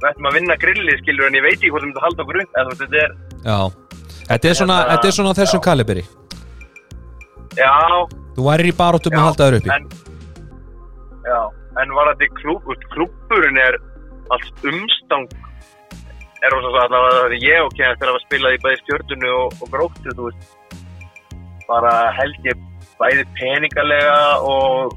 [0.03, 2.41] við ættum að vinna grilli, skilur, en ég veit ekki hvort myndum að halda okkur
[2.43, 3.17] veist, þetta er,
[4.27, 6.05] Þetta er svona, Hérna, þetta er svona þessum kaliberi
[7.57, 7.73] já,
[8.37, 9.73] Þú værir í baróttum að halda þér uppi.
[9.77, 9.89] en,
[11.31, 11.41] já,
[11.83, 13.79] en var þetta klúb, úst, klúbburinn er
[14.35, 15.31] allt umstang
[16.47, 19.57] er rosa svo allavega það ég og kemst þegar að spila í bæði stjörnunu og,
[19.63, 20.85] og gróttu þú veist.
[21.67, 22.63] Bara held ég
[23.01, 24.95] bæði peningalega og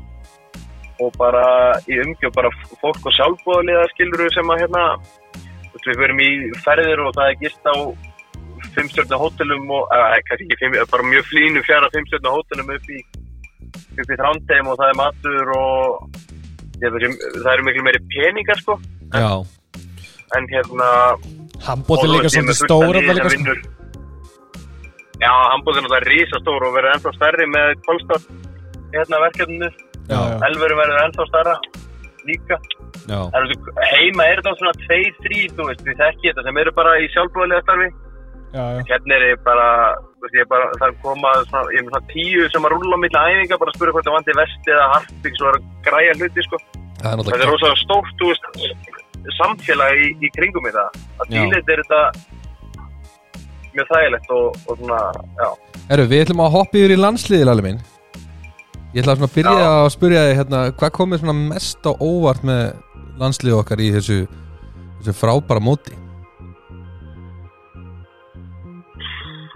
[0.99, 1.45] og bara
[1.87, 2.51] í umgjöf bara
[2.81, 6.29] fólk og sjálfbóðaliða skiluru sem að hérna þú veist, við verum í
[6.65, 7.75] ferðir og það er gist á
[8.75, 12.99] fimmstjörna hótelum og, eða kannski ekki fimm, bara mjög flínu fjara fimmstjörna hótelum upp í
[13.99, 16.19] upp í þrándheim og það er matur og
[16.79, 18.77] það, eru miklu meiri peningar sko.
[19.13, 19.31] Já,
[20.37, 20.89] en hérna
[21.59, 23.55] Er og líka er svolítið stóra það sem sko.
[25.19, 28.27] Já, handbóðin er náttúrulega rísastór og verður ennþá stærri með Kolstad
[28.93, 29.69] hérna verkefninu
[30.09, 30.37] Já, já.
[30.47, 31.55] Elveru verður ennþá stærra
[32.29, 32.59] líka
[33.09, 36.93] Það svo- heima er þetta svona 2-3 þú veist, við þekki þetta sem eru bara
[37.03, 37.89] í sjálfbúðlega starfi
[38.49, 38.81] Já, já.
[38.89, 39.67] hérna er ég bara
[40.19, 43.03] þú veist, ég bara, það koma svona, ég er svona tíu sem að rúlla á
[43.03, 46.15] milli æfinga, bara að spura hvort það vanti vesti eða harping, svo er að græja
[46.19, 46.57] hluti, sko.
[46.99, 48.49] Það er er rosalega stórt, þú veist,
[49.37, 50.99] samfélag í, í kringum í það.
[51.19, 52.01] Að tílit er þetta
[53.75, 54.99] mjög þægilegt og, og svona,
[55.37, 55.47] já.
[55.89, 57.81] Herru, við ætlum að hoppa yfir í landsliðil alveg minn
[58.89, 59.69] Ég ætla að byrja Já.
[59.69, 62.61] að spyrja þig hérna Hvað svona mest á óvart með
[63.21, 64.19] landslið okkar í þessu,
[64.99, 65.93] þessu frábæra móti?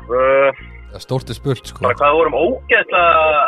[0.03, 0.51] Uh,
[0.91, 3.45] Það er stórt er spurt sko bara hvað vorum ógeðslega,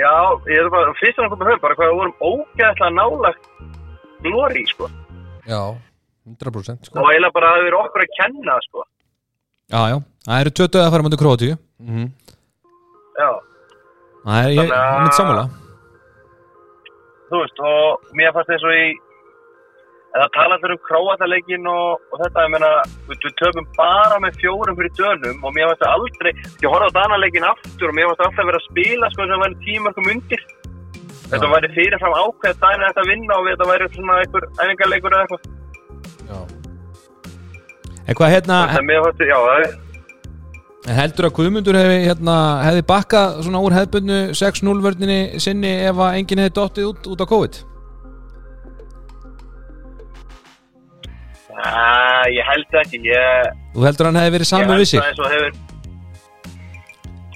[0.00, 0.14] já,
[0.50, 3.50] ég er bara, fyrst og náttúrulega bara hvað vorum ógeðslega nálagt
[4.24, 4.88] glóri, sko.
[5.48, 5.60] Já,
[6.28, 6.98] 100% sko.
[7.00, 8.84] Og eiginlega bara að það verið okkur að kenna, sko.
[9.74, 9.96] Já, já,
[10.28, 11.58] það eru tvö döða að fara mútið Króatíu.
[11.84, 12.06] Mm
[13.14, 13.30] Já.
[14.24, 15.44] Það er, ég, Þannig að- ég mitt sammála.
[17.30, 18.86] Þú veist, og mér fannst og í
[20.14, 22.68] en það tala fyrir um króataleikin og, og þetta, ég meina
[23.08, 26.96] við, töfum bara með fjórum fyrir dönum og mér fannst það aldrei, ég horfði á
[27.00, 30.44] danaleikin aftur og mér fannst alltaf verið að spila sko sem væri tímarkum undir
[31.34, 35.24] þetta væri fyrirfram ákveð dæna þetta að vinna og þetta væri svona einhver æfingarleikur eða
[35.24, 35.50] eitthvað.
[38.04, 39.72] En hvað hérna, að mér fannst, já, það er
[40.84, 45.96] en heldur að Guðmundur hefði, hérna, hefði bakkað svona úr hefðbundu 6-0 vörninni sinni ef
[45.96, 47.60] að enginn hefði dottið út, út á COVID?
[51.54, 51.72] Æ,
[52.34, 55.00] ég held ekki, ég Þú heldur að hann hefði verið ég saman held við sig?
[55.00, 55.62] það eins og hefur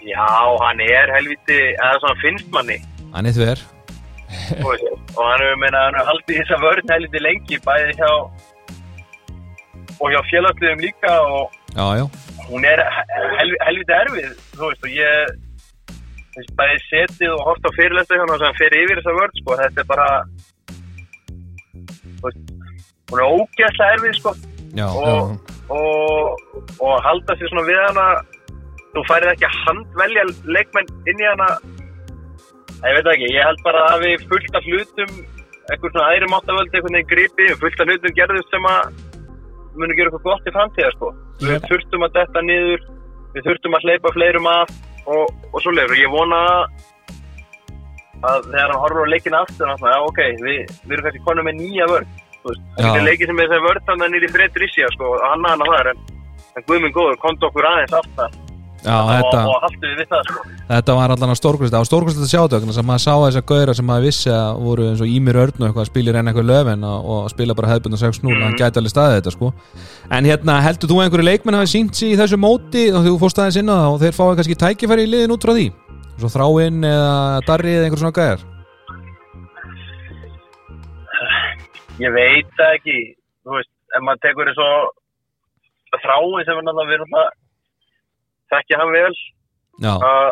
[0.09, 0.29] Já,
[0.65, 2.79] hann er helviti eða svona finnst manni.
[3.13, 3.65] Hann er þver
[4.65, 8.13] og hann hefur meina hann hefur haldið þessa vörn helviti lengi bæði hjá
[9.99, 12.05] og hjá félagsliðum líka og Já, já,
[12.49, 12.81] hún er
[13.39, 15.35] hel, helviti erfið þú veist og ég
[16.37, 19.59] veist, bæði setið og hort á fyrirlesta hjá hann sem fer yfir þessa vörn sko
[19.63, 20.09] þetta er bara
[22.23, 22.57] veist,
[23.11, 24.35] hún er ógeðslega erfið sko.
[24.77, 26.43] Já, og, og,
[26.85, 28.07] og halda sér svona við hana.
[28.93, 31.49] Þú færið ekki að handvelja leikmenn inn í hana
[32.85, 35.15] ég veit það ekki, ég held bara að við fullt af hlutum
[35.69, 39.01] einhvern svona æri máttavöld einhvern veginn gripi, fullt af hlutum gerðust sem að
[39.79, 41.11] munu gera eitthvað gott í framtíða sko.
[41.43, 42.87] við þurftum að detta niður
[43.35, 44.73] við þurftum að hleypa fleirum að
[45.09, 46.41] og, og svo leiður, ég vona
[48.29, 51.25] að þegar hann horfur á leikina aftur, hann svona, já ok, við, við erum kannski
[51.27, 52.09] konum með nýja vörn.
[52.43, 55.47] Það getur leikið sem er þessi vörn þannig að nýri fred Rísja, sko, og hann
[55.47, 56.05] hana þar en,
[56.57, 58.39] en Guðmund góður, komdu okkur aðeins aftar
[58.79, 60.43] já og, þetta, og haldið við við það, sko.
[60.69, 63.03] þetta var allan að stórkvæmst Það var stórkvæmst að sjá þetta vegna þess að maður
[63.05, 65.83] sá þess að gauðra sem maður vissi að voru eins og Ímir Örn og eitthvað
[65.85, 68.43] að spila enn eitthvað löfin og, og spila bara hefðbundan 6-0 Mhm.
[68.47, 69.51] hann gæti alveg staðið þetta sko.
[70.19, 73.17] En hérna, heldur þú að einhverju leikmenn hafi sínt sig í þessu móti og þú
[73.19, 75.67] fórst aðeins inn á það og þeir fáið kannski tækifæri í liðin út frá því?
[76.19, 78.47] Svo þráinn eða darri eða einhver svona gæðar
[81.99, 82.97] ég veit það ekki,
[83.43, 87.25] þú veist ef maður tekur eins og þráin sem við náttúrulega
[88.55, 89.15] þekkja hann vel
[89.85, 90.29] Já, að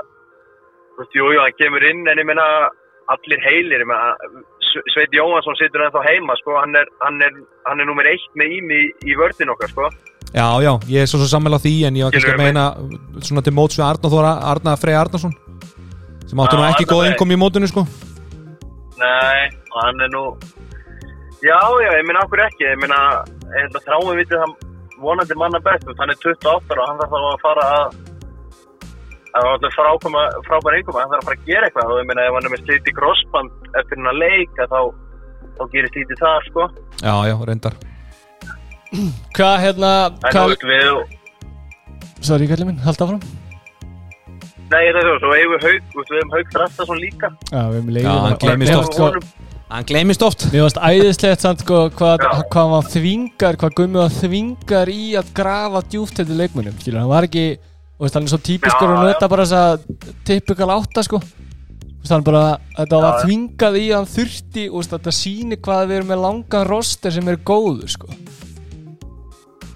[0.97, 2.47] þú veist, jú, jú, hann kemur inn en ég meina
[3.15, 4.17] allir heilir ég meina,
[4.67, 7.37] Sve- Sveinn Jóhansson situr ennþá heima sko, hann er, hann er,
[7.69, 9.91] hann er nummer eitt með ími í, í vörðin okkar sko.
[10.35, 12.65] já, já, ég er svo svo sammála því en ég var kannski að meina
[13.23, 15.37] svona til móts við Arna Þóra, Arna Frey Arnason
[16.27, 17.13] sem áttu nú ekki góð Freyr.
[17.15, 17.87] innkom í mótinu sko
[18.99, 20.25] nei, hann er nú
[21.47, 22.99] já, já, ég meina okkur ekki ég meina,
[23.53, 24.57] ég held að þráin vitið hann
[24.99, 27.97] vonandi manna best, hann er 28 ára og hann þarf þá að fara að
[29.37, 29.75] það var alltaf
[30.47, 31.93] frábær einhverjum hann þarf að fara að gera eitthvað.
[31.93, 33.51] Og ég meina ef hann er með slíti crossband
[33.81, 34.81] eftir hann að leika þá,
[35.57, 36.69] þá gerir slíti það sko.
[37.03, 37.77] Já, já, reyndar.
[39.37, 39.91] Hvað hérna,
[40.33, 40.93] veist við
[42.27, 43.21] sorry kallið minn, halda áfram.
[44.67, 47.29] Nei það er svo, svo eigum við haug þú veist, við hefum haug Þrastason líka.
[47.53, 48.97] Já, við erum Já, hann gleymist Mér oft.
[48.97, 50.45] sko- Hann gleymist oft.
[50.53, 52.23] Mér varst æðislegt samt sko hvað,
[52.55, 57.11] hvað hann þvingar, hvað Gummi var þvingar í að grafa djúft til leikmunum, skilur, hann
[57.11, 57.47] var ekki
[57.99, 59.05] og hann er svo típiskur og já.
[59.09, 59.79] nota bara þessa
[60.29, 61.21] typikal átta sko.
[62.07, 66.11] Hann bara, þetta var þvingað í að hann þurfti og þetta sýnir hvað við erum
[66.13, 68.07] með langan roster sem er góður sko.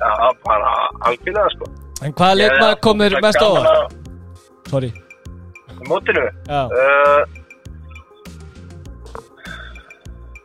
[0.00, 0.10] Já,
[0.46, 0.74] bara
[1.08, 1.70] algjörlega sko.
[2.06, 3.66] En hvaða leikmaður komir Það er mest á það?
[3.70, 3.96] að-
[4.70, 4.92] Sorry.
[5.88, 6.22] Mótinu?
[6.46, 7.24] Uh,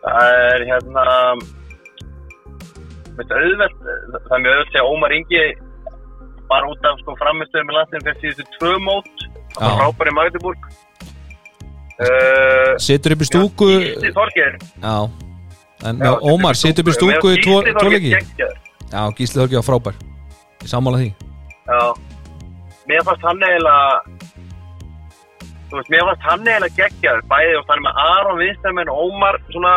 [0.05, 1.05] það er hérna
[3.15, 5.43] það er mjög að segja Ómar Ingi
[6.49, 9.25] bara út af sko framistöðum í landinu fyrir síðustu tvö mót.
[9.55, 10.67] Það var frábær í Magdeburg.
[11.95, 14.57] Uh, Situr upp í stúku Gísli Þorgeir.
[14.83, 14.95] Já.
[15.87, 18.11] En Ómar situr upp í stúku í tvo, Gísli tvo Þorgeir leiki.
[18.17, 18.59] geggjaður.
[18.91, 20.01] Já, Gísli Þorgi var frábær.
[20.65, 21.09] Ég sammála því.
[21.65, 21.81] Já,
[22.89, 23.87] mér fannst hann eiginlega
[25.69, 27.23] þú veist, mér fannst hann eiginlega geggjaður.
[27.31, 29.73] Bæði og hann er með Aron Vinstamenn og Ómar svona,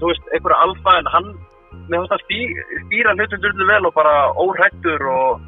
[0.00, 1.30] þú veist, einhverja alfa en hann,
[1.90, 2.40] mér fannst stí,
[2.86, 5.44] stýra hlutum dullu vel og bara óhrættur og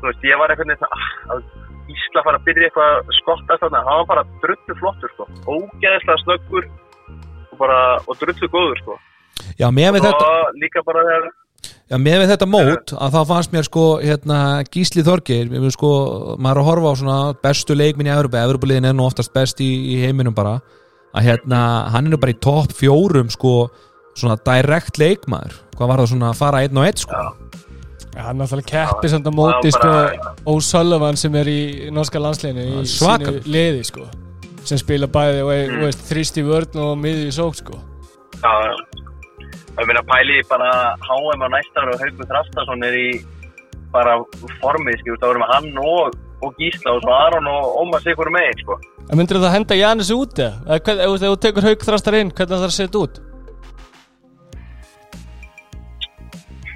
[0.00, 1.44] þú veist, ég var svona, ah, að
[1.92, 6.20] Ísla fara að byrja eitthvað að skotta þarna, hann var bara drullu flottur, sko, ógeðslega
[6.22, 6.68] snöggur
[7.52, 8.98] og bara, og drullu góður, sko.
[9.58, 11.26] Já, með við þetta Og líka bara þegar,
[11.92, 14.36] Já, með við þetta mót að þá fannst mér sko hérna,
[14.72, 15.90] Gísli Þorgeir við sko,
[16.40, 19.68] maður að horfa á svona bestu leikminn í Evropa, Evropaliðin er nú oftast best í,
[19.92, 20.54] í heiminum bara.
[21.12, 21.58] Að hérna,
[21.92, 23.66] hann er nú bara í topp fjórum sko,
[24.18, 27.24] svona direkt leikmaður hvað var það svona að fara einn og einn sko
[28.12, 29.90] Ja, hann náttúrulega keppir samt á móti sko,
[30.52, 31.60] O'Sullivan sem er í
[31.96, 34.04] norska landsleginu í sínu liði sko
[34.68, 35.52] sem spila bæði og
[35.86, 37.78] veist, þrýst í vörn og miði í sók sko
[38.42, 38.52] já,
[39.80, 40.68] ég meina pæli bara
[41.08, 43.08] HM á næsta ári og Haukur Þrastason er í
[43.92, 44.18] bara
[44.60, 48.30] formið, skilur, það voru með hann og, og Gísla og svo Aron og Ómar Sigur
[48.32, 48.78] megin, sko.
[49.08, 50.78] En myndir það henda Janus út eða?
[50.78, 53.20] Eða Ef þú tekur haug þrastar inn, hvernig það þarf að setja út?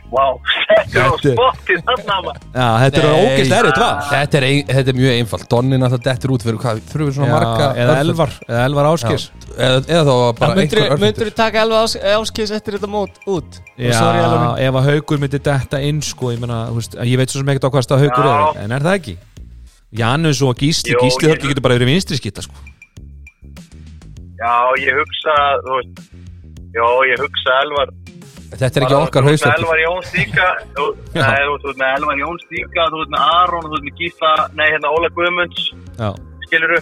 [0.07, 0.23] Vá,
[0.70, 3.07] þetta er á spottið þetta er
[3.59, 3.97] erfitt val.
[4.11, 5.47] Þetta er, þetta er mjög einfalt.
[5.51, 6.83] Donnin alltaf dettur út fyrir hvað?
[6.93, 9.24] Þurfum við svona Já, marga eða Elvar, eða Elvar Áskis.
[9.57, 13.59] Eða, eða þá bara einhver myndir þú taka Elva Ás- Áskis eftir þetta mót út?
[13.74, 13.99] Já,
[14.69, 17.53] ef að haugur myndi detta inn sko, ég meina, þú veist, ég veit svo sem
[17.55, 19.16] ekkert á hvað stað haugur er, en er það ekki?
[19.97, 22.55] Janus og Gísli, Jó, Gísli Þorgeir getur bara verið vinstri skitta sko.
[24.37, 26.03] Já, ég hugsa, þú veist,
[26.77, 27.95] já, ég hugsa Elvar.
[28.57, 29.31] Þetta er ekki okkar Þú
[30.16, 30.47] líka,
[30.77, 33.95] þú- þú þú veist með Elvar Jóns líka, þú veist með Aron, þú veist með
[34.01, 35.62] Gísla, nei, hérna Óla Guðmunds,
[36.01, 36.09] Já,
[36.47, 36.78] skiluru.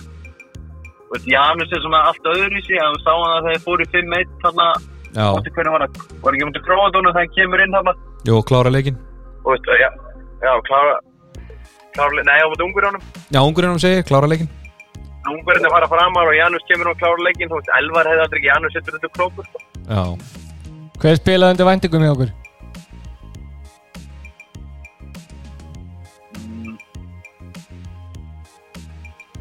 [1.04, 3.60] Þú veist, Janus er svona allt öðru í sig, að þú sá hann að þeir
[3.66, 4.68] fóru í 5-1 þarna,
[5.14, 5.92] já, móti hvernig var það,
[6.24, 7.92] var ekki mútið Króadónu þegar hann kemur inn þarna,
[8.28, 8.96] jú, klára leikin
[9.44, 9.90] og veist, já,
[10.44, 10.94] já, klára,
[11.94, 13.02] klára, nei, á mútið ungurjónum.
[13.30, 14.48] Já, ungurinn hann segir, klára leikin
[15.24, 17.48] Ungurinn er fara framar og Janus kemur og klára leikinn,
[21.02, 22.32] Hver spilaði undir væntingum hjá okkur?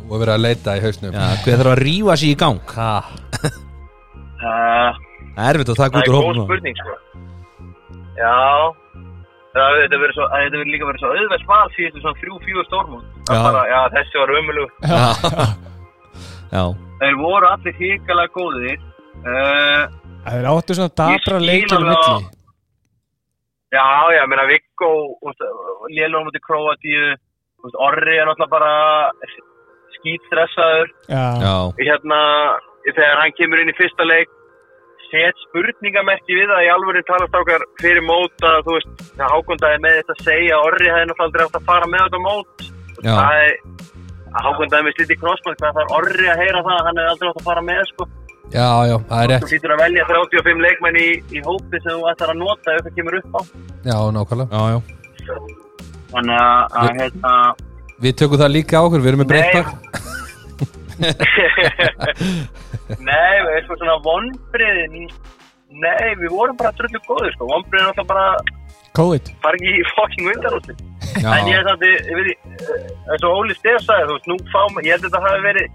[0.03, 1.15] Og verið að leita í hausnum.
[1.15, 2.59] Já, hver þarf að rífa sig í gang?
[2.77, 2.93] Ha,
[4.43, 4.91] Uh,
[5.37, 6.95] Það er erfitt að taka Það út er úr góð hófnum spurning sko.
[8.17, 8.33] Já.
[9.53, 13.79] Það verður líka verið svo auðvelt val síðustu svona þrjú, fjögur stórmún Já.
[13.93, 15.03] þessi var ömulug Já,
[16.57, 16.63] já,
[16.99, 18.83] Þeir voru allir híkalega góðir.
[19.23, 19.83] Uh,
[20.23, 22.31] Það er áttu svona dabra leikir á-
[23.73, 23.83] Já,
[24.13, 24.89] já, ég meina Viggo
[25.89, 26.43] Lélóðum út í
[27.63, 28.71] veist, Orri er náttúrulega bara
[31.43, 32.19] já, hérna,
[32.85, 34.29] þegar hann kemur inn í fyrsta leik
[35.13, 39.81] set spurningamerki við það í alvöru talast ákar fyrir mót að þú veist, það hákundaði
[39.85, 42.67] með þetta að segja að Orri hefði náttúrulega aldrei átt að fara með þetta mót.
[43.03, 43.13] Já.
[43.19, 43.53] það er
[44.33, 47.29] að hákundaði með slíti krossmann það þarf Orri að heyra það að hann hefði aldrei
[47.33, 48.07] átt að fara með sko.
[48.53, 51.91] Já, já, það er þú rétt hlýtur að velja 35 leikmenn í, í hópi sem
[51.91, 53.41] þú ætlar að nota ef það kemur upp á.
[53.89, 54.49] Já, nákvæmlega.
[54.53, 54.79] Já, já.
[56.13, 57.33] þannig að, að hérna
[58.03, 59.67] Við tökum það líka á okkur, við erum með breyttak
[63.03, 65.07] Nei, við erum svona vonbriðin
[65.73, 67.47] Nei, við vorum bara drullu góður sko.
[67.49, 68.25] vonbriðin er alltaf bara
[68.93, 69.31] COVID.
[69.41, 70.25] fara ekki í fucking
[71.21, 71.29] já.
[71.33, 72.29] En ég er þetta, ég veit
[73.09, 75.65] eins og Óli Stef sagði, þú veist, nú fáum, ég held að þetta hafi verið,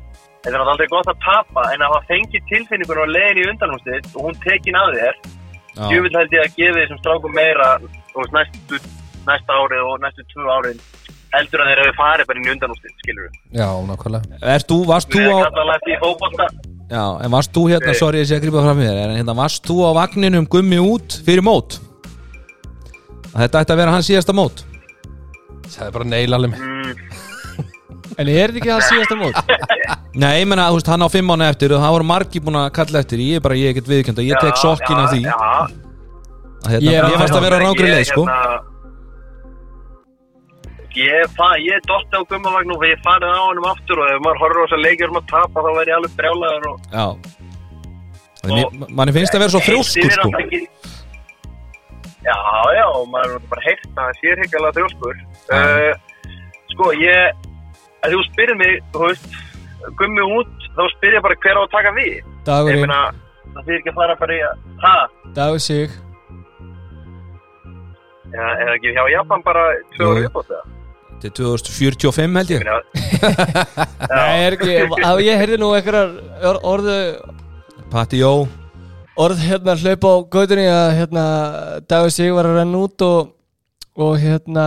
[0.42, 4.08] þetta er náttúrulega gott að tapa, en að hafa fengið tilfinningun og leiðin í undanústið
[4.14, 5.18] og hún tekin af þér,
[5.94, 7.68] ég vil held ég að gefa þessum strákum meira,
[8.16, 8.80] veist, næstu,
[9.28, 10.80] næsta árið og næstu tvö árið,
[11.34, 13.38] heldur að þeir hefur farið bara inn í undanústið, skilur við.
[13.60, 15.38] Já, nákvæmlega Erst þú, varst þú á.
[16.88, 17.98] Já, en varst þú hérna, Nei.
[18.00, 20.78] sorry ég sé að grípa fram í þér En hérna, varst þú á vagninum gummi
[20.80, 21.76] út fyrir mót?
[23.34, 24.62] Að þetta ætti að vera hans síðasta mót
[25.68, 26.94] Það er bara neila alveg Mm,
[28.18, 29.36] En er þetta ekki það síðasta mót?
[30.22, 32.58] Nei, ég menna, þú veist, hann á fimm mánu eftir og það voru margi búin
[32.58, 33.20] að kalla eftir.
[33.22, 35.20] Ég er bara, ég get viðkjönd og ég tek sokkin af því.
[35.28, 35.36] Já,
[36.66, 38.24] hérna, Ég Ég að- fannst að vera rángri leið, sko.
[38.26, 38.58] hérna,
[40.98, 44.40] Ég, fa, ég dotti á gummavagn og ég farið á hennum aftur og ef maður
[44.42, 47.06] horfður á þess að leikjur um að tapa þá verð ég alveg brjálæður og Já.
[48.98, 50.28] Manni finnst að vera svo frjóskur, sko.
[52.26, 52.34] Já,
[52.74, 55.20] já, og maður er bara heyrt að það sé hrigalega þrjóskur.
[55.54, 55.92] Uh,
[56.72, 57.46] Sko, ég
[58.02, 59.28] að þú spyrir mig, þú veist
[59.98, 62.10] gummi út, þá spyr ég bara hver á að taka við.
[62.18, 63.00] Ég Dagurinn, meina,
[63.54, 64.96] það þýr ekki að fara bara í að ha,
[65.36, 65.96] dagur sig.
[68.28, 69.62] Eða eða ekki hjá Japan bara
[69.94, 70.74] tvö ára upp á það
[71.18, 72.60] Til 2045 held ég.
[74.12, 76.98] Nei, er ekki, að ég heyrði nú einhverjar orðu
[77.90, 78.46] Patti Jó.
[79.18, 81.24] Orð hérna hlaupa á gautunni að hérna
[81.90, 83.32] Dagur Sig var að renna út og,
[83.98, 84.66] og hérna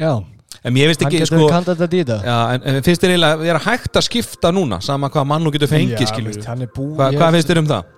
[0.00, 0.14] já,
[0.60, 3.36] En mér finnst hann ekki, getur sko þetta þetta Já, en, en finnst þér eiginlega
[3.38, 6.02] að vera hægt að skipta núna sama hvað mann nú getur fengið,
[6.66, 7.94] er búið Hva, Hvað finnst þér um það?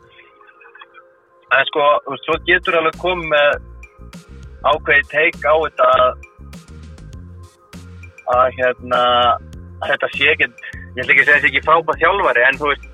[1.53, 3.49] En sko, þú veist, svo getur alveg komið með
[4.73, 6.29] ákveði teik á þetta að
[8.33, 9.03] að hérna
[9.83, 10.65] þetta sé ekkert,
[10.95, 12.89] ég ætla ekki að segja þessi ekki frábæð þjálfari en þú veist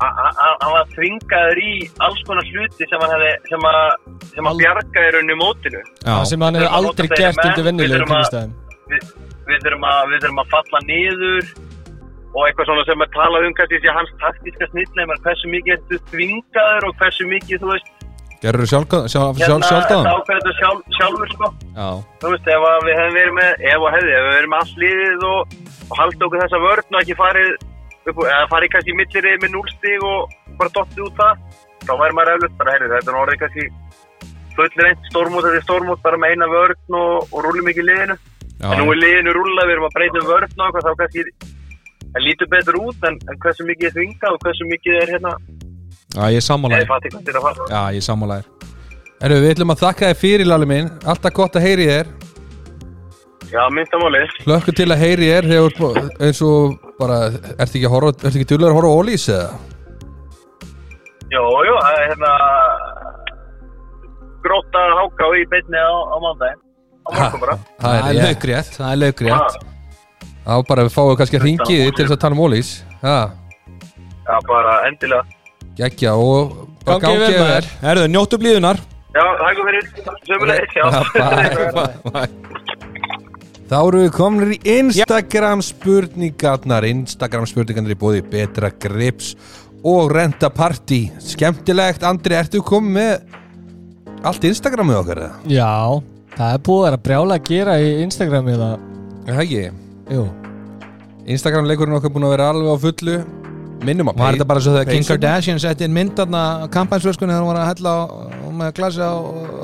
[0.00, 1.72] hann var þvingaður í
[2.06, 3.80] alls konar hluti sem hann hefði sem að,
[4.34, 5.82] sem að bjarga í rauninni mótinu.
[6.06, 8.54] Já, sem hann að aldrei gert undir að- kringstæðum
[8.90, 9.10] við,
[9.50, 11.52] við, þurfum að, við þurfum að falla niður
[12.30, 15.98] og eitthvað svona sem að tala um kannski sé hans taktíska snillleimar hversu mikið ertu
[16.12, 17.88] þvingaður og hversu mikið þú veist.
[18.40, 20.06] Gerður þú sjálf, sjálf, sjálf, sjálfdáðan?
[20.06, 21.48] þetta ákveður sjálf, sjálfur sko.
[21.76, 21.88] Já,
[22.22, 25.26] þú veist, ef að við hefum verið með, ef hefði, við verið með allt liðið
[25.30, 25.58] og,
[25.90, 27.50] og haldið okkur þessa vörn og ekki farið
[28.06, 31.44] farið kannski í millirið með núlstig og bara dottið út það,
[31.84, 33.68] þá væri maður eflut bara, heyrðu, þetta er orðið kannski
[34.56, 38.16] full reynd stórmót, þetta er stórmót bara með eina vörn og, og rúlum ekki liðinu.
[38.60, 41.26] Já, en nú er liðinu rúla, við erum að breyta um vörn og þá kannski
[42.10, 45.34] það lítur betur út en, en hversu mikið er þvingað og hversu mikið er hérna,
[46.16, 46.90] já, ég er sammálaðir
[47.70, 48.48] Já, ég er sammálaðir
[49.20, 50.90] við ætlum að þakka þér fyrir, Lalli minn.
[51.04, 52.12] Alltaf gott að heyri þér
[53.50, 57.16] Já, myndamálið, Hlökkum til að heyri þú ert eins og bara
[57.58, 59.48] Ertu ekki, að horfa- ertu ekki duglegur að horfa á Ólís eða?
[61.30, 62.30] jú, jú, það er hérna
[64.44, 66.60] gróta háká í beinni á, á mándaginn
[67.06, 67.54] á morgun bara.
[67.80, 69.52] Það er er laugrétt, það er laugrétt
[70.50, 72.70] Þá bara við fáum kannski að ringi þig til þess að tala um Ólís
[73.02, 73.16] Já,
[74.30, 75.22] Já, bara endilega.
[75.76, 76.54] geggja og
[76.86, 77.66] bara Gangi vel með þér.
[77.82, 78.78] Herðu, njóttu blíðunar.
[79.14, 79.84] Já, hægum fyrir.
[80.26, 80.84] Sömulegis, já.
[83.70, 86.82] Þá eru við komnir í Instagram spurningarnar.
[86.88, 89.36] Instagram spurningarnar í bóði Betra Grips
[89.86, 91.04] og Renta Party.
[91.22, 93.36] Skemmtilegt, Andri, ertu komið með
[94.26, 95.36] allt Instagramið okkar eða?
[95.54, 95.68] Já,
[96.34, 98.88] það er búið að vera brjála að gera í Instagrami það.
[99.20, 99.62] Er Það ekki?
[100.16, 100.24] Jú,
[101.36, 103.16] Instagram leikurinn okkar búin að vera alveg á fullu.
[103.86, 105.06] Minnum að Var þetta bara svo þegar Kim?
[105.12, 106.42] Kardashian setti inn mynd þarna
[106.74, 108.02] kampansvöskunni þegar hún var að hella á,
[108.64, 109.14] með glasi á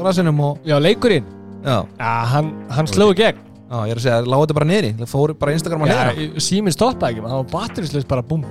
[0.07, 1.27] rassinum og já leikurinn.
[1.67, 4.69] Já, Já, hann, hann sló í gegn já, ég er að segja, lág þetta bara
[4.71, 4.91] niðri?
[5.01, 8.45] Það fór bara Instagram að niðra Já, síminn stoppaði ekki, hann var batterisleis bara búm.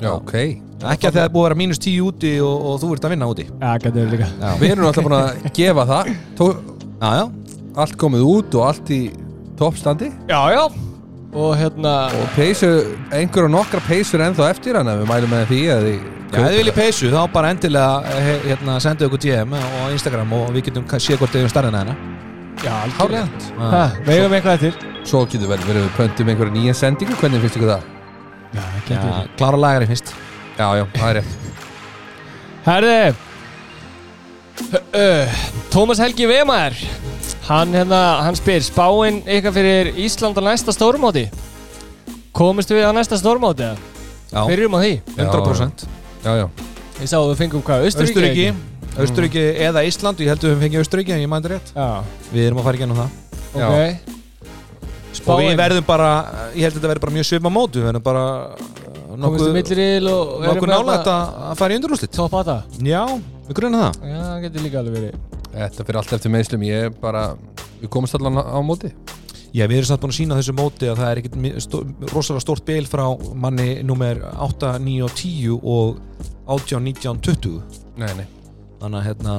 [0.00, 0.32] Já, ok.
[0.92, 3.14] Ekki að það er búið að vera mínus tíu úti og, og þú ert að
[3.14, 3.46] vinna úti.
[3.48, 4.26] Já, gæti verið líka.
[4.40, 6.10] Já, Við erum alltaf búin að gefa það.
[6.36, 6.48] Tó,
[7.00, 7.24] já, já.
[7.84, 9.00] Allt komið út og allt í
[9.60, 10.10] toppstandi.
[10.28, 10.64] Já, já.
[11.36, 12.68] Og hérna Og peysu,
[13.12, 16.36] einhver og nokkra peysur ennþá eftir hann ef við mælum með því að því Já,
[16.40, 19.60] ef þið viljið peysu þá bara endilega he, hérna, sendu ykkur DM á
[19.92, 22.00] Instagram og við getum ka- séð hvort þið erum starrið hennar
[22.64, 23.26] Já, algjörlega.
[23.26, 23.66] Já.
[23.72, 24.86] Ha, Við eigum eitthvað eftir?
[25.06, 27.82] Svo getur vel verið við pöntum einhverja nýja sendingu Hvernig finnst ykkur það?
[28.56, 29.02] Já, Já,
[29.36, 30.12] klára lagari fyrst.
[30.56, 31.32] Já, já, það er rétt.
[32.66, 32.94] Herði
[34.96, 35.36] uh,
[35.70, 36.74] Tómas Helgi Vemar
[37.46, 41.28] Hann hérna, hann spyr Spáinn ykkar fyrir Ísland á næsta stórmóti?
[42.34, 43.68] Komist við á næsta stórmóti?
[43.68, 43.76] eða?
[44.32, 44.94] Já, Byrjum á því.
[45.14, 45.86] 100%
[46.24, 46.46] Já, já.
[46.96, 48.48] Ég sá að við fengum hvað, Östuríki?
[48.96, 51.72] Östuríki Östuríki eða Ísland, ég held að við höfum fengið Östuríki en ég mændi rétt.
[51.76, 51.88] Já,
[52.32, 53.10] Við erum að fara í gennum það.
[53.56, 53.66] Já.
[53.70, 54.14] ok
[55.26, 56.08] Og við verðum bara,
[56.54, 58.24] ég held að þetta verður bara mjög svipa mót Við verðum bara
[59.16, 59.46] nokkuð,
[60.70, 63.02] nálægt að fara í undurúslit Topp að það Já,
[63.48, 64.08] við grunna það.
[64.10, 65.18] Já, það getur líka alveg verið.
[65.56, 67.24] Þetta fyrir allt eftir meðslum Ég er bara
[67.80, 68.92] Við komumst allan á móti.
[69.56, 71.82] Já, við erum samt búin að sína þessu móti að það er ekkit stó,
[72.12, 73.04] rosalega stórt bil frá
[73.40, 76.00] manni nummer 8, 9 og 10 og
[76.44, 77.60] 18, 19, 20
[77.96, 78.26] Nei, nei
[78.80, 79.36] Þannig að hérna,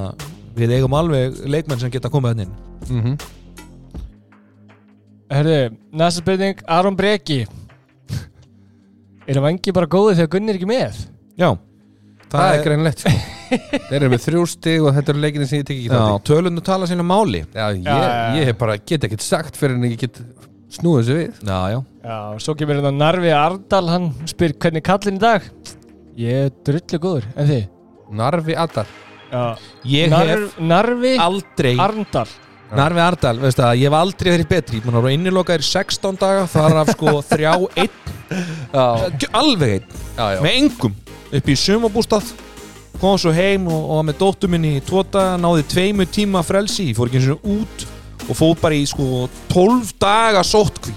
[0.58, 2.56] við eigum alveg leikmenn sem geta komið þannig inn.
[2.88, 3.16] Mm -hmm.
[5.28, 5.56] Herðu,
[5.92, 7.46] næsta spurning Aron Breki.
[9.28, 11.02] Er vangi bara góði þegar Gunni er ekki með?
[11.36, 11.50] Já,
[12.28, 13.12] Það, er greinlegt sko.
[13.88, 16.26] Þeir eru með þrjú stig og þetta eru leikinni sem ég tek ekki Já, þátt
[16.28, 17.40] tölundu tala sína máli.
[17.54, 20.20] Já, ég, Já, já, ég hef bara get ekkert sagt fyrir en ég get
[20.76, 21.40] snúið þessu við.
[21.48, 21.78] Já, já.
[22.04, 25.48] Já, svo kemur hérna Narvi Ardal Hann spyr hvernig er kallinn í dag?
[26.18, 27.68] Ég er drullu góður, en þið?
[28.18, 29.07] Narvi Já
[29.88, 32.28] Ég hef Narvi aldrei Arndal.
[32.68, 34.80] Narvi Ardal, veist það, ég hef aldrei verið betri.
[34.84, 37.94] Man voru innilokaðir 16 daga þar af sko þrjá, einn.
[38.28, 39.94] Já, Alveg einn,
[40.44, 40.98] með engum.
[41.28, 42.32] Upp í sumabústað
[42.98, 46.90] kom svo heim og, og með dóttur minni í tóta náði tveimu tíma frelsi.
[46.96, 47.86] Fór ekki eins og út
[48.28, 50.92] og fór bara í sko 12 daga sótkví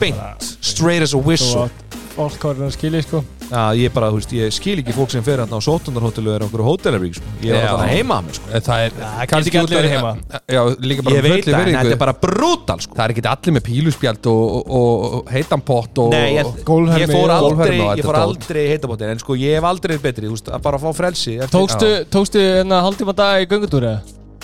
[0.00, 0.16] beint,
[0.64, 1.68] straight as a whistle
[2.10, 3.20] að fólk var að skilja sko
[3.50, 6.44] Já, ég bara, þú veist, ég skil ekki fólk sem fer hérna á sótundarhótelu er
[6.46, 7.30] okkur hótelabrík, sko.
[7.42, 8.50] Ég er alltaf heima að mér, sko.
[8.54, 10.12] En Það er kannski ekki út allir heima.
[10.54, 12.94] Já, líka bara Ég veit það, en þetta er bara brútal, sko.
[12.94, 17.02] Það er ekki allir með píluspjald og, og, og heitan pott og Nei, ég, Gólfhermi
[17.02, 20.54] ég fór aldrei, ég fór aldrei heitabóttir, en sko, ég hef aldrei betri, þú veist,
[20.54, 21.36] að bara fá frelsi.
[21.42, 23.96] eftir- Tókstu, tókstu enna hálftíma dag í göngutúri?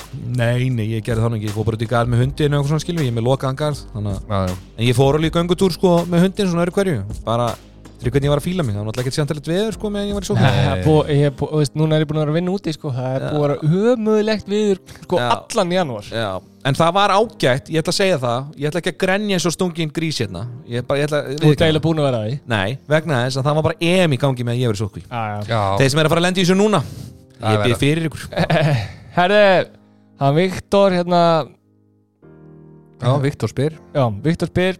[0.07, 0.41] Eða?
[0.41, 2.59] Nei, nei, ég gerði þannig ekki, ég fór bara út í garð með hundin og
[2.59, 5.37] eitthvað svona skilum, ég er með lokaðan garð, þannig að, en ég fór alveg í
[5.39, 7.49] göngutúr, sko, með hundin svona öru hverju, bara,
[7.97, 10.09] Fyrir hvernig ég var að fíla mig, það var náttúrulega ekki sjantalegt veður sko meðan
[10.11, 12.09] ég var í sókn Það er búið- ég er búið- þú veist, Núna er ég
[12.11, 12.91] búin að vera að vinna úti sko.
[12.93, 15.28] Það er búið að vera hömuðlegt viður sko, Já.
[15.33, 16.05] allan janúar.
[16.12, 18.45] Já, en það var ágætt, ég ætla að segja það.
[18.61, 20.45] Ég ætla ekki að grenja eins og stungin grís hérna.
[20.69, 23.37] Ég, bara, ég ætla Þú ert eiginlega búin að vera að því Nei, vegna þess
[23.41, 25.41] að það var bara EM í gangi með að ég Já, já.
[25.49, 26.83] Já, Þeir sem er að fara að lenda í þessu núna
[27.41, 28.28] Ég er byrði fyrir ykkur.
[29.16, 29.66] Herði,
[30.20, 31.22] hann Viktor hérna,
[33.01, 33.78] já Viktor spyr.
[33.94, 34.78] Já, Viktor spyr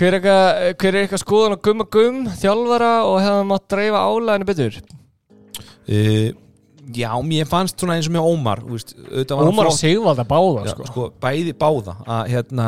[0.00, 4.78] hver er, eitthvað, skoðan á gumma gum þjálfara og hefða mátt dreifa álæðinu betur?
[5.90, 6.30] Uh,
[6.90, 8.94] Já, mér fannst svona eins og með Ómar þú veist,
[9.30, 10.86] Ómar og flott- Sigvalda báða Já, sko.
[10.88, 11.94] sko, bæði báða.
[12.02, 12.66] Að hérna,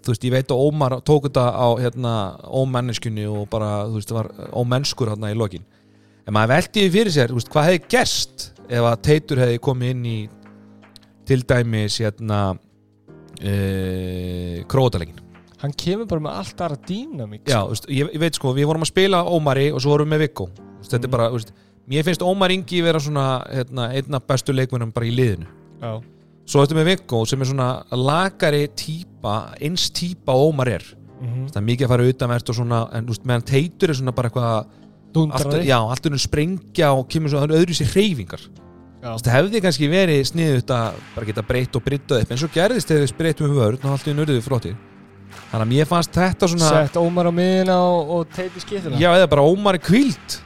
[0.00, 2.12] þú veist, ég veit að Ómar tók þetta á hérna
[2.48, 5.66] ómenneskunni og bara, þú veist, var ómennskur hérna í lokin,
[6.24, 9.58] en maður veldi því fyrir sér, þú veist, hvað hefði gerst ef að Teitur hefði
[9.68, 10.18] komið inn í
[11.28, 12.58] til dæmis hérna uh,
[14.70, 15.18] krótalegin
[15.62, 18.68] hann kemur bara með allt aðra dýnamík Já, þú veist, ég, ég veit sko, við
[18.70, 20.46] vorum að spila Ómari og svo vorum við með Viggo.
[20.78, 21.50] Veist, þetta er bara, þú veist,
[21.90, 25.48] mér finnst Ómar Ingi vera svona, hérna, einna bestu leikmennum bara í liðinu.
[25.82, 25.92] Já.
[26.48, 30.86] Svo þetta með Viggo sem er svona lagari típa, eins típa Ómar er.
[31.18, 31.48] Mhm.
[31.50, 34.12] Það er mikið að fara utanvert og svona En þú veist, meðan Teitur er svona
[34.14, 34.74] bara eitthvað allt,
[35.16, 38.44] Dundraði Já, allt er sprengja og kemur svona öðru sér hreyfingar
[38.98, 42.90] Það hefði kannski verið sniðut að bara geta breytt og bryttað upp En svo gerðist
[42.90, 44.74] þegar við breytum um vörn og allt í nörðuðu flottir.
[45.52, 49.12] Þannig að mér fannst þetta svona Sett Ómar á miðina og, og teiti skiptina Já,
[49.14, 50.38] eða bara Ómar er kvíld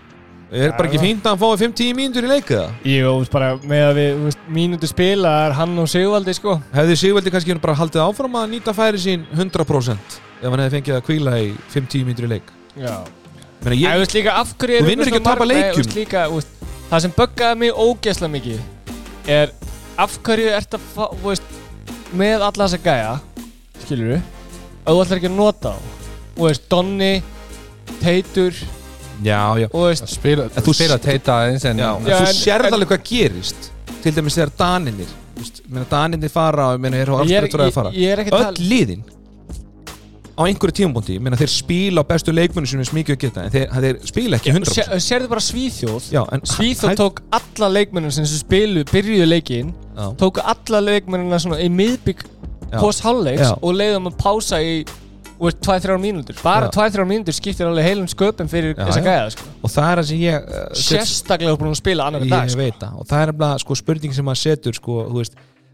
[0.53, 2.73] Er Já, bara ekki fínt að hann fái 5-10 mínútur í leika það?
[2.93, 6.59] Jú, bara með að við þú veist, mínútu spila er hann og Sigvaldi sko.
[6.75, 10.99] Hefði Sigvaldi kannski bara haldið áfram að nýta færi sín 100% ef hann hefði fengið
[10.99, 12.53] að kvíla í 5-10 mínútur í leik?
[12.77, 12.99] Já.
[13.65, 15.73] Meina, Ég, þú veist líka Þú vinnur ekki að tapa leikjum.
[15.73, 16.27] þú veist líka,
[16.93, 19.53] Það sem buggaði mig ógeðslega mikið er
[20.03, 21.55] af hverju ert að fá, þú veist,
[22.21, 23.13] með alla þessa gæja
[23.87, 24.19] skilur þú
[24.83, 25.87] að þú ætlar ekki að nota þá.
[26.37, 27.11] Og veist, Donni,
[28.03, 28.61] Teitur
[29.23, 29.69] Já, já.
[29.73, 32.89] og veist, Spila, þú- spila teita aðeins en Já, en- en Já, þú en- alveg
[32.93, 33.71] hvað gerist
[34.03, 37.61] Til dæmis þegar Daninir þú veist, meina, Daninir fara og meina, er ég er, alltaf
[37.61, 37.91] að fara.
[37.93, 39.05] ég er ekki að Öll liðin
[40.33, 43.53] á einhverju tímabóndi meina, þeir spila á bestu leikmennu sem er smikið að geta en
[43.53, 47.69] þeir, þeir spila ekki 100% Sér, Sérðu bara Svíþjóð Já, en Svíþjóð hæ- tók alla
[47.77, 50.07] leikmennina sem spilu, byrjuðu leikinn Já.
[50.17, 52.79] tók alla leikmennina svona í miðbygg Já.
[52.81, 53.53] post hálfleiks Já.
[53.61, 54.83] og leiðum að pása í
[55.43, 56.89] 2-3 mínútur bara Já.
[56.89, 59.49] 2-3 mínútur skiptir alveg heilum sköpum fyrir þessa gæða sko.
[59.61, 62.91] og það er það sem ég uh, sérstaklega búin að spila annar dag ég sko.
[62.95, 64.99] og það er nefnilega sko, spurning sem maður setur sko,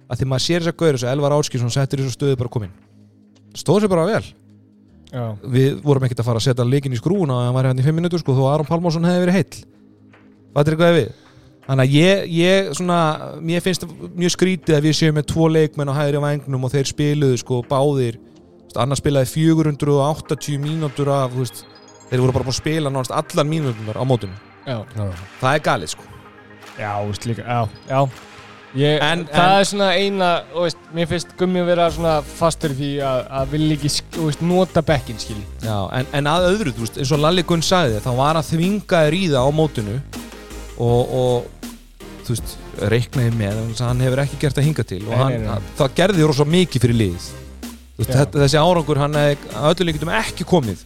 [0.09, 2.55] að því maður sér þess að gauður þess að Elvar Áskilsson settur þessu stöðu bara
[2.57, 2.73] komin
[3.59, 4.25] stóð sér bara vel
[5.09, 5.25] Já.
[5.41, 7.87] við vorum ekkert að fara að setja leikin í skrúuna og hann var hérna í
[7.87, 9.63] 5 minútur sko, þó Aron Pálmásson hefði verið heill
[10.53, 11.09] hvað er eitthvað við
[11.69, 12.99] þannig að ég, ég svona
[13.45, 16.75] mér finnst það mjög skrítið að við séum með tvo leikmenn á hægri vangnum og
[16.75, 18.21] þeir spiluðu sko báðir
[18.69, 21.63] Þú veist, annar spilaði 480 mínútur af veist,
[22.11, 24.37] þeir voru bara búin að spila náttúrulega allar mínútunar á mótunum
[24.69, 24.83] Já.
[25.41, 26.05] það er galið sko
[26.77, 28.01] já, veist líka já, já.
[28.79, 32.75] Ég, En- það en- er svona eina veist, mér finnst gummi að vera svona fastur
[32.79, 33.91] því að, að vilja ekki
[34.23, 37.65] veist, nota bekkin skilji Já, en, en að öðru, þú veist, eins og Lalli Gunn
[37.67, 39.97] sagði þá var hann þvingaður í það á mótinu
[40.79, 41.73] og, og
[42.27, 42.55] þú veist,
[42.93, 45.51] reiknaði með að hann hefur ekki gert að hinga til og Nei, hann, nei, nei.
[45.57, 47.01] Að, það gerði rosa mikið fyrir
[47.99, 50.85] þetta, þessi árangur hann hefði að öllu líkitum ekki komið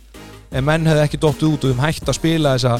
[0.53, 2.79] en menn hefði ekki dottið út og þeim hægt að spila þessa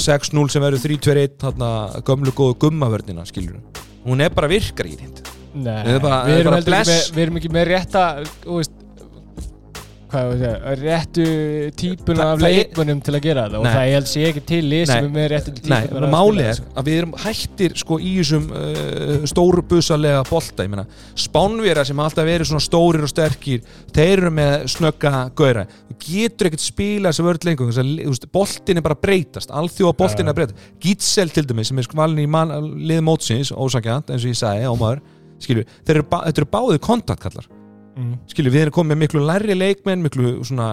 [0.00, 1.70] 6-0 sem verður 3-2-1 þarna
[2.08, 3.58] gömlu góðu gummavörnina skilur
[4.04, 4.96] hún er bara virkar í
[5.50, 5.82] Nei,
[7.10, 8.04] Við erum ekki með, rétta
[8.44, 8.74] þú veist,
[10.12, 11.26] segja, réttu
[11.80, 13.72] típuna af leikmönnum til að gera þetta og Nei.
[13.74, 14.80] það ég held sé ekki til Nei.
[14.96, 16.48] er með réttu Nei, típuna að máli spila.
[16.50, 21.86] er að við erum hættir sko í þessum uh, stóru busalega bolta, ég meina spánvera
[21.88, 23.62] sem alltaf verið svona stórir og sterkir
[23.94, 25.66] þeir eru með snögga gauðra
[26.00, 27.72] getur ekkert spila þessu vörð lengur
[28.32, 30.68] boltin er bara breytast alþjóða boltin er að breytast.
[30.82, 34.68] Gitsel til dæmis sem er skvalin í man, lið mótsins ósakjant eins og ég sagði,
[34.70, 35.02] ámaður
[35.40, 37.50] skilju, þeir eru, ba þetta eru báðið kontaktkallar
[37.96, 38.12] Mm.
[38.30, 40.68] skilju, við erum komið með miklu lærri leikmenn miklu svona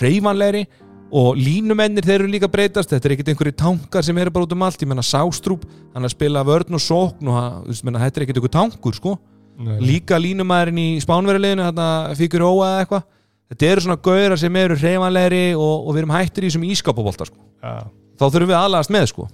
[0.00, 0.66] reyfanlegri
[1.10, 2.92] og línumennir þeir eru líka breytast.
[2.92, 4.78] Þetta er ekkert einhverju tankar sem eru bara út um allt.
[4.78, 5.64] Ég menna Sástrúp,
[5.94, 9.16] hann er að spila vörn og sókn og menna, þetta er ekkert einhver tankur sko,
[9.60, 9.78] Nei.
[9.82, 13.08] líka línumæðurinn í spánverðileginu, þarna Figur Óa eða eitthvað,
[13.50, 17.26] þetta eru svona gauðar sem eru reyfanlegri og, og við erum hættir í þessum ískapabolta
[17.28, 17.74] sko, Já.
[18.14, 19.26] þá þurfum við aðlagast með sko.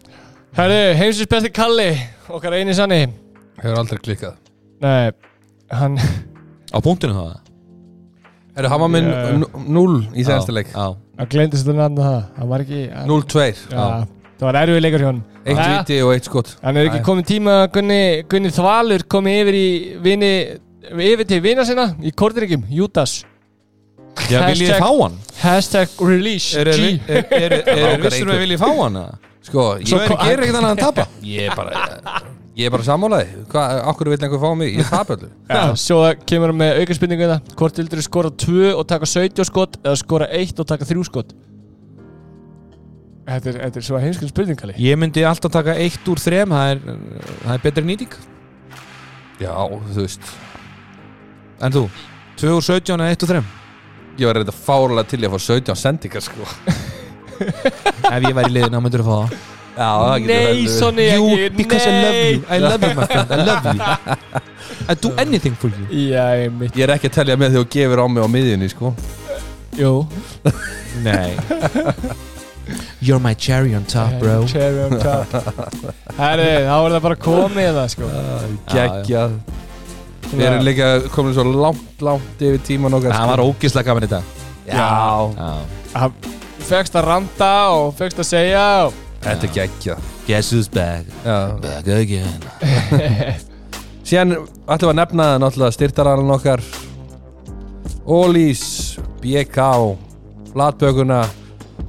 [0.56, 1.90] Herru, heimsins besti Kalli
[2.32, 3.02] okkar eini sanni.
[3.60, 4.40] Hefur aldrei klikkað.
[4.80, 5.12] Nei,
[5.76, 6.00] hann
[6.72, 7.34] á punktinu það
[8.56, 9.16] Herru, hann var með Já.
[9.68, 10.68] 0 í senasta leik.
[10.72, 10.84] já,
[11.20, 12.20] hann glemdist þetta nafn það.
[12.38, 13.82] Hann var ekki hann, 0-2 Já,
[14.40, 16.48] það var erfið leikur hjá hann Eitt viti og eitt skot.
[16.64, 17.98] Hann er ekki komið tíma að Gunni,
[18.32, 19.66] Gunni Þvalur komið yfir í
[20.02, 20.30] vini,
[21.12, 23.20] yfir til vina sinna í Kortrygjum, Júdas.
[24.26, 25.18] Já, viljið þið fá hann?
[25.42, 28.98] Hashtag release Er þið er, er, er, Langar vissum við viljið fá hann?
[29.02, 29.20] eða?
[29.46, 31.06] Sko, ég, er gerir ekkert annað en tapa.
[31.22, 33.42] Ég er bara Ég er bara sammálaði.
[33.90, 34.78] Okkur vil einhver fá mig?
[34.78, 38.70] Ég tap öllu Já, svo kemur hann með aukarspinningu það Hvort vildur þið skora 2
[38.70, 41.34] og taka 17 skot eða skora 1 og taka 3 skot?
[43.26, 46.70] Þetta er, þetta er svo heimskil spurningali Ég myndi alltaf taka eitt úr þrem Það
[46.72, 46.80] er,
[47.42, 48.16] það er betri nýting.
[49.42, 49.52] Já,
[49.92, 50.30] þú veist.
[51.60, 51.82] En þú?
[52.40, 53.42] 2 úr 17 eða 1 úr 3
[54.16, 56.48] Ég var reynda fárlega til í að fá 17 sendingar sko.
[58.16, 59.36] Ef ég væri í liðin, þá myndur þú fá það
[59.76, 61.56] Nei, Sonni You, ekki.
[61.56, 62.42] because I love you.
[62.48, 63.80] I love you my friend, I love you.
[64.88, 65.86] I do anything for you.
[66.12, 68.28] Já, ég mitt Ég er ekki að telja með því að gefur á mig á
[68.36, 68.94] miðjunni sko.
[69.76, 69.92] Jú.
[71.04, 71.36] Nei.
[73.06, 74.44] You're my cherry on top bro.
[74.50, 75.30] Cherry on top.
[76.20, 78.08] Herri, þá er það bara komið það sko.
[78.72, 79.36] Geggjað.
[80.32, 84.10] Við erum líka komin svo langt, langt yfir tíman okkar Það var ógislega gaman í
[84.10, 84.32] dag.
[84.66, 84.88] Já,
[85.36, 86.08] Já.
[86.66, 88.96] Fegst að randa og fegst að segja og
[89.26, 91.06] þetta er geggjað Guess who's back.
[91.62, 92.40] Back again.
[94.06, 94.36] Síðan
[94.66, 96.62] ætlum við að nefna náttúrulega styrtaralan okkar.
[98.06, 98.62] Ólís,
[99.22, 99.58] BK
[100.52, 101.24] Flatbökuna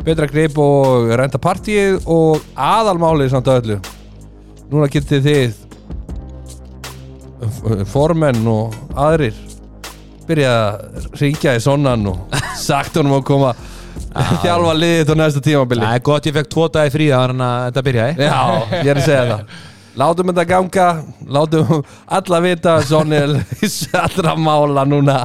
[0.03, 3.77] Betra grip og renta partíið og aðalmálið samt að öllu.
[4.71, 5.51] Núna getið þið
[7.91, 9.35] formenn og aðrir
[10.27, 12.17] byrja að ringja í sonnan og
[12.67, 13.51] sagt honum að koma
[14.43, 15.85] þjálfa liðið á næsta tímabili.
[15.85, 18.29] Það er gott ég fekk tvo dagi frí að þetta byrjaði.
[18.29, 18.43] Já,
[18.85, 19.57] ég er að segja það.
[19.97, 20.87] Látum þetta ganga
[21.33, 21.69] Látum
[22.19, 23.31] alla vita að Sonny er
[23.97, 25.15] allra mála núna.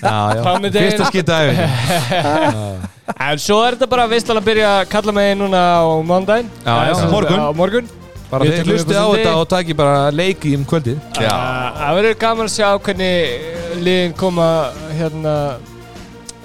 [0.00, 0.42] Já, já.
[0.62, 0.78] Með.
[0.78, 1.40] Fyrsta skita
[3.28, 6.76] En svo er þetta bara veistlan að byrja að kalla mig núna á mándaginn Já,
[6.88, 7.42] já, morgun.
[7.58, 7.90] Morgun.
[8.30, 11.00] Bara hlustið upp á þetta og taki bara leiki um kvöldið.
[11.18, 11.32] Já.
[11.80, 14.46] Það verður gaman að sjá hvernig liðin koma
[14.94, 15.34] hérna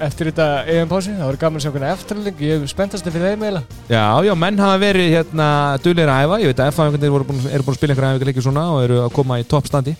[0.03, 3.45] eftir þetta EM-pási Það verður gaman að sjá hvernig eftirling Ég er spenntast fyrir þeim
[3.45, 3.79] eiginlega.
[3.91, 5.47] Já, já, menn hafa verið hérna
[5.83, 8.67] duglegir að æfa Ég veit að F-fæðingarnir eru búin, að spila einhverja æfingar leikir svona
[8.73, 9.95] og eru að koma í toppstandi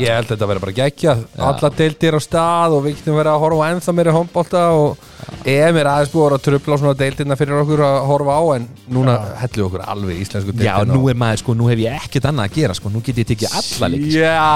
[0.00, 3.32] Ég held að þetta verður bara geggja Alla deildir á stað og við getum verið
[3.34, 5.02] að horfa á ennþá meiri hómbólta og
[5.44, 8.66] EM er aðeins búið að trubla á svona deildirna fyrir okkur að horfa á en
[8.88, 11.98] núna hellum við okkur alveg íslensku Já, deildina nú er maður, sko, nú hef ég
[12.00, 14.48] ekkert annað að gera, sko Nú get ég tekið alla leik Já,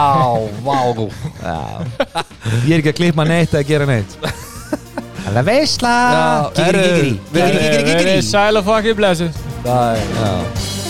[0.65, 0.79] vá
[2.65, 4.17] Ég er ekki að klippa neitt að gera neitt.
[5.31, 5.95] Það veisla.
[6.11, 6.27] Já,
[6.57, 9.43] Gigri, gigri, gigri, gigri, gigri, Verið gigri sæl og fucking blessuð.
[9.67, 10.90] Það er Já